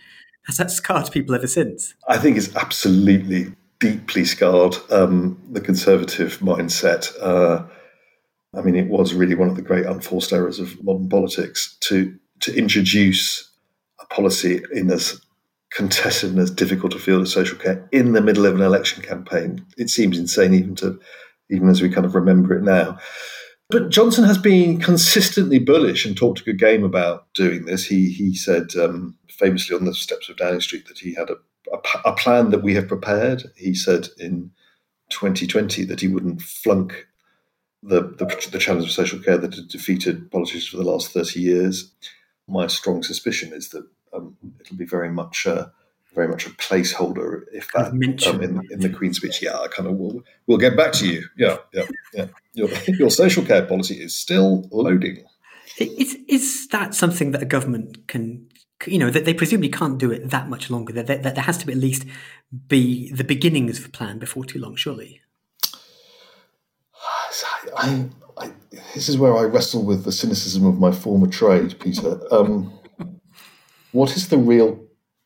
Has 0.45 0.57
that 0.57 0.69
scarred 0.69 1.11
people 1.11 1.33
ever 1.33 1.47
since? 1.47 1.95
I 2.07 2.17
think 2.17 2.37
it's 2.37 2.55
absolutely 2.55 3.53
deeply 3.79 4.25
scarred 4.25 4.75
um, 4.91 5.41
the 5.51 5.61
conservative 5.61 6.37
mindset. 6.39 7.11
Uh, 7.19 7.65
I 8.55 8.61
mean, 8.61 8.75
it 8.75 8.87
was 8.87 9.13
really 9.13 9.35
one 9.35 9.49
of 9.49 9.55
the 9.55 9.61
great 9.61 9.85
unforced 9.85 10.31
errors 10.31 10.59
of 10.59 10.83
modern 10.83 11.09
politics 11.09 11.75
to 11.81 12.17
to 12.41 12.55
introduce 12.55 13.49
a 14.01 14.05
policy 14.13 14.61
in 14.73 14.91
as 14.91 15.21
contested 15.71 16.31
and 16.31 16.39
as 16.39 16.51
difficult 16.51 16.93
a 16.93 16.99
field 16.99 17.21
as 17.23 17.31
social 17.31 17.57
care 17.57 17.87
in 17.91 18.13
the 18.13 18.21
middle 18.21 18.45
of 18.45 18.55
an 18.55 18.61
election 18.61 19.01
campaign. 19.01 19.65
It 19.77 19.89
seems 19.89 20.17
insane 20.17 20.53
even 20.53 20.75
to 20.75 20.99
even 21.49 21.69
as 21.69 21.81
we 21.81 21.89
kind 21.89 22.05
of 22.05 22.15
remember 22.15 22.55
it 22.57 22.63
now. 22.63 22.97
But 23.69 23.89
Johnson 23.89 24.25
has 24.25 24.37
been 24.37 24.79
consistently 24.79 25.59
bullish 25.59 26.05
and 26.05 26.15
talked 26.15 26.41
a 26.41 26.43
good 26.43 26.59
game 26.59 26.83
about 26.83 27.33
doing 27.33 27.65
this. 27.65 27.85
He 27.85 28.11
he 28.11 28.35
said 28.35 28.75
um, 28.75 29.15
famously 29.29 29.75
on 29.75 29.85
the 29.85 29.93
steps 29.93 30.29
of 30.29 30.37
Downing 30.37 30.61
Street 30.61 30.87
that 30.87 30.99
he 30.99 31.13
had 31.13 31.29
a, 31.29 31.35
a, 31.73 32.11
a, 32.11 32.15
plan 32.15 32.51
that 32.51 32.63
we 32.63 32.75
have 32.75 32.87
prepared. 32.87 33.43
He 33.55 33.73
said 33.73 34.09
in 34.19 34.51
2020 35.09 35.83
that 35.85 36.01
he 36.01 36.07
wouldn't 36.07 36.41
flunk 36.41 37.07
the, 37.81 38.01
the, 38.01 38.49
the 38.51 38.59
challenge 38.59 38.85
of 38.85 38.91
social 38.91 39.19
care 39.19 39.37
that 39.37 39.53
had 39.53 39.67
defeated 39.67 40.31
politicians 40.31 40.67
for 40.67 40.77
the 40.77 40.83
last 40.83 41.11
30 41.11 41.39
years. 41.39 41.91
My 42.47 42.67
strong 42.67 43.03
suspicion 43.03 43.53
is 43.53 43.69
that 43.69 43.87
um, 44.13 44.35
it'll 44.59 44.77
be 44.77 44.85
very 44.85 45.09
much. 45.09 45.45
Uh, 45.47 45.67
very 46.15 46.27
much 46.27 46.47
a 46.47 46.49
placeholder, 46.51 47.43
if 47.51 47.71
that 47.73 47.87
um, 47.89 48.01
in, 48.41 48.61
in 48.71 48.79
the 48.79 48.89
Queen's 48.89 49.17
speech. 49.17 49.41
Yeah, 49.41 49.59
I 49.59 49.67
kind 49.67 49.87
of 49.87 49.97
will. 49.97 50.23
We'll 50.47 50.57
get 50.57 50.75
back 50.75 50.93
to 50.93 51.07
you. 51.07 51.23
Yeah, 51.37 51.57
yeah, 51.73 51.83
yeah. 52.13 52.27
Your, 52.53 52.69
your 52.87 53.09
social 53.11 53.43
care 53.43 53.65
policy 53.65 53.95
is 53.95 54.15
still 54.15 54.67
loading. 54.71 55.23
Is 55.77 56.17
is 56.27 56.67
that 56.69 56.95
something 56.95 57.31
that 57.31 57.43
a 57.43 57.45
government 57.45 58.07
can? 58.07 58.47
You 58.87 58.99
know, 58.99 59.09
that 59.09 59.25
they 59.25 59.33
presumably 59.33 59.69
can't 59.69 59.97
do 59.97 60.11
it 60.11 60.29
that 60.29 60.49
much 60.49 60.69
longer. 60.69 60.93
That, 60.93 61.07
that 61.07 61.23
there 61.23 61.43
has 61.43 61.57
to 61.59 61.65
be 61.65 61.73
at 61.73 61.79
least 61.79 62.05
be 62.67 63.11
the 63.11 63.23
beginnings 63.23 63.79
of 63.79 63.85
a 63.85 63.89
plan 63.89 64.19
before 64.19 64.45
too 64.45 64.59
long, 64.59 64.75
surely. 64.75 65.21
I, 67.77 68.05
I, 68.37 68.51
this 68.93 69.09
is 69.09 69.17
where 69.17 69.35
I 69.35 69.43
wrestle 69.43 69.83
with 69.83 70.03
the 70.05 70.11
cynicism 70.11 70.65
of 70.65 70.79
my 70.79 70.91
former 70.91 71.27
trade, 71.27 71.79
Peter. 71.79 72.19
Um, 72.31 72.71
what 73.91 74.15
is 74.15 74.27
the 74.27 74.37
real 74.37 74.84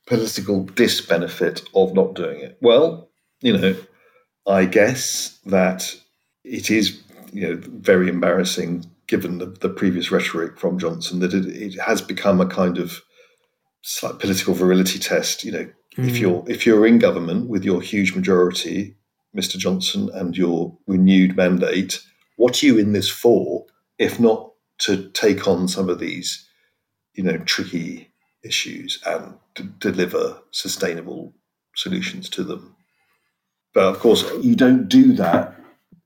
political 0.10 0.66
disbenefit 0.66 1.66
of 1.74 1.94
not 1.94 2.16
doing 2.16 2.42
it? 2.42 2.58
Well, 2.62 3.10
you 3.42 3.56
know, 3.56 3.76
I 4.48 4.66
guess 4.66 5.40
that 5.46 5.96
it 6.44 6.70
is 6.70 7.02
you 7.32 7.48
know 7.48 7.62
very 7.64 8.10
embarrassing 8.10 8.86
given 9.08 9.38
the, 9.38 9.46
the 9.46 9.70
previous 9.70 10.12
rhetoric 10.12 10.60
from 10.60 10.78
Johnson 10.78 11.20
that 11.20 11.34
it, 11.34 11.46
it, 11.46 11.80
has 11.80 12.02
become 12.02 12.42
a 12.42 12.46
kind 12.46 12.78
of 12.78 13.02
slight 13.82 14.20
political 14.20 14.54
virility 14.54 15.00
test. 15.00 15.44
You 15.44 15.52
know, 15.52 15.70
mm. 15.98 16.08
if 16.08 16.18
hmm. 16.18 16.22
you're 16.22 16.44
if 16.48 16.66
you're 16.66 16.88
in 16.88 17.00
government 17.00 17.48
with 17.48 17.64
your 17.64 17.80
huge 17.80 18.16
majority, 18.16 18.96
Mr. 19.38 19.58
Johnson, 19.58 20.10
and 20.14 20.36
your 20.36 20.76
renewed 20.88 21.38
mandate, 21.38 22.02
what 22.38 22.62
are 22.62 22.66
you 22.66 22.78
in 22.80 22.94
this 22.94 23.10
for? 23.10 23.66
If 24.00 24.20
not 24.20 24.52
to 24.80 25.10
take 25.10 25.48
on 25.48 25.68
some 25.68 25.90
of 25.90 26.00
these, 26.00 26.48
you 27.14 27.24
know, 27.24 27.38
tricky 27.40 28.09
issues 28.44 29.02
and 29.06 29.36
to 29.56 29.64
deliver 29.64 30.40
sustainable 30.52 31.34
solutions 31.76 32.30
to 32.30 32.44
them. 32.44 32.76
But 33.74 33.86
of 33.86 34.00
course, 34.00 34.24
you 34.42 34.56
don't 34.56 34.88
do 34.88 35.14
that 35.14 35.56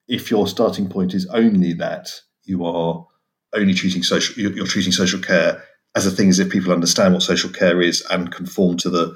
if 0.07 0.29
your 0.29 0.47
starting 0.47 0.89
point 0.89 1.13
is 1.13 1.25
only 1.27 1.73
that 1.73 2.11
you 2.43 2.65
are 2.65 3.07
only 3.53 3.73
treating 3.73 4.03
social, 4.03 4.35
you're 4.37 4.67
treating 4.67 4.91
social 4.91 5.19
care 5.19 5.63
as 5.95 6.05
a 6.05 6.11
thing 6.11 6.29
as 6.29 6.39
if 6.39 6.49
people 6.49 6.73
understand 6.73 7.13
what 7.13 7.23
social 7.23 7.49
care 7.49 7.81
is 7.81 8.03
and 8.09 8.33
conform 8.33 8.77
to 8.77 8.89
the 8.89 9.15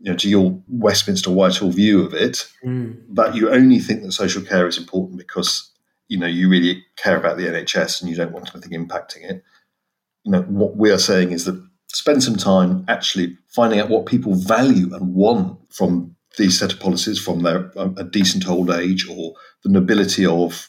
you 0.00 0.10
know 0.10 0.16
to 0.16 0.28
your 0.28 0.62
Westminster 0.68 1.30
Whitehall 1.30 1.70
view 1.70 2.04
of 2.04 2.14
it, 2.14 2.48
mm. 2.64 2.98
but 3.08 3.34
you 3.34 3.50
only 3.50 3.78
think 3.78 4.02
that 4.02 4.12
social 4.12 4.42
care 4.42 4.66
is 4.66 4.78
important 4.78 5.18
because 5.18 5.70
you 6.08 6.18
know 6.18 6.26
you 6.26 6.48
really 6.48 6.84
care 6.96 7.16
about 7.16 7.36
the 7.36 7.44
NHS 7.44 8.00
and 8.00 8.10
you 8.10 8.16
don't 8.16 8.32
want 8.32 8.50
anything 8.54 8.72
impacting 8.72 9.30
it. 9.30 9.44
You 10.24 10.32
know 10.32 10.42
what 10.42 10.76
we 10.76 10.90
are 10.90 10.98
saying 10.98 11.32
is 11.32 11.44
that 11.44 11.69
spend 11.92 12.22
some 12.22 12.36
time 12.36 12.84
actually 12.88 13.36
finding 13.48 13.80
out 13.80 13.88
what 13.88 14.06
people 14.06 14.34
value 14.34 14.94
and 14.94 15.14
want 15.14 15.58
from 15.72 16.14
these 16.38 16.58
set 16.58 16.72
of 16.72 16.80
policies, 16.80 17.18
from 17.18 17.40
their 17.40 17.70
um, 17.78 17.94
a 17.98 18.04
decent 18.04 18.48
old 18.48 18.70
age 18.70 19.08
or 19.08 19.34
the 19.64 19.68
nobility 19.68 20.24
of 20.24 20.68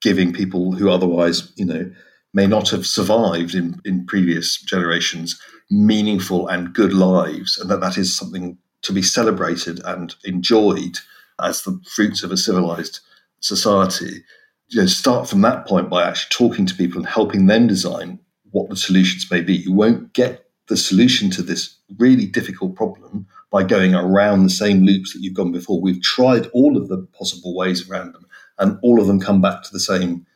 giving 0.00 0.32
people 0.32 0.72
who 0.72 0.90
otherwise 0.90 1.52
you 1.56 1.64
know 1.64 1.90
may 2.34 2.46
not 2.46 2.68
have 2.68 2.86
survived 2.86 3.54
in, 3.54 3.80
in 3.84 4.06
previous 4.06 4.60
generations 4.60 5.40
meaningful 5.70 6.48
and 6.48 6.74
good 6.74 6.92
lives, 6.92 7.58
and 7.58 7.70
that 7.70 7.80
that 7.80 7.98
is 7.98 8.16
something 8.16 8.56
to 8.82 8.92
be 8.92 9.02
celebrated 9.02 9.80
and 9.84 10.14
enjoyed 10.24 10.98
as 11.42 11.62
the 11.62 11.78
fruits 11.94 12.22
of 12.22 12.30
a 12.30 12.36
civilized 12.36 13.00
society. 13.40 14.22
You 14.68 14.82
know, 14.82 14.86
start 14.86 15.28
from 15.28 15.40
that 15.42 15.66
point 15.66 15.88
by 15.88 16.06
actually 16.06 16.48
talking 16.48 16.66
to 16.66 16.74
people 16.74 16.98
and 16.98 17.08
helping 17.08 17.46
them 17.46 17.66
design 17.66 18.18
what 18.50 18.68
the 18.68 18.76
solutions 18.76 19.30
may 19.30 19.40
be. 19.40 19.56
You 19.56 19.72
won't 19.72 20.12
get 20.12 20.47
the 20.68 20.76
solution 20.76 21.30
to 21.30 21.42
this 21.42 21.76
really 21.98 22.26
difficult 22.26 22.76
problem 22.76 23.26
by 23.50 23.62
going 23.62 23.94
around 23.94 24.42
the 24.42 24.50
same 24.50 24.82
loops 24.82 25.12
that 25.12 25.20
you've 25.20 25.34
gone 25.34 25.52
before. 25.52 25.80
We've 25.80 26.02
tried 26.02 26.46
all 26.48 26.76
of 26.76 26.88
the 26.88 26.98
possible 27.18 27.54
ways 27.54 27.88
around 27.88 28.12
them, 28.12 28.26
and 28.58 28.78
all 28.82 29.00
of 29.00 29.06
them 29.06 29.20
come 29.20 29.40
back 29.40 29.62
to 29.62 29.72
the 29.72 29.80
same 29.80 30.26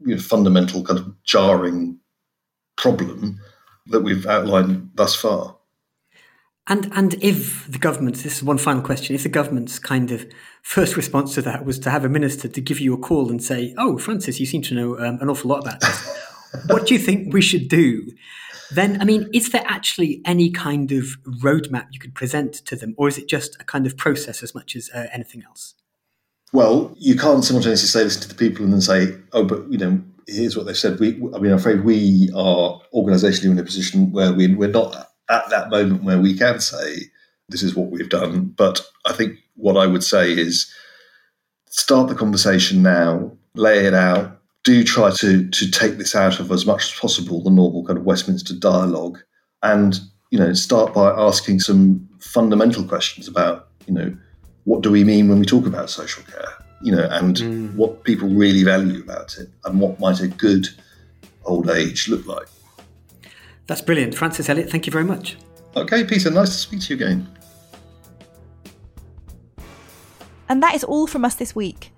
you 0.00 0.14
know, 0.14 0.20
fundamental 0.20 0.82
kind 0.82 0.98
of 0.98 1.22
jarring 1.24 1.98
problem 2.76 3.40
that 3.86 4.00
we've 4.00 4.26
outlined 4.26 4.90
thus 4.94 5.14
far. 5.14 5.56
And 6.66 6.90
and 6.94 7.14
if 7.22 7.70
the 7.70 7.78
government, 7.78 8.16
this 8.16 8.36
is 8.36 8.42
one 8.42 8.56
final 8.56 8.80
question, 8.80 9.14
if 9.14 9.22
the 9.22 9.28
government's 9.28 9.78
kind 9.78 10.10
of 10.10 10.26
first 10.62 10.96
response 10.96 11.34
to 11.34 11.42
that 11.42 11.66
was 11.66 11.78
to 11.80 11.90
have 11.90 12.06
a 12.06 12.08
minister 12.08 12.48
to 12.48 12.60
give 12.62 12.80
you 12.80 12.94
a 12.94 12.98
call 12.98 13.28
and 13.28 13.42
say, 13.42 13.74
"Oh, 13.76 13.98
Francis, 13.98 14.40
you 14.40 14.46
seem 14.46 14.62
to 14.62 14.74
know 14.74 14.98
um, 14.98 15.18
an 15.20 15.28
awful 15.28 15.50
lot 15.50 15.60
about 15.60 15.80
this. 15.80 16.30
what 16.68 16.86
do 16.86 16.94
you 16.94 17.00
think 17.00 17.34
we 17.34 17.42
should 17.42 17.68
do?" 17.68 18.10
Then, 18.70 19.00
I 19.00 19.04
mean, 19.04 19.28
is 19.32 19.50
there 19.50 19.64
actually 19.66 20.20
any 20.24 20.50
kind 20.50 20.92
of 20.92 21.04
roadmap 21.42 21.86
you 21.92 21.98
could 21.98 22.14
present 22.14 22.54
to 22.66 22.76
them, 22.76 22.94
or 22.96 23.08
is 23.08 23.18
it 23.18 23.28
just 23.28 23.60
a 23.60 23.64
kind 23.64 23.86
of 23.86 23.96
process 23.96 24.42
as 24.42 24.54
much 24.54 24.76
as 24.76 24.90
uh, 24.94 25.06
anything 25.12 25.42
else? 25.42 25.74
Well, 26.52 26.94
you 26.98 27.16
can't 27.16 27.44
simultaneously 27.44 27.88
say 27.88 28.04
this 28.04 28.16
to 28.20 28.28
the 28.28 28.34
people 28.34 28.64
and 28.64 28.72
then 28.72 28.80
say, 28.80 29.16
"Oh, 29.32 29.44
but 29.44 29.70
you 29.70 29.78
know, 29.78 30.00
here's 30.28 30.56
what 30.56 30.66
they've 30.66 30.76
said." 30.76 31.00
We, 31.00 31.16
I 31.34 31.38
mean, 31.38 31.50
I'm 31.50 31.58
afraid 31.58 31.84
we 31.84 32.30
are 32.34 32.80
organisationally 32.94 33.50
in 33.50 33.58
a 33.58 33.64
position 33.64 34.12
where 34.12 34.32
we, 34.32 34.54
we're 34.54 34.68
not 34.68 35.10
at 35.28 35.48
that 35.50 35.70
moment 35.70 36.04
where 36.04 36.20
we 36.20 36.36
can 36.36 36.60
say 36.60 37.10
this 37.48 37.62
is 37.62 37.74
what 37.74 37.90
we've 37.90 38.08
done. 38.08 38.46
But 38.56 38.80
I 39.04 39.12
think 39.12 39.38
what 39.56 39.76
I 39.76 39.86
would 39.86 40.04
say 40.04 40.32
is 40.32 40.72
start 41.68 42.08
the 42.08 42.14
conversation 42.14 42.82
now, 42.82 43.32
lay 43.54 43.86
it 43.86 43.94
out. 43.94 44.33
Do 44.64 44.82
try 44.82 45.10
to 45.10 45.48
to 45.48 45.70
take 45.70 45.98
this 45.98 46.14
out 46.14 46.40
of 46.40 46.50
as 46.50 46.66
much 46.66 46.84
as 46.84 46.98
possible 46.98 47.42
the 47.42 47.50
normal 47.50 47.84
kind 47.84 47.98
of 47.98 48.04
Westminster 48.04 48.54
dialogue, 48.54 49.18
and 49.62 50.00
you 50.30 50.38
know 50.38 50.52
start 50.54 50.92
by 50.92 51.10
asking 51.10 51.60
some 51.60 52.08
fundamental 52.18 52.82
questions 52.84 53.28
about 53.28 53.68
you 53.86 53.94
know 53.94 54.16
what 54.64 54.82
do 54.82 54.90
we 54.90 55.04
mean 55.04 55.28
when 55.28 55.38
we 55.38 55.46
talk 55.46 55.66
about 55.66 55.90
social 55.90 56.22
care, 56.24 56.48
you 56.82 56.90
know, 56.90 57.06
and 57.10 57.36
mm. 57.36 57.74
what 57.74 58.02
people 58.04 58.28
really 58.28 58.64
value 58.64 59.00
about 59.00 59.36
it, 59.38 59.48
and 59.64 59.78
what 59.78 60.00
might 60.00 60.20
a 60.20 60.28
good 60.28 60.68
old 61.44 61.70
age 61.70 62.08
look 62.08 62.26
like. 62.26 62.46
That's 63.66 63.80
brilliant. 63.80 64.14
Francis 64.14 64.48
Elliott, 64.48 64.70
thank 64.70 64.86
you 64.86 64.92
very 64.92 65.04
much. 65.04 65.36
Okay, 65.76 66.04
Peter, 66.04 66.30
nice 66.30 66.50
to 66.50 66.56
speak 66.56 66.80
to 66.82 66.94
you 66.94 67.04
again. 67.04 67.28
And 70.48 70.62
that 70.62 70.74
is 70.74 70.84
all 70.84 71.06
from 71.06 71.24
us 71.24 71.34
this 71.34 71.54
week. 71.54 71.90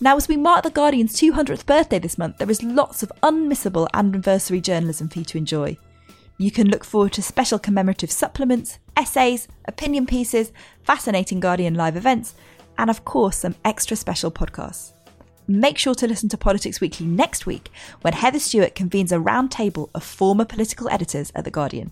Now, 0.00 0.16
as 0.16 0.28
we 0.28 0.36
mark 0.36 0.62
The 0.62 0.70
Guardian's 0.70 1.16
200th 1.16 1.66
birthday 1.66 1.98
this 1.98 2.18
month, 2.18 2.38
there 2.38 2.50
is 2.50 2.62
lots 2.62 3.02
of 3.02 3.12
unmissable 3.22 3.88
anniversary 3.94 4.60
journalism 4.60 5.08
for 5.08 5.18
you 5.18 5.24
to 5.24 5.38
enjoy. 5.38 5.76
You 6.38 6.52
can 6.52 6.68
look 6.68 6.84
forward 6.84 7.12
to 7.14 7.22
special 7.22 7.58
commemorative 7.58 8.12
supplements, 8.12 8.78
essays, 8.96 9.48
opinion 9.66 10.06
pieces, 10.06 10.52
fascinating 10.84 11.40
Guardian 11.40 11.74
live 11.74 11.96
events, 11.96 12.34
and 12.78 12.90
of 12.90 13.04
course, 13.04 13.38
some 13.38 13.56
extra 13.64 13.96
special 13.96 14.30
podcasts 14.30 14.92
make 15.48 15.78
sure 15.78 15.94
to 15.94 16.06
listen 16.06 16.28
to 16.28 16.36
Politics 16.36 16.80
Weekly 16.80 17.06
next 17.06 17.46
week 17.46 17.70
when 18.02 18.12
Heather 18.12 18.38
Stewart 18.38 18.74
convenes 18.74 19.10
a 19.10 19.16
roundtable 19.16 19.88
of 19.94 20.04
former 20.04 20.44
political 20.44 20.88
editors 20.90 21.32
at 21.34 21.44
The 21.44 21.50
Guardian. 21.50 21.90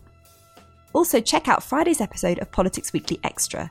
Also, 0.93 1.21
check 1.21 1.49
out 1.49 1.63
Friday's 1.63 2.01
episode 2.01 2.39
of 2.39 2.53
Politics 2.53 2.93
Weekly 2.93 3.19
Extra. 3.25 3.71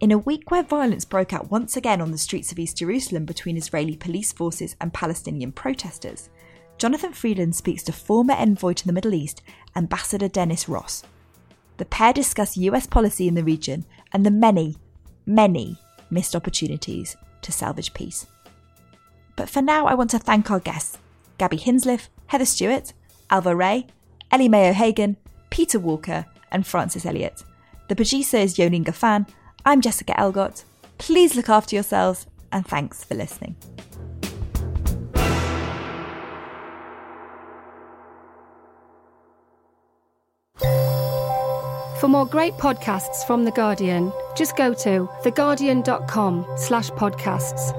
In 0.00 0.12
a 0.12 0.18
week 0.18 0.52
where 0.52 0.62
violence 0.62 1.04
broke 1.04 1.32
out 1.32 1.50
once 1.50 1.76
again 1.76 2.00
on 2.00 2.12
the 2.12 2.18
streets 2.18 2.52
of 2.52 2.58
East 2.60 2.76
Jerusalem 2.76 3.24
between 3.24 3.56
Israeli 3.56 3.96
police 3.96 4.32
forces 4.32 4.76
and 4.80 4.94
Palestinian 4.94 5.50
protesters, 5.50 6.30
Jonathan 6.78 7.12
Freedland 7.12 7.56
speaks 7.56 7.82
to 7.82 7.92
former 7.92 8.34
envoy 8.34 8.74
to 8.74 8.86
the 8.86 8.92
Middle 8.92 9.12
East, 9.12 9.42
Ambassador 9.74 10.28
Dennis 10.28 10.68
Ross. 10.68 11.02
The 11.78 11.84
pair 11.84 12.12
discuss 12.12 12.56
US 12.56 12.86
policy 12.86 13.26
in 13.26 13.34
the 13.34 13.42
region 13.42 13.84
and 14.12 14.24
the 14.24 14.30
many, 14.30 14.76
many 15.26 15.76
missed 16.10 16.36
opportunities 16.36 17.16
to 17.42 17.50
salvage 17.50 17.92
peace. 17.92 18.28
But 19.34 19.50
for 19.50 19.62
now, 19.62 19.86
I 19.86 19.94
want 19.94 20.10
to 20.10 20.20
thank 20.20 20.48
our 20.48 20.60
guests 20.60 20.98
Gaby 21.38 21.58
Hinsliff, 21.58 22.08
Heather 22.26 22.44
Stewart, 22.44 22.92
Ailbhe 23.32 23.58
Rea, 23.58 23.86
Ellie 24.30 24.48
Mae 24.48 24.70
O'Hagan, 24.70 25.16
Peter 25.50 25.80
Walker, 25.80 26.24
and 26.52 26.64
Francis 26.64 27.04
Elliott. 27.04 27.42
The 27.88 27.96
producer 27.96 28.36
is 28.36 28.56
Yonin 28.56 28.84
Gafan. 28.84 29.26
I'm 29.64 29.80
Jessica 29.80 30.18
Elgot. 30.18 30.64
Please 30.98 31.36
look 31.36 31.48
after 31.48 31.76
yourselves, 31.76 32.26
and 32.50 32.66
thanks 32.66 33.04
for 33.04 33.14
listening. 33.14 33.56
For 42.00 42.06
more 42.06 42.26
great 42.26 42.54
podcasts 42.54 43.26
from 43.26 43.44
The 43.44 43.50
Guardian, 43.50 44.12
just 44.36 44.56
go 44.56 44.72
to 44.72 45.08
theguardian.com 45.24 46.46
slash 46.56 46.90
podcasts. 46.90 47.74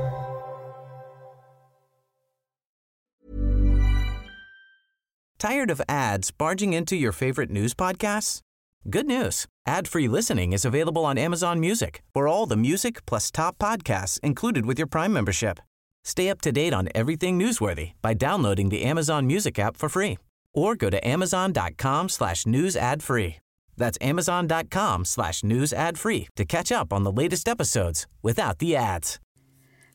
Tired 5.39 5.71
of 5.71 5.81
ads 5.87 6.31
barging 6.31 6.73
into 6.73 6.97
your 6.97 7.13
favorite 7.13 7.49
news 7.49 7.73
podcasts? 7.73 8.41
Good 8.89 9.05
news. 9.05 9.45
Ad-free 9.67 10.07
listening 10.07 10.51
is 10.51 10.65
available 10.65 11.05
on 11.05 11.17
Amazon 11.17 11.59
Music 11.59 12.01
for 12.11 12.27
all 12.27 12.47
the 12.47 12.57
music 12.57 13.05
plus 13.05 13.29
top 13.29 13.59
podcasts 13.59 14.19
included 14.21 14.65
with 14.65 14.79
your 14.79 14.87
Prime 14.87 15.13
membership. 15.13 15.59
Stay 16.03 16.27
up 16.27 16.41
to 16.41 16.51
date 16.51 16.73
on 16.73 16.89
everything 16.95 17.37
newsworthy 17.37 17.91
by 18.01 18.15
downloading 18.15 18.69
the 18.69 18.81
Amazon 18.81 19.27
Music 19.27 19.59
app 19.59 19.77
for 19.77 19.89
free 19.89 20.17
or 20.55 20.75
go 20.75 20.89
to 20.89 21.07
amazon.com 21.07 22.09
slash 22.09 22.47
news 22.47 22.75
ad 22.75 23.03
free. 23.03 23.35
That's 23.77 23.97
amazon.com 24.01 25.05
slash 25.05 25.43
news 25.43 25.71
ad 25.71 25.99
free 25.99 26.27
to 26.35 26.45
catch 26.45 26.71
up 26.71 26.91
on 26.91 27.03
the 27.03 27.11
latest 27.11 27.47
episodes 27.47 28.07
without 28.23 28.57
the 28.57 28.75
ads. 28.75 29.19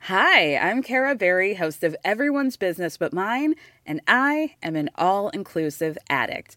Hi, 0.02 0.56
I'm 0.56 0.82
Kara 0.82 1.16
Berry, 1.16 1.54
host 1.54 1.82
of 1.82 1.96
Everyone's 2.04 2.56
Business 2.56 2.96
But 2.96 3.12
Mine, 3.12 3.54
and 3.86 4.02
I 4.06 4.54
am 4.62 4.76
an 4.76 4.90
all 4.94 5.30
inclusive 5.30 5.98
addict. 6.08 6.56